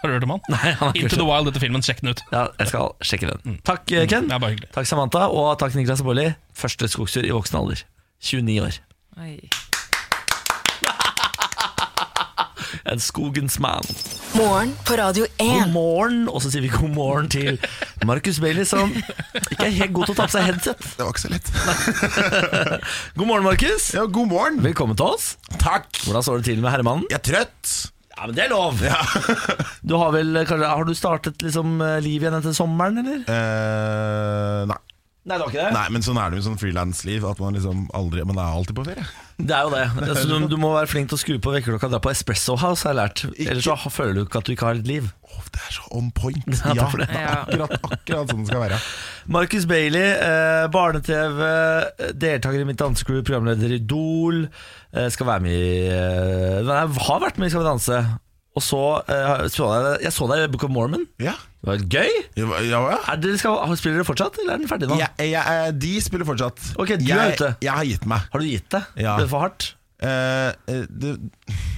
[0.00, 0.44] Har du hørt om han?
[0.48, 1.82] Nei, han har ikke Into the Wild, dette filmen.
[1.84, 2.22] Sjekk den ut.
[2.32, 3.58] Ja, jeg skal sjekke den.
[3.68, 4.30] Takk, eh, Ken.
[4.32, 4.56] Bare.
[4.72, 5.26] Takk, Samantha.
[5.28, 6.30] Og takk, Niklas Baarli.
[6.56, 7.82] Første skogstur i voksen alder.
[8.30, 8.78] 29 år.
[9.20, 9.34] Oi.
[12.79, 13.86] En skogens mann.
[14.34, 15.46] Morgen på Radio 1.
[15.46, 17.60] God morgen, og så sier vi god morgen til
[18.08, 20.82] Markus Bailey, som ikke er helt god til å ta på seg headset.
[20.98, 21.52] Det var ikke så lett.
[23.20, 23.92] God morgen, Markus.
[23.94, 24.60] Ja, god morgen.
[24.66, 25.36] Velkommen til oss.
[25.62, 25.86] Takk.
[26.02, 27.06] Hvordan står det til med herremannen?
[27.12, 27.72] Jeg er trøtt.
[28.16, 28.82] Ja, men det er lov.
[29.86, 33.22] Du har vel, kanskje, har du startet liksom livet liv igjen etter sommeren, eller?
[33.30, 34.80] Eh, nei.
[35.20, 35.72] Nei, det var ikke det.
[35.76, 37.24] Nei, men sånn er det med sånn frilansliv.
[37.28, 39.04] At man liksom aldri Man er alltid på ferie.
[39.36, 39.82] Det er jo det.
[40.10, 42.56] Altså, du, du må være flink til å skru på vekkerklokka og dra på Espresso
[42.60, 43.24] House, har jeg lært.
[43.44, 45.10] Ellers så føler du ikke at du ikke har et liv.
[45.50, 46.48] Det er så on point.
[46.64, 47.06] Ja, Ja, det.
[47.10, 47.34] det er
[47.66, 48.80] akkurat, akkurat sånn det skal være.
[49.36, 51.44] Marcus Bailey, eh, barne-TV,
[52.24, 54.44] deltaker i Mitt dansecrew, programleder i Idol.
[54.94, 56.80] Eh, skal være med i eh, Nei,
[57.10, 58.00] har vært med i Skal vi danse.
[58.58, 61.04] Og så eh, så jeg, jeg så deg i Book of Mormon.
[61.22, 61.36] Ja.
[61.60, 62.14] Det var gøy.
[62.40, 62.98] Ja, ja, ja.
[63.12, 64.96] Er dere skal, spiller dere fortsatt, eller er den ferdig nå?
[64.98, 66.62] Jeg, jeg, jeg, de spiller fortsatt.
[66.80, 67.50] Ok, du jeg, er ute.
[67.62, 68.24] Jeg har gitt meg.
[68.32, 68.80] Har du gitt det?
[69.04, 69.14] Ja.
[69.20, 69.68] Ble det for hardt?
[70.00, 71.12] Eh, eh, det,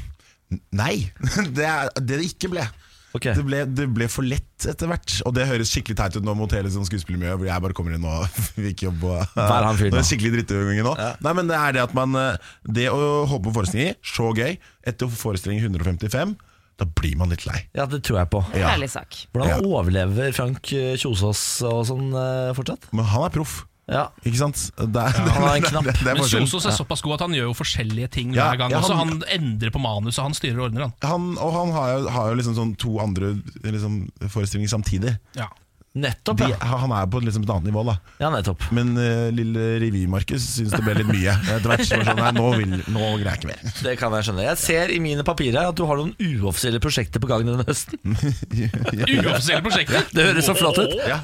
[0.82, 0.94] nei,
[1.58, 2.64] det er det det ikke ble.
[3.12, 3.34] Okay.
[3.36, 5.18] Det, ble, det ble for lett etter hvert.
[5.28, 7.96] Og det høres skikkelig teit ut nå mot hele sånn skuespillermiljøet, hvor jeg bare kommer
[7.98, 10.06] inn og fikk jobb og- Vær han fyren er nå.
[10.08, 10.94] skikkelig drittunge nå.
[11.26, 14.56] Nei, men det er det at man eh, Det å holde på forestillinger, så gøy.
[14.88, 16.32] Etter forestilling 155,
[16.78, 17.66] da blir man litt lei.
[17.76, 18.44] Ja, det tror jeg på.
[18.56, 18.70] Ja.
[18.76, 19.26] Ærlig sak.
[19.32, 19.58] Hvordan Ja.
[19.60, 22.88] overlever Frank eh, Kjosås og sånn eh, fortsatt?
[22.92, 23.64] Men han er proff.
[23.92, 24.06] Ja.
[24.24, 24.70] Ikke sant?
[24.78, 25.84] Det er, han har en knapp.
[25.84, 26.46] det, det er Men forskjellen.
[26.48, 28.70] Kjosås er såpass god at han gjør jo forskjellige ting Ja, hver gang.
[28.70, 30.92] ja, Også han- han endrer på manuset, han styrer og ordner, han.
[31.02, 33.34] Han, og han har jo, har jo liksom sånn to andre
[33.66, 35.18] liksom, forestillinger samtidig.
[35.36, 35.48] Ja.
[35.92, 36.56] Nettopp, De, ja.
[36.64, 37.98] han er på liksom et annet nivå, da.
[38.16, 38.62] Ja, nettopp.
[38.72, 41.34] Men uh, lille Revy-Markus syns det ble litt mye.
[41.52, 43.74] Etter hvert så sånn, nei, nå, vil, nå greier jeg ikke mer.
[43.84, 44.46] Det kan jeg skjønne.
[44.46, 48.00] Jeg ser i mine papirer at du har noen uoffisielle prosjekter på gang denne høsten.
[49.18, 50.08] Uoffisielle prosjekter.
[50.16, 50.96] Det høres så flott ut.
[51.04, 51.20] Ja.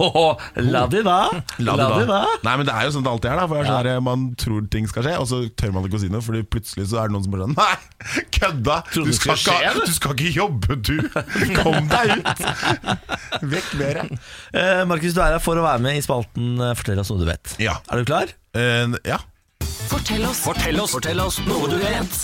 [0.69, 1.16] La de da.
[1.65, 2.20] La de da.
[2.45, 3.40] Nei, men det er jo sånn det alltid er.
[3.40, 5.89] da For jeg er sånn her, Man tror ting skal skje, og så tør man
[5.89, 6.24] ikke å si noe.
[6.28, 8.78] Fordi plutselig så er det noen som bare sånn Nei, kødda!
[8.93, 9.82] Du skal, skal, skje, du.
[9.89, 10.97] du skal ikke jobbe, du!
[11.57, 12.47] Kom deg ut!
[13.55, 14.00] Vekk mer.
[14.52, 17.22] Eh, Markus, du er her for å være med i spalten eh, Fortell oss noe
[17.22, 17.55] du vet.
[17.62, 17.76] Ja.
[17.92, 18.32] Er du klar?
[18.56, 19.20] Eh, ja.
[19.88, 20.42] Fortell oss.
[20.44, 22.18] Fortell oss, fortell oss noe du vet.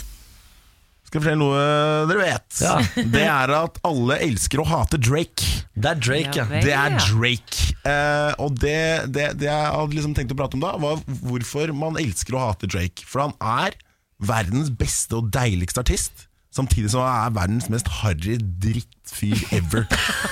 [1.05, 1.65] Skal jeg fortelle noe
[2.11, 2.59] dere vet.
[2.65, 2.75] Ja.
[3.15, 5.47] Det er at alle elsker å hate Drake.
[5.75, 6.63] Det er Drake, Ja ja.
[6.65, 6.97] Det er.
[7.07, 7.71] Drake.
[7.87, 8.79] Eh, og det,
[9.15, 12.47] det, det jeg hadde liksom tenkt å prate om da, var hvorfor man elsker å
[12.49, 13.07] hate Drake.
[13.07, 13.77] For han er
[14.25, 16.27] verdens beste og deiligste artist.
[16.55, 19.87] Samtidig som han er verdens mest harry drittfyr ever.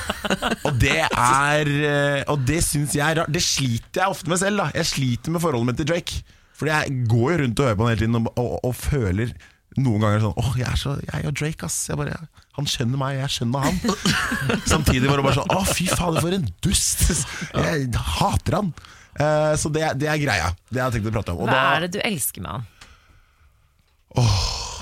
[0.66, 3.32] og det er eh, Og det syns jeg er rart.
[3.34, 4.62] Det sliter jeg ofte med selv.
[4.62, 6.20] da Jeg sliter med forholdet mitt til Drake.
[6.60, 9.32] Fordi jeg går jo rundt og hører på han hele tiden og, og, og føler
[9.82, 11.78] noen ganger sånn Åh, jeg er så Jeg og Drake, ass.
[11.88, 12.18] Jeg bare,
[12.58, 13.78] han skjønner meg, jeg skjønner han.
[14.74, 17.06] Samtidig var det bare sånn Å, fy fader, for en dust!
[17.56, 17.88] Jeg
[18.20, 18.68] hater han.
[19.18, 20.52] Uh, så det, det er greia.
[20.70, 21.42] Det har jeg tenkt å prate om.
[21.44, 22.68] Og Hva da- er det du elsker med han?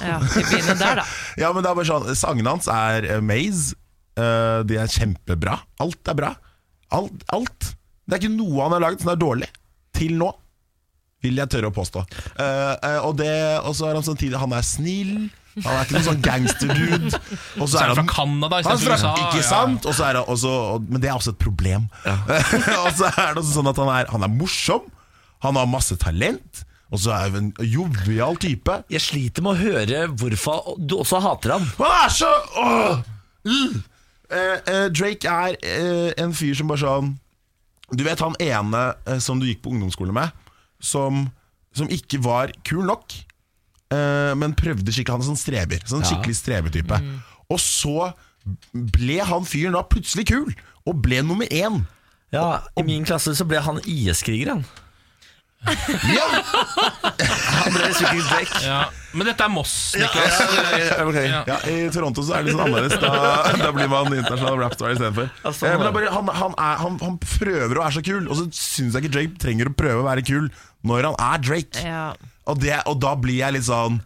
[0.01, 1.07] Ja, vi begynner der, da.
[1.43, 3.77] Ja, men det er bare sånn Sangene hans er eh, maze.
[4.19, 5.55] Uh, de er kjempebra.
[5.81, 6.31] Alt er bra.
[6.93, 7.73] Alt, alt.
[8.05, 9.49] Det er ikke noe han har laget som er dårlig.
[9.97, 10.29] Til nå.
[11.25, 12.03] Vil jeg tørre å påstå.
[12.35, 13.31] Uh, uh, og, det,
[13.61, 15.29] og så er han samtidig Han er snill.
[15.61, 17.21] Han er ikke noen sånn gangsterdude.
[17.61, 19.13] Og Så er han fra Canada istedenfor USA.
[19.27, 19.49] Ikke ja.
[19.49, 19.87] sant?
[19.89, 21.89] Og så er han også, og, men det er også et problem.
[22.85, 24.87] og så er det også sånn at han er, han er morsom.
[25.45, 26.65] Han har masse talent.
[26.91, 28.75] Og så er hun en jovial type.
[28.91, 31.67] Jeg sliter med å høre hvorfor du også hater ham.
[31.79, 33.03] Han er så åh!
[33.47, 33.77] Mm.
[34.31, 37.07] Eh, eh, Drake er eh, en fyr som bare sånn
[37.97, 40.31] Du vet han ene eh, som du gikk på ungdomsskole med,
[40.79, 41.25] som,
[41.75, 43.17] som ikke var kul nok,
[43.91, 45.17] eh, men prøvde skikkelig.
[45.17, 45.83] Han er sånn streber.
[45.91, 46.11] Sånn Ja.
[46.13, 47.01] skikkelig strebertype.
[47.51, 48.13] Og så
[48.73, 50.53] ble han fyren da plutselig kul,
[50.87, 51.81] og ble nummer én.
[52.31, 54.63] Ja, I min klasse så ble han IS-kriger, han.
[56.17, 56.25] Ja!
[57.61, 58.61] Han ble skikkelig Drake.
[58.65, 58.79] Ja.
[59.13, 60.39] Men dette er Moss, Ja, Niklas.
[60.81, 61.19] ja, ok.
[61.51, 62.95] ja, I Toronto så er det litt sånn annerledes.
[63.03, 63.11] Da,
[63.61, 65.29] da blir man internasjonal rapstar istedenfor.
[65.43, 68.29] Altså, Eh, men det bare, han, han, er, han, han prøver å være så kul,
[68.31, 70.47] og så syns jeg ikke Drake trenger å prøve å være kul
[70.87, 71.85] når han er Drake.
[71.85, 72.07] Ja.
[72.49, 73.99] Og, det, og da blir jeg litt sånn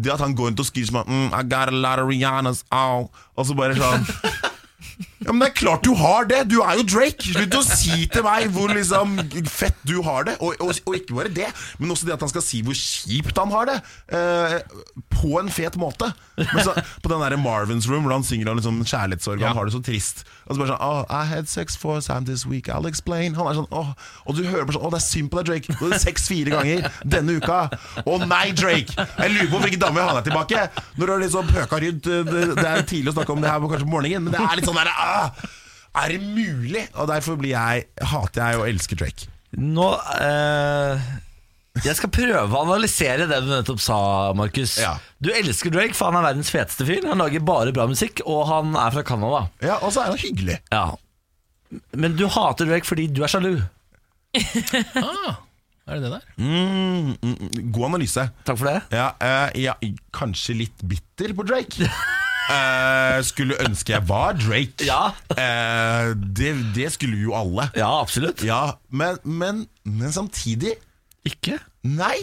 [0.00, 2.62] Det at han går rundt og skriver sånn mm, I got a lot of Rihannas,
[2.72, 4.06] au Og så bare sånn
[5.20, 6.38] Ja, men det er klart du har det!
[6.48, 7.20] Du er jo Drake!
[7.34, 9.18] Slutt å si til meg hvor liksom
[9.52, 10.38] fett du har det.
[10.40, 13.36] Og, og, og ikke bare det, men også det at han skal si hvor kjipt
[13.36, 13.76] han har det.
[14.16, 14.56] Eh,
[15.20, 16.08] på en fet måte.
[16.40, 16.72] Men så,
[17.04, 19.50] på den der Marvins Room, hvor han synger om liksom kjærlighetssorg, Ja.
[19.52, 20.24] han har det så trist.
[20.48, 23.36] Og så bare sånn oh, I had sex four times this week, I'll explain.
[23.36, 23.92] Han er sånn, åh,
[24.24, 25.76] Og du hører bare sånn Å, det er synd på deg, Drake.
[25.76, 27.60] Du har sex fire ganger denne uka.
[28.08, 28.96] Å nei, Drake!
[28.96, 30.64] Jeg lurer på hvilken dame vil ha deg tilbake.
[30.96, 33.52] Når du har liksom pøka rundt eh, det, det er tidlig å snakke om det
[33.52, 34.90] her på kanskje på morgenen, men det er litt sånn der
[36.00, 36.84] Er det mulig?
[36.94, 39.26] Og derfor blir jeg, hater jeg og elsker Drake.
[39.58, 39.88] Nå
[40.22, 41.00] eh,
[41.82, 43.98] Jeg skal prøve å analysere det du nettopp sa,
[44.38, 44.76] Markus.
[44.78, 44.92] Ja.
[45.18, 47.02] Du elsker Drake, for han er verdens feteste fyr.
[47.10, 49.44] Han lager bare bra musikk, og han er fra Canada.
[49.64, 50.60] Ja, Og så er han hyggelig.
[50.70, 50.86] Ja.
[51.94, 53.54] Men du hater Drake fordi du er sjalu.
[55.90, 56.26] Ah, er det det der?
[56.38, 58.28] Mm, mm, god analyse.
[58.46, 58.82] Takk for det.
[58.94, 59.74] Ja, eh, ja,
[60.14, 61.88] kanskje litt bitter på Drake.
[62.50, 64.86] Eh, skulle ønske jeg var Drake.
[65.36, 67.68] Eh, det, det skulle jo alle.
[67.78, 68.42] Ja, absolutt.
[68.46, 70.74] Ja, men, men, men samtidig
[71.28, 71.58] Ikke?
[71.84, 72.16] Nei.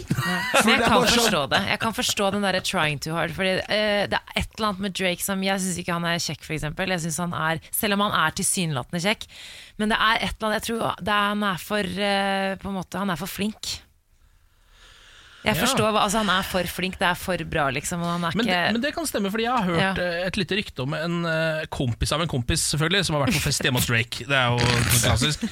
[0.64, 1.58] Men jeg kan forstå det.
[1.70, 3.34] Jeg kan forstå den derre 'trying too hard'.
[3.34, 6.18] Fordi eh, Det er et eller annet med Drake som Jeg syns ikke han er
[6.22, 6.90] kjekk, for eksempel.
[6.94, 9.26] Jeg synes han er, Selv om han er tilsynelatende kjekk.
[9.78, 12.70] Men det er et eller annet Jeg tror det er, han er for eh, På
[12.72, 13.78] en måte Han er for flink.
[15.44, 15.62] Jeg Ja.
[15.62, 18.00] forstår Altså Han er for flink, det er for bra, liksom.
[18.02, 19.92] Og han er Men det, men det kan stemme, fordi jeg har hørt Ja.
[20.02, 23.34] eh, et lite rykte om en eh, kompis av en kompis selvfølgelig som har vært
[23.38, 24.26] på fest hjemme hos Drake.
[24.26, 24.58] Det er jo
[25.04, 25.46] klassisk.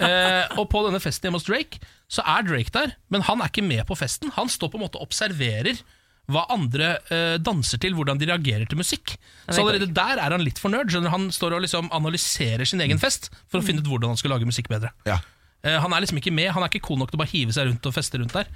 [0.00, 3.48] Eh, og på denne festen hjemme hos Drake så er Drake der, men han er
[3.52, 4.30] ikke med på festen.
[4.36, 5.80] Han står på en måte og observerer
[6.26, 9.14] hva andre eh, danser til, hvordan de reagerer til musikk.
[9.46, 10.90] Så allerede der er han litt fornøyd.
[10.90, 11.10] nerd.
[11.12, 14.32] Han står og liksom analyserer sin egen fest for å finne ut hvordan han skal
[14.34, 14.90] lage musikk bedre.
[15.06, 15.20] Ja.
[15.66, 17.54] Eh, han er liksom ikke med, han er ikke cool nok til å bare hive
[17.56, 18.50] seg rundt og feste rundt der.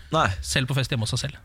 [0.47, 1.41] Selv på fest hjemme hos seg selv.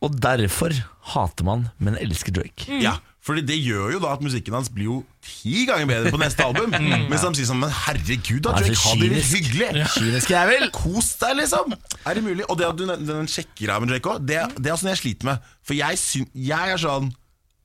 [0.00, 0.72] Og derfor
[1.12, 2.78] hater man, men elsker Drake.
[2.80, 4.94] Ja, fordi det gjør jo da at musikken hans blir jo
[5.24, 6.72] ti ganger bedre på neste album.
[6.80, 7.10] Mm.
[7.10, 9.66] Mens de sier sånn Men herregud, da, Drake, ha det litt hyggelig!
[9.82, 9.88] Ja.
[9.92, 10.64] Kynisk jævel.
[10.74, 11.74] Kos deg, liksom!
[12.08, 12.46] Er det mulig?
[12.48, 15.00] Og det at du den sjekker av med Drake òg, det, det er sånn jeg
[15.02, 15.50] sliter med.
[15.66, 17.10] For jeg, syn, jeg er sånn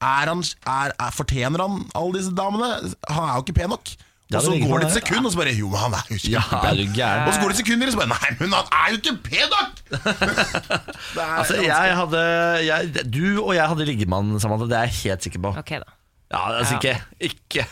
[0.03, 2.73] er han, er, er, Fortjener han alle disse damene?
[3.07, 3.93] Han er jo ikke pen nok.
[4.33, 6.41] Ja, Og så går det et sekund, og så bare Jo, han er jo Ja,
[6.41, 6.95] kjempepen.
[6.97, 8.97] er og så går det et sekund, og så bare Nei, men han er jo
[8.97, 9.71] ikke pen nok!
[11.21, 12.23] Er Altså, jeg hadde
[12.65, 14.65] jeg, Du og jeg hadde liggemann, Samantha.
[14.71, 15.53] Det er jeg helt sikker på.
[15.61, 15.85] Ok da
[16.33, 16.79] Ja, altså Ja.
[16.79, 16.95] ikke.
[17.29, 17.67] Ikke.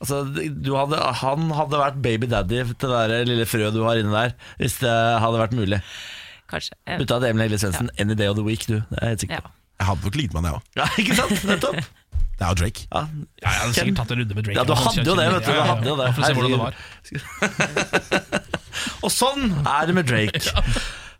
[0.00, 0.20] Altså,
[0.52, 4.12] du hadde, han hadde vært baby daddy til det der lille frøet du har inne
[4.12, 4.92] der, hvis det
[5.24, 5.80] hadde vært mulig.
[6.52, 6.76] Kanskje.
[7.00, 8.82] Bytta til Emil Helle Svendsen any day of the week, du.
[8.92, 9.54] Det er jeg helt sikker på.
[9.80, 10.62] Jeg hadde nok ligget med han, jeg òg.
[10.76, 11.44] Ja, ikke sant?
[11.48, 11.80] Nettopp.
[12.36, 12.82] Det er jo Drake.
[12.92, 14.58] Ja, Ja, jeg hadde sikkert tatt en runde med Drake.
[14.58, 15.48] Ja, du hadde jo det, vet du.
[15.48, 15.68] Du Ja, ja, ja.
[15.72, 16.08] hadde jo det.
[16.12, 16.74] For å se hvordan det var.
[19.06, 20.40] Og sånn er det med Drake.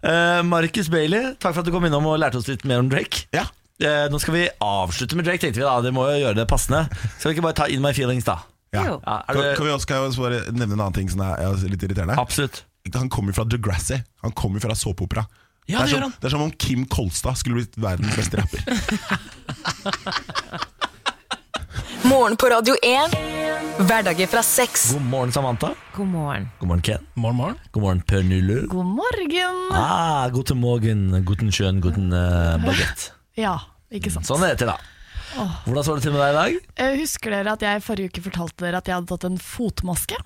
[0.06, 2.86] Uh, Marcus Bailey, takk for at du kom innom og lærte oss litt mer om
[2.93, 3.24] Drake.
[3.34, 3.47] Ja.
[3.82, 5.72] Uh, nå skal vi avslutte med Drake, tenkte vi da.
[5.82, 6.84] Det må jo gjøre det passende.
[7.16, 8.36] Skal vi ikke bare ta In My Feelings, da?
[8.76, 8.84] Ja.
[8.84, 11.24] Ja, er Kan, det, kan vi også, kan jeg bare nevne en annen ting som
[11.24, 12.14] er, litt irriterende?
[12.20, 12.62] absolutt.
[12.94, 13.98] Han kommer fra Degrassi.
[14.22, 15.24] Han kommer fra såpeopera.
[15.66, 18.38] Ja, det, det er som, det er som om Kim Kolstad skulle blitt verdens beste
[18.38, 18.62] rapper.
[22.10, 23.14] Morgen på Radio 1.
[23.88, 24.92] Hverdager fra seks.
[24.92, 25.72] God morgen, Samantha.
[25.96, 26.48] God morgen.
[26.60, 27.06] God morgen, Ken.
[27.14, 27.56] Morgen, morgen.
[27.72, 28.60] God morgen, Pernille.
[28.66, 29.56] God morgen!
[29.72, 33.10] Ah, guten morgen, guten schön, guten uh, baguette.
[33.36, 33.56] Ja,
[33.92, 34.24] ikke sant.
[34.28, 34.78] Sånn er det til, da.
[35.66, 36.70] Hvordan står det til med deg i dag?
[36.84, 40.20] Jeg Husker dere at jeg forrige uke fortalte dere at jeg hadde tatt en fotmaske?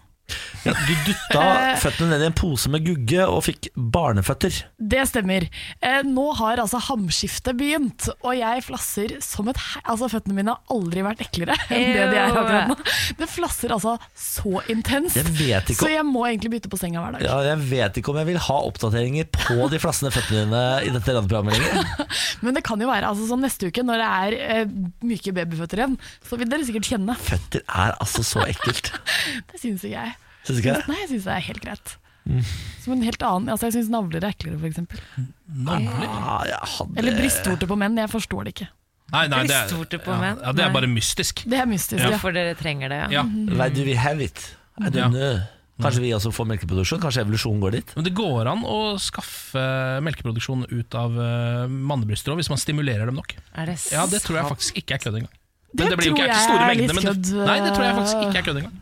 [0.66, 1.76] Ja, du dutta Eh.
[1.80, 4.52] føttene ned i en pose med gugge og fikk barneføtter.
[4.76, 5.46] Det stemmer.
[5.82, 9.80] Eh, nå har altså hamskiftet begynt, og jeg flasser som et he...
[9.90, 12.76] Altså, føttene mine har aldri vært eklere enn det de er akkurat nå.
[13.20, 17.02] Det flasser altså så intenst, Jeg vet ikke så jeg må egentlig bytte på senga
[17.04, 17.24] hver dag.
[17.26, 20.92] Ja, jeg vet ikke om jeg vil ha oppdateringer på de flassende føttene dine i
[20.94, 22.08] dette radioprogrammet lenger.
[22.44, 24.74] Men det kan jo være altså, sånn neste uke, når det er eh,
[25.06, 25.96] myke babyføtter igjen,
[26.28, 27.16] så vil dere sikkert kjenne.
[27.20, 28.92] Føtter er altså så ekkelt.
[29.50, 30.16] Det syns ikke jeg.
[30.44, 30.86] Syns du ikke det?
[30.90, 31.96] Nei, jeg syns det er helt greit.
[32.84, 34.82] Som en helt annen Altså, jeg syns navler er eklere, f.eks.
[35.66, 37.00] Ah, jeg hadde...
[37.00, 37.98] Eller brystvorter på menn.
[38.00, 38.68] Jeg forstår det ikke.
[39.10, 40.36] Nei, nei, det er, på ja, menn?
[40.38, 41.42] ja, det er bare mystisk.
[41.50, 42.02] Det er mystisk.
[42.04, 42.18] Ja.
[42.22, 43.08] For dere trenger det, ja.
[43.20, 43.24] Ja.
[43.58, 44.44] Why do we have it?
[44.78, 45.08] I don't Ja.
[45.10, 45.40] know.
[45.80, 47.00] Kanskje vi også får melkeproduksjon?
[47.00, 47.92] Kanskje evolusjonen går dit?
[47.96, 49.62] Men det går an å skaffe
[50.04, 53.32] melkeproduksjon ut av uh, mannebryster også, hvis man stimulerer dem nok.
[53.56, 55.39] Er det Ja, Det tror jeg faktisk ikke er kødd engang.
[55.70, 56.94] Det Men det blir jo ikke, ikke store er mengder.
[56.98, 58.76] Men det, nei, det tror jeg faktisk ikke er kødd engang.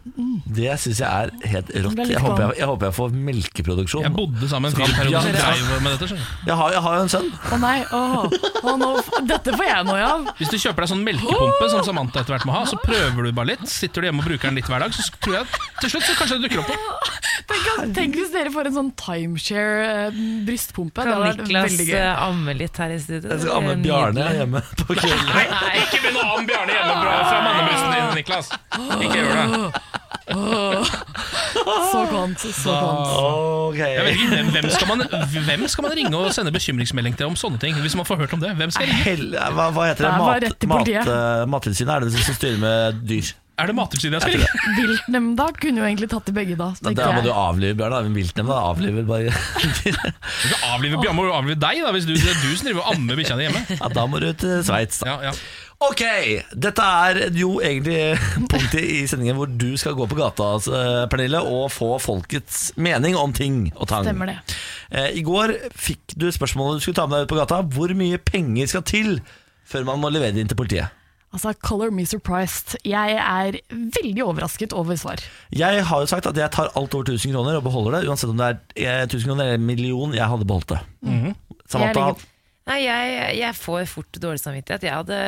[0.58, 1.98] Det syns jeg er helt rått.
[2.08, 4.02] Jeg håper jeg, sånn- jeg, håper jeg får melkeproduksjon.
[4.06, 6.16] Jeg bodde sammen med en fyr som dreiv med dette.
[6.48, 7.28] Jeg har, jeg har jo en sønn.
[7.52, 8.24] Å nei, åh,
[8.64, 8.88] Å, nå,
[9.28, 10.24] dette får jeg noe av.
[10.40, 13.32] Hvis du kjøper deg sånn melkepumpe som Samantha etter hvert må ha, så prøver du
[13.36, 13.68] bare litt.
[13.70, 16.16] Sitter du hjemme og bruker den litt hver dag, så tror jeg til slutt så
[16.22, 17.14] kanskje det dukker opp noe.
[17.48, 20.18] Tenk, tenk hvis dere får en sånn timeshare eh,
[20.98, 23.30] Kan Niklas eh, amme litt her i studio?
[23.30, 25.30] Jeg skal amme Bjarne hjemme på kvelden.
[25.30, 28.50] Nei, ikke begynn å amme Bjarne hjemme fra, fra mannebrysten din, Niklas.
[28.98, 29.48] Ikke gjør det.
[31.88, 33.08] Så kvant, så kvant.
[33.68, 33.90] Okay.
[33.96, 35.02] Jeg vet ikke, hvem, hvem, skal man,
[35.48, 37.76] hvem skal man ringe og sende bekymringsmelding til om sånne ting?
[37.84, 39.02] Hvis man får hørt om det, hvem skal ringe?
[39.06, 40.54] Hell, hva, hva heter det?
[40.60, 43.30] Det Mat, mat, eh, Mattilsynet er det det som styrer med dyr.
[43.58, 44.48] Er det Mattilsynet jeg skal ringe?
[44.78, 46.68] Viltnemnda kunne jo egentlig tatt til begge da.
[46.78, 47.96] Da, da må du avlive Bjørn.
[47.96, 48.02] da.
[48.14, 52.38] Viltnemnda avliver bare Du avlive Bjørn må jo avlive deg, da, hvis du, det er
[52.44, 53.64] du som driver og ammer bikkja di hjemme.
[53.80, 55.00] ja, Da må du til Sveits.
[55.02, 55.10] da.
[55.16, 55.34] Ja, ja.
[55.78, 56.00] Ok,
[56.58, 58.16] dette er jo egentlig
[58.50, 60.80] punktet i sendingen hvor du skal gå på gata, altså,
[61.12, 64.02] Pernille, og få folkets mening om ting og tang.
[64.08, 64.38] Stemmer det.
[64.90, 67.60] Eh, I går fikk du spørsmålet du skulle ta med deg ut på gata.
[67.62, 69.20] Hvor mye penger skal til
[69.70, 70.90] før man må levere det inn til politiet?
[71.28, 72.74] Altså, color me surprised.
[72.88, 75.20] Jeg er veldig overrasket over svar.
[75.54, 78.32] Jeg har jo sagt at jeg tar alt over 1000 kroner og beholder det, uansett
[78.32, 78.58] om det er
[79.04, 80.16] eh, 1000 kroner eller en million.
[80.16, 80.80] Jeg hadde beholdt det.
[81.06, 81.36] Mhm.
[81.68, 82.34] Samantha, Jeg legger-
[82.68, 84.84] Nei, jeg, jeg får fort dårlig samvittighet.
[84.84, 85.18] Jeg hadde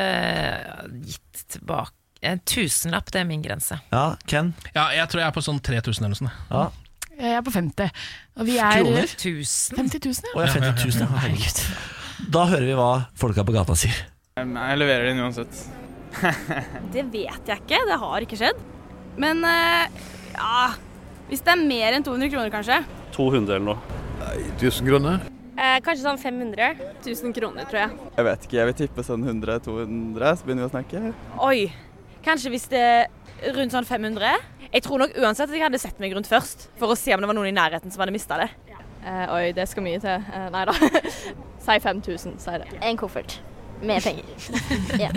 [1.08, 3.78] gitt tilbake en tusenlapp, det er min grense.
[3.92, 4.52] Ja, Ken?
[4.74, 6.50] Ja, jeg tror jeg er på sånn 3000 eller noe sånt.
[6.50, 6.66] Ja.
[7.20, 8.02] Jeg er på 50.
[8.40, 9.08] Og vi er Kroner?
[9.08, 10.34] 50 000, ja.
[10.36, 11.08] Å, er 50 000, ja.
[11.24, 11.62] Herregud.
[12.36, 14.02] Da hører vi hva folka på gata sier.
[14.40, 15.64] Jeg leverer den uansett.
[16.94, 17.80] Det vet jeg ikke.
[17.88, 18.60] Det har ikke skjedd.
[19.20, 20.00] Men eh,
[20.34, 20.70] ja
[21.28, 22.80] Hvis det er mer enn 200 kroner, kanskje.
[23.16, 23.98] 200 eller noe.
[24.60, 25.24] 1000 kroner?
[25.60, 26.70] Eh, kanskje sånn 500.
[27.02, 27.96] 1000 kroner, tror jeg.
[28.16, 31.02] Jeg vet ikke, jeg vil tippe sånn 100-200, så begynner vi å snakke.
[31.44, 31.58] Oi,
[32.24, 34.40] kanskje hvis det er rundt sånn 500?
[34.70, 37.20] Jeg tror nok uansett at jeg hadde sett meg rundt først, for å se om
[37.20, 38.48] det var noen i nærheten som hadde mista det.
[39.04, 40.24] Eh, oi, det skal mye til.
[40.32, 40.76] Eh, nei da.
[41.66, 42.72] si 5000, si det.
[42.80, 43.40] En koffert
[43.82, 44.24] med penger.
[45.04, 45.10] ja.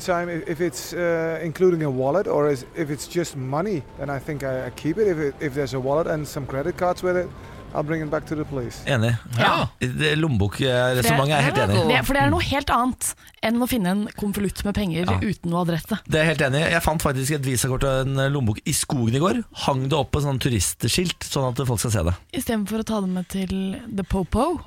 [0.00, 4.08] time if, if it's uh, including a wallet or is, if it's just money then
[4.08, 5.06] i think i, I keep it.
[5.06, 7.28] If, it if there's a wallet and some credit cards with it
[7.74, 9.14] i'll bring it back to the police Enig.
[9.38, 9.68] Ja.
[9.80, 10.14] Ja.
[10.16, 11.82] Lommebokresonnementet er helt enig.
[11.88, 13.12] Det, for det er noe helt annet
[13.42, 15.18] enn å finne en konvolutt med penger Ja.
[15.22, 15.98] uten noe adresse.
[16.06, 16.62] Det er helt enig.
[16.70, 19.42] Jeg fant faktisk et visakort og en lommebok i skogen i går.
[19.66, 22.14] Hang det opp på sånn turistskilt, sånn at folk skal se det.
[22.38, 24.60] Istedenfor å ta det med til The Popo.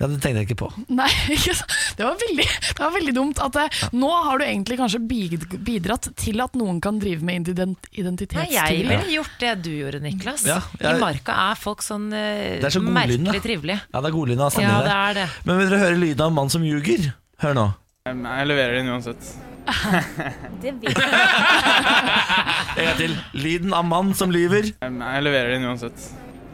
[0.00, 0.68] Ja, Det tenkte jeg ikke på.
[0.96, 1.52] Nei, ikke
[1.98, 3.40] det var veldig, det var veldig dumt.
[3.44, 3.66] At ja.
[3.92, 8.46] Nå har du egentlig kanskje bidratt til at noen kan drive med identitetstyveri.
[8.48, 10.46] Nei, jeg ville gjort det du gjorde, Niklas.
[10.48, 13.82] Ja, jeg- I marka er folk sånn uh, er så merkelig trivelige.
[13.92, 15.28] Ja, det er godlynne av Ja, det er det.
[15.44, 17.12] Men vil dere høre lyden av en mann som ljuger?
[17.44, 17.68] Hør nå.
[18.08, 19.30] Jeg leverer den uansett.
[20.62, 20.96] Det vet
[22.80, 23.12] En gang til.
[23.36, 24.72] Lyden av mann som lyver.
[24.80, 26.08] Jeg leverer den uansett.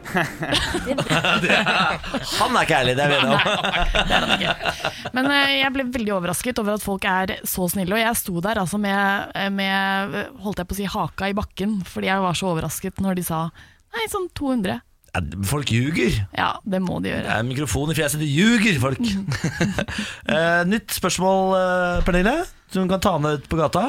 [2.39, 3.39] Han er ikke ærlig, det er vi enige om.
[5.17, 7.93] Men eh, jeg ble veldig overrasket over at folk er så snille.
[7.97, 9.01] Og jeg sto der altså med,
[9.55, 9.81] med
[10.43, 13.23] holdt jeg på å si, haka i bakken, fordi jeg var så overrasket når de
[13.27, 13.39] sa
[13.95, 14.77] nei, sånn 200.
[15.49, 16.13] Folk ljuger.
[16.37, 17.25] Ja, det må de gjøre.
[17.25, 19.03] Det er mikrofon i fjeset, de ljuger, folk.
[20.27, 22.33] Eh, nytt spørsmål, eh, Pernille,
[22.73, 23.83] som du kan ta med ut på gata.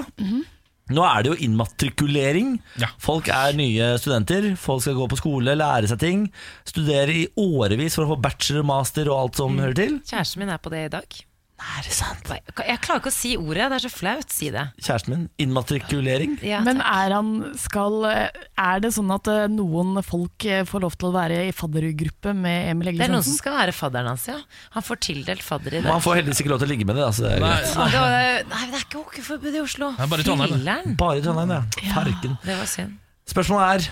[0.95, 2.55] Nå er det jo innmatrikulering.
[3.03, 4.51] Folk er nye studenter.
[4.61, 6.27] Folk skal gå på skole, lære seg ting.
[6.69, 9.99] Studere i årevis for å få bachelor, master og alt som hører til.
[10.09, 11.21] Kjæresten min er på det i dag.
[11.59, 12.29] Er det sant?
[12.31, 14.31] Jeg klarer ikke å si ordet, det er så flaut.
[14.31, 14.63] Si det.
[14.79, 15.25] Kjæresten min.
[15.43, 16.37] Innmatrikulering.
[16.47, 20.95] Ja, Men er, han skal, er det sånn at eh, noen folk eh, får lov
[21.01, 24.29] til å være i faddergruppe med Emil Det er noen som skal være fadderen hans,
[24.31, 24.39] ja.
[24.77, 25.91] Han får tildelt fadder i dag.
[25.97, 27.07] han får heldigvis ikke lov til å ligge med det.
[27.11, 29.93] Altså, det er Nei, det var- Nei, det er ikke hockeyforbud i Oslo.
[29.99, 31.95] Bare i Trondheim, Bare i Trondheim, ja.
[31.95, 32.39] Farken.
[32.47, 32.95] Det var synd.
[33.29, 33.89] Spørsmålet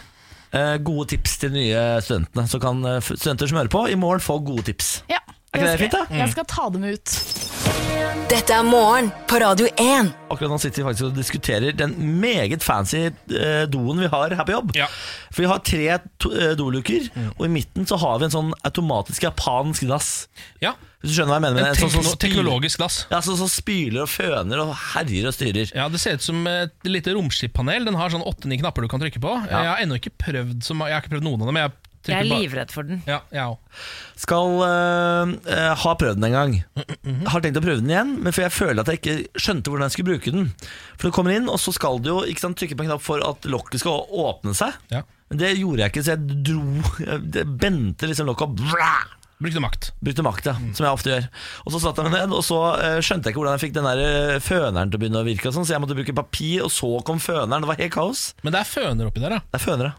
[0.55, 2.47] er eh, gode tips til de nye studentene.
[2.47, 5.01] Så kan studenter som hører på, i morgen få gode tips.
[5.11, 5.19] Ja,
[5.57, 6.05] Er ikke det jeg fint, da?
[6.07, 7.17] skal, jeg skal ta dem ut.
[8.27, 10.09] Dette er morgen på Radio 1.
[10.33, 14.45] Akkurat nå sitter vi faktisk og diskuterer den meget fancy eh, doen vi har her
[14.49, 14.73] på jobb.
[14.77, 14.89] Ja.
[15.31, 15.85] For vi har tre
[16.23, 17.07] to, eh, doluker,
[17.37, 20.11] og i midten så har vi en sånn automatisk japansk dass.
[20.63, 20.75] Ja.
[21.01, 21.61] Hvis du skjønner hva jeg mener?
[21.61, 21.81] med En det?
[21.85, 22.99] Sånn som tekno- teknologisk dass.
[23.13, 25.71] Ja, sånn som spyler og føner og herjer og styrer.
[25.77, 27.87] Ja, Det ser ut som et lite romskippanel.
[27.87, 29.35] Den har sånn åtte-ni knapper du kan trykke på.
[29.47, 29.63] Ja.
[29.63, 31.57] Jeg har ennå ikke prøvd så ma- Jeg har ikke prøvd noen av dem.
[31.63, 31.73] Jeg,
[32.13, 33.03] Jeg er livredd for den.
[33.09, 33.81] Ja, jeg òg.
[34.21, 36.55] Skal eh, eh, ha prøvd den en gang.
[37.33, 39.91] Har tenkt å prøve den igjen, men for jeg føler at jeg ikke skjønte hvordan
[39.91, 40.49] jeg skulle bruke den.
[40.97, 43.05] For du kommer inn, og så skal du jo ikke sant, trykke på en knapp
[43.05, 44.79] for at lokket skal åpne seg.
[45.27, 46.65] Men det gjorde jeg ikke, så jeg dro
[47.03, 49.15] jeg det bente liksom lokket opp.
[49.37, 49.91] Brukte makt.
[50.01, 51.27] Brukte makt, ja, som jeg ofte gjør.
[51.67, 53.75] Og så satt jeg meg ned, og så eh, skjønte jeg ikke hvordan jeg fikk
[53.77, 55.53] den der føneren til å begynne å virke.
[55.53, 57.61] Sånn, så jeg måtte bruke papir, og så kom føneren.
[57.61, 58.31] Det var helt kaos.
[58.47, 59.43] Men det er føner oppi der, da.
[59.45, 59.93] Det er fønere.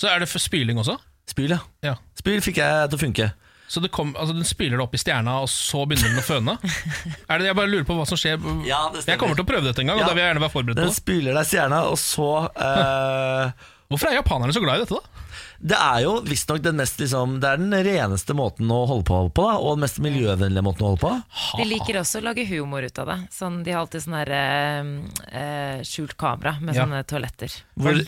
[0.00, 0.96] Så er det spyling også?
[1.32, 1.62] Spyl, ja.
[1.84, 1.96] ja.
[2.18, 3.30] Spyl fikk jeg til å funke.
[3.72, 6.26] Så det kom, altså den spyler det opp i stjerna, og så begynner den å
[6.26, 6.58] føne?
[7.30, 8.36] er det, jeg bare lurer på hva som skjer.
[8.68, 10.76] jeg kommer til å prøve dette en gang, og da vil jeg gjerne være forberedt
[10.76, 13.68] på det Den spyler deg i stjerna, og så uh...
[13.92, 15.21] Hvorfor er japanerne så glad i dette, da?
[15.62, 19.18] Det er jo visstnok den mest liksom, Det er den reneste måten å holde på
[19.30, 21.12] på, da, og den mest miljøvennlige måten å holde på.
[21.60, 23.16] De liker også å lage humor ut av det.
[23.30, 24.90] Sånn, de har alltid sånn her eh,
[25.30, 26.82] eh, skjult kamera med Ja.
[26.82, 27.54] sånne toaletter.
[27.78, 28.02] For,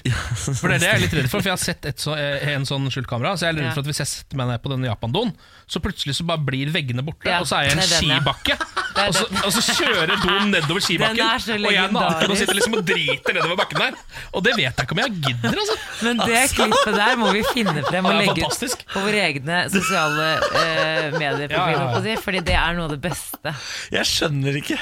[0.58, 2.16] for det er det jeg er litt redd for, for jeg har sett et så,
[2.18, 3.36] eh, en sånn skjult kamera.
[3.38, 5.30] Så jeg er redd for at hvis jeg setter meg ned på denne japandoen,
[5.70, 8.10] så plutselig så bare blir veggene borte, Ja, og så er jeg en det den,
[8.10, 8.18] ja.
[8.18, 8.58] skibakke.
[8.94, 12.76] Og så, og så kjører doen nedover skibakken, og jeg er naken og sitter liksom
[12.78, 13.96] og driter nedover bakken der.
[14.32, 15.76] Og det vet jeg ikke om jeg gidder, altså.
[16.06, 20.28] Men det klippet der må vi finne frem og legge ut på våre egne sosiale
[20.44, 21.50] uh, medier.
[21.50, 23.56] Ja, Fordi det er noe av det beste.
[23.94, 24.78] Jeg skjønner ikke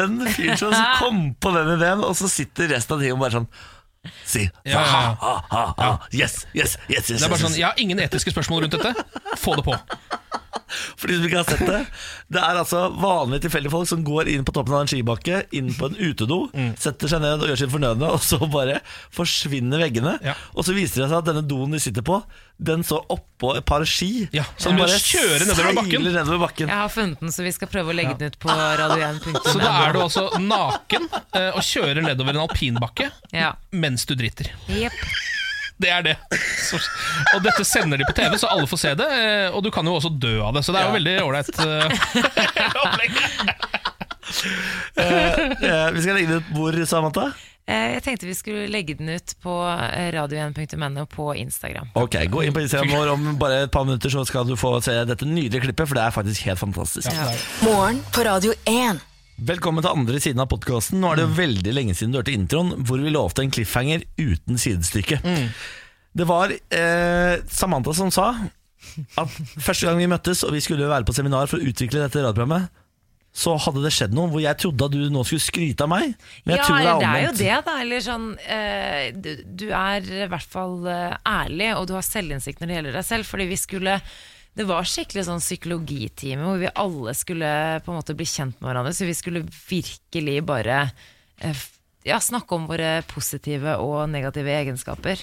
[0.00, 3.50] den fyren som kom på den ideen, og så sitter resten av tiden bare sånn
[4.26, 4.82] Si Ja, ja, ja.
[4.82, 5.90] ha, ha, ha, ha.
[6.10, 7.54] Yes, yes, yes, yes, Det er bare sånn.
[7.54, 9.04] Jeg har ingen etiske spørsmål rundt dette.
[9.38, 9.76] Få det på.
[11.00, 11.80] For de som ikke har sett det
[12.32, 15.70] Det er altså vanlige tilfeldige folk som går inn på toppen av en skibakke, inn
[15.76, 16.38] på en utedo,
[16.80, 18.78] setter seg ned og gjør sin fornødne, og så bare
[19.12, 20.14] forsvinner veggene.
[20.56, 22.20] Og så viser det seg at denne doen de sitter på,
[22.62, 24.28] den står oppå et par ski.
[24.60, 26.04] som bare kjører nedover bakken.
[26.06, 26.68] nedover bakken.
[26.70, 29.42] Jeg har funnet den, så vi skal prøve å legge den ut på radio1.no.
[29.48, 33.54] Så da er du altså naken eh, og kjører nedover en alpinbakke Ja.
[33.72, 34.52] mens du driter.
[34.68, 35.00] Jepp.
[35.82, 36.16] Det er det.
[36.62, 36.78] Så,
[37.34, 39.08] og dette sender de på TV, så alle får se det.
[39.18, 41.50] eh, Og du kan jo også dø av det, så det er jo veldig ålreit.
[44.96, 45.50] eh.
[45.62, 47.26] Eh, Vi skal legge det ut hvor, Samantha?
[47.66, 51.92] Eh, Jeg tenkte vi skulle legge den ut på eh, radio1.no på Instagram.
[51.98, 54.76] Ok, Gå inn på Instagram vår om bare et par minutter, så skal du få
[54.84, 57.10] se dette nydelige klippet, for det er faktisk helt fantastisk.
[57.66, 59.02] Morgen på Radio 1.
[59.42, 61.00] Velkommen til andre siden av podkasten.
[61.02, 64.04] Nå er det jo veldig lenge siden du hørte introen, hvor vi lovte en cliffhanger
[64.20, 65.18] uten sidestykke.
[66.12, 68.28] Det var eh, Samantha som sa
[69.18, 72.20] at første gang vi møttes og vi skulle være på seminar for å utvikle dette
[72.20, 72.68] radioprogrammet,
[73.32, 76.12] så hadde det skjedd noe hvor jeg trodde at du nå skulle skryte av meg.
[76.44, 77.76] Men jeg ja, tror det er det er jo det, da.
[77.86, 79.30] Eller sånn eh, du,
[79.64, 83.08] du er i hvert fall eh, ærlig, og du har selvinnsikt når det gjelder deg
[83.08, 83.30] selv.
[83.32, 83.96] Fordi vi skulle
[84.52, 87.52] Det var skikkelig sånn psykologitime hvor vi alle skulle
[87.84, 88.92] på en måte bli kjent med hverandre.
[88.92, 90.80] Så vi skulle virkelig bare
[91.40, 91.62] eh,
[92.04, 95.22] ja, snakke om våre positive og negative egenskaper.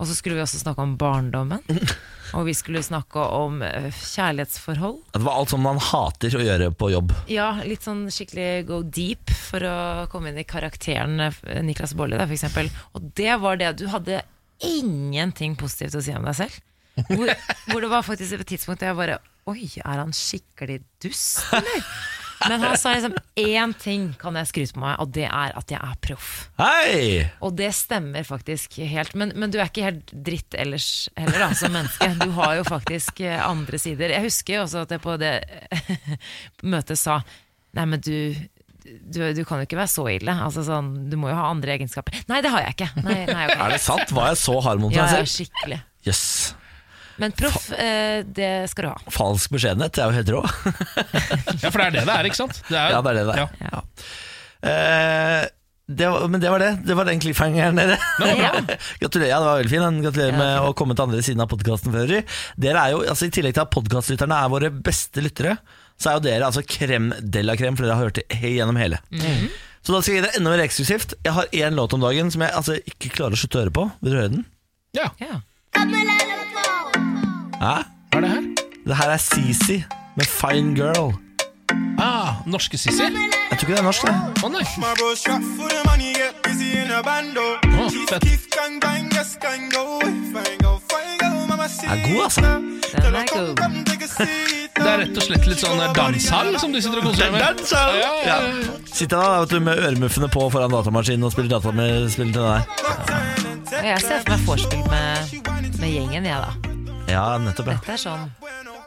[0.00, 1.62] Og så skulle vi også snakke om barndommen.
[2.36, 4.98] Og vi skulle snakke om eh, kjærlighetsforhold.
[5.14, 7.12] Det var alt som man hater å gjøre på jobb.
[7.32, 9.76] Ja, litt sånn skikkelig go deep for å
[10.12, 12.72] komme inn i karakteren eh, Niklas Baarli, f.eks.
[12.96, 13.74] Og det var det.
[13.80, 14.22] Du hadde
[14.64, 16.60] ingenting positivt å si om deg selv.
[17.08, 17.30] Hvor,
[17.70, 19.20] hvor det var faktisk et tidspunkt der jeg bare
[19.50, 21.86] Oi, er han skikkelig dust, eller?
[22.48, 25.72] Men han sa liksom én ting kan jeg skryte på meg, og det er at
[25.72, 26.30] jeg er proff.
[26.60, 27.24] Hei!
[27.44, 29.14] Og det stemmer faktisk helt.
[29.18, 30.88] Men, men du er ikke helt dritt ellers
[31.18, 32.08] heller, da, som menneske.
[32.22, 34.14] Du har jo faktisk eh, andre sider.
[34.16, 35.34] Jeg husker jo også at jeg på det
[36.74, 37.20] møtet sa
[37.72, 38.34] Nei, men du,
[38.84, 40.32] du, du kan jo ikke være så ille.
[40.44, 42.18] Altså sånn, Du må jo ha andre egenskaper.
[42.28, 42.90] Nei, det har jeg ikke.
[43.00, 43.62] Nei, nei, okay.
[43.64, 44.12] Er det sant?
[44.12, 45.22] Var jeg så hard mot meg selv?
[45.24, 45.78] ja, skikkelig.
[46.04, 46.26] Jøss.
[47.20, 49.12] Men proff, eh, det skal du ha.
[49.12, 50.42] Falsk beskjedenhet, det er jo helt rå.
[51.62, 52.62] Ja, for det er det det er, ikke sant?
[52.68, 53.66] Det er, Ja, det er det det er.
[53.72, 53.82] Ja.
[54.70, 55.42] Eh,
[55.92, 56.70] det var, men det var det.
[56.86, 57.96] Det var den cliffhangeren, dere.
[59.02, 59.28] Gratulerer.
[59.28, 59.82] Ja, det var veldig fin.
[59.84, 59.98] den.
[60.06, 62.22] Gratulerer med å komme til andre siden av podkasten for øvrig.
[62.56, 65.56] Dere er jo, altså I tillegg til at podkastlytterne er våre beste lyttere,
[66.00, 68.78] så er jo dere altså krem de la krem, for dere har hørt det gjennom
[68.80, 69.02] hele.
[69.82, 71.16] Så da skal jeg gi dere enda mer eksklusivt.
[71.26, 73.74] Jeg har én låt om dagen som jeg altså ikke klarer å slutte å høre
[73.82, 73.88] på.
[74.00, 74.46] Vil dere høre den?
[74.96, 75.10] Ja.
[77.62, 77.68] Hæ?
[78.10, 78.42] Hva er det her?
[78.86, 79.84] Det her er Sisi
[80.16, 81.12] med Fine Girl.
[81.98, 83.02] Ah, norske Sisi?
[83.02, 84.14] Jeg tror ikke det er norsk, det.
[84.42, 84.64] Å nei.
[86.92, 87.44] A bando.
[87.78, 88.24] Oh, fett.
[91.72, 91.86] See.
[91.86, 92.40] Er god, altså.
[92.40, 93.56] Den er god.
[94.82, 97.44] Det er rett og slett litt sånn danshall som du sitter og koser deg med.
[97.44, 97.94] Dansehall!
[98.00, 98.40] Ja, ja, Ja.
[98.42, 98.74] ja.
[98.90, 102.76] Sitter da vet du, med øremuffene på foran datamaskinen og spiller dataspill til deg.
[103.70, 103.86] Ja.
[103.92, 105.34] jeg ser for meg vorspiel med,
[105.78, 106.71] med gjengen, jeg, da.
[107.10, 107.66] Ja, nettopp.
[107.66, 108.28] ja Dette er sånn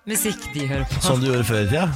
[0.05, 1.01] musikk de hører på.
[1.03, 1.87] Som du gjorde før i tida?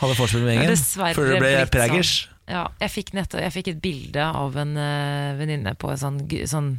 [0.00, 0.84] Hadde forspill med Ja, gjengen?
[0.96, 2.12] Ja, Før du ble preggers?
[2.22, 2.36] Sånn.
[2.50, 6.18] Ja, jeg fikk, nettopp, jeg fikk et bilde av en uh, venninne på en sånn,
[6.50, 6.70] sånn,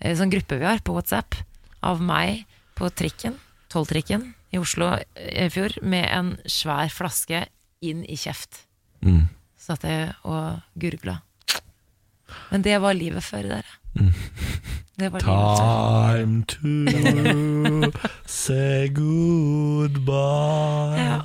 [0.00, 1.38] eh, sånn gruppe vi har på WhatsApp,
[1.86, 2.42] av meg
[2.76, 3.38] på trikken,
[3.72, 7.46] tolvtrikken i Oslo eh, i fjor, med en svær flaske
[7.80, 8.66] inn i kjeft.
[9.00, 9.24] Mm.
[9.56, 11.22] Satt jeg og gurgla.
[12.50, 13.80] Men det var livet før, dere.
[14.96, 17.92] Time to
[18.26, 21.20] say goodbye Ja.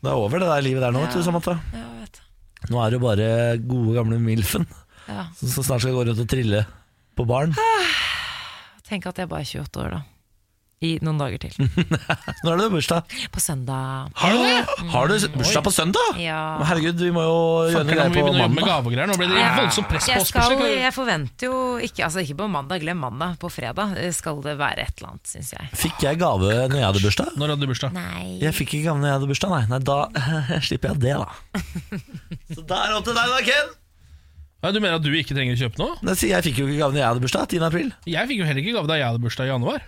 [0.00, 1.58] Det er over det der livet der nå, Samantha.
[1.76, 2.20] Ja, vet.
[2.72, 3.26] Nå er det bare
[3.60, 4.64] gode, gamle Milfen
[5.10, 5.26] Ja.
[5.36, 6.62] som som snart skal gå rundt og trille
[7.16, 7.52] på baren.
[8.88, 10.00] Tenk at jeg bare er 28 år, da.
[10.80, 11.52] I noen dager til.
[12.46, 13.10] Når er det bursdag?
[13.34, 14.14] På søndag.
[14.16, 14.86] Har du det?
[14.94, 16.14] Har du bursdag på søndag?
[16.16, 16.38] Ja.
[16.56, 17.34] Men Herregud, vi må jo
[17.68, 19.10] gjøre noe greier på mandag.
[19.10, 19.50] Nå ble det Ja.
[19.58, 20.32] voldsomt press på oss.
[20.32, 23.36] jeg forventer jo ikke Altså ikke på mandag, glem mandag.
[23.42, 25.68] På fredag skal det være et eller annet, syns jeg.
[25.82, 27.36] Fikk jeg gave når jeg hadde bursdag?
[27.36, 27.92] Når hadde du bursdag?
[28.00, 28.24] Nei.
[28.40, 29.62] Jeg fikk ikke gave når jeg hadde bursdag, nei.
[29.74, 30.00] nei da
[30.70, 31.28] slipper jeg det, da.
[32.56, 33.76] Så da er det opp til deg, da, Ken.
[34.64, 36.00] Ja, du mener at du ikke trenger å kjøpe noe?
[36.08, 37.52] Nei, Jeg fikk jo ikke gave når jeg hadde bursdag.
[37.52, 37.68] 10.
[37.68, 37.92] april.
[38.08, 39.84] Jeg fikk jo heller ikke gave da jeg hadde bursdag i januar.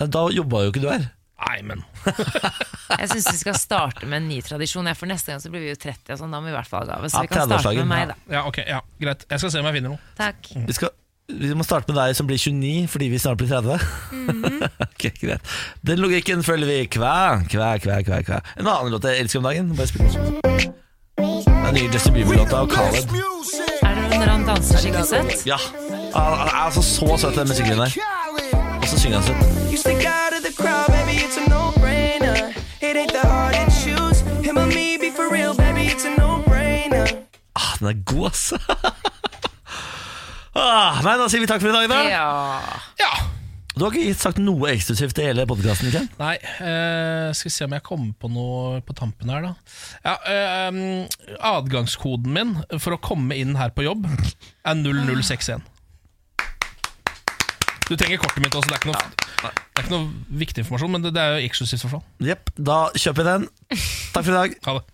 [0.00, 1.10] Da jobba jo ikke du her.
[1.40, 1.82] Nei, men
[3.00, 4.88] Jeg syns vi skal starte med en ny tradisjon.
[4.98, 6.68] For neste gang så blir vi jo 30, og sånn, da må vi i hvert
[6.68, 7.10] fall ha gave.
[7.10, 8.34] Så Ja, vi kan starte 30-årsdagen, med meg, da.
[8.36, 9.24] Ja, ok, ja, greit.
[9.30, 10.02] Jeg skal se om jeg finner noe.
[10.18, 10.50] Takk.
[10.68, 10.92] Vi, skal,
[11.44, 13.88] vi må starte med deg som blir 29 fordi vi snart blir 30.
[14.88, 15.54] ok, greit
[15.86, 16.78] Den logikken følger vi.
[16.98, 17.16] Kvæ,
[17.48, 18.42] kvæ, kvæ, kvæ, kvæ.
[18.60, 19.72] En annen låt jeg elsker om dagen.
[19.78, 20.74] Bare spill den.
[21.70, 23.12] Den nye Justin Bieber-låta av Khaled.
[23.86, 25.60] Er det når han danser skikkelig Ja.
[26.10, 28.39] Han han er altså så søt, den musikken der.
[28.80, 29.40] Og så synger han sånn.
[37.60, 38.56] Ah, den er god, altså.
[40.60, 42.00] ah, nei, da sier vi takk for i dag, da.
[42.08, 42.30] Ja.
[43.00, 43.12] ja.
[43.80, 45.94] Du har ikke sagt noe eksklusivt Til hele podkasten?
[46.18, 46.34] Nei.
[46.60, 49.52] Uh, skal vi se om jeg kommer på noe på tampen her, da.
[50.04, 50.16] Ja,
[50.68, 51.06] uh,
[51.52, 55.64] adgangskoden min for å komme inn her på jobb er 0061.
[57.90, 59.00] Du trenger kortet mitt også, det er ikke noe,
[59.42, 61.96] det er ikke noe viktig informasjon, men det, det er jo eksklusivt.
[62.22, 63.48] Jepp, da kjøper vi den.
[64.14, 64.54] Takk for i dag.
[64.68, 64.89] Ha det.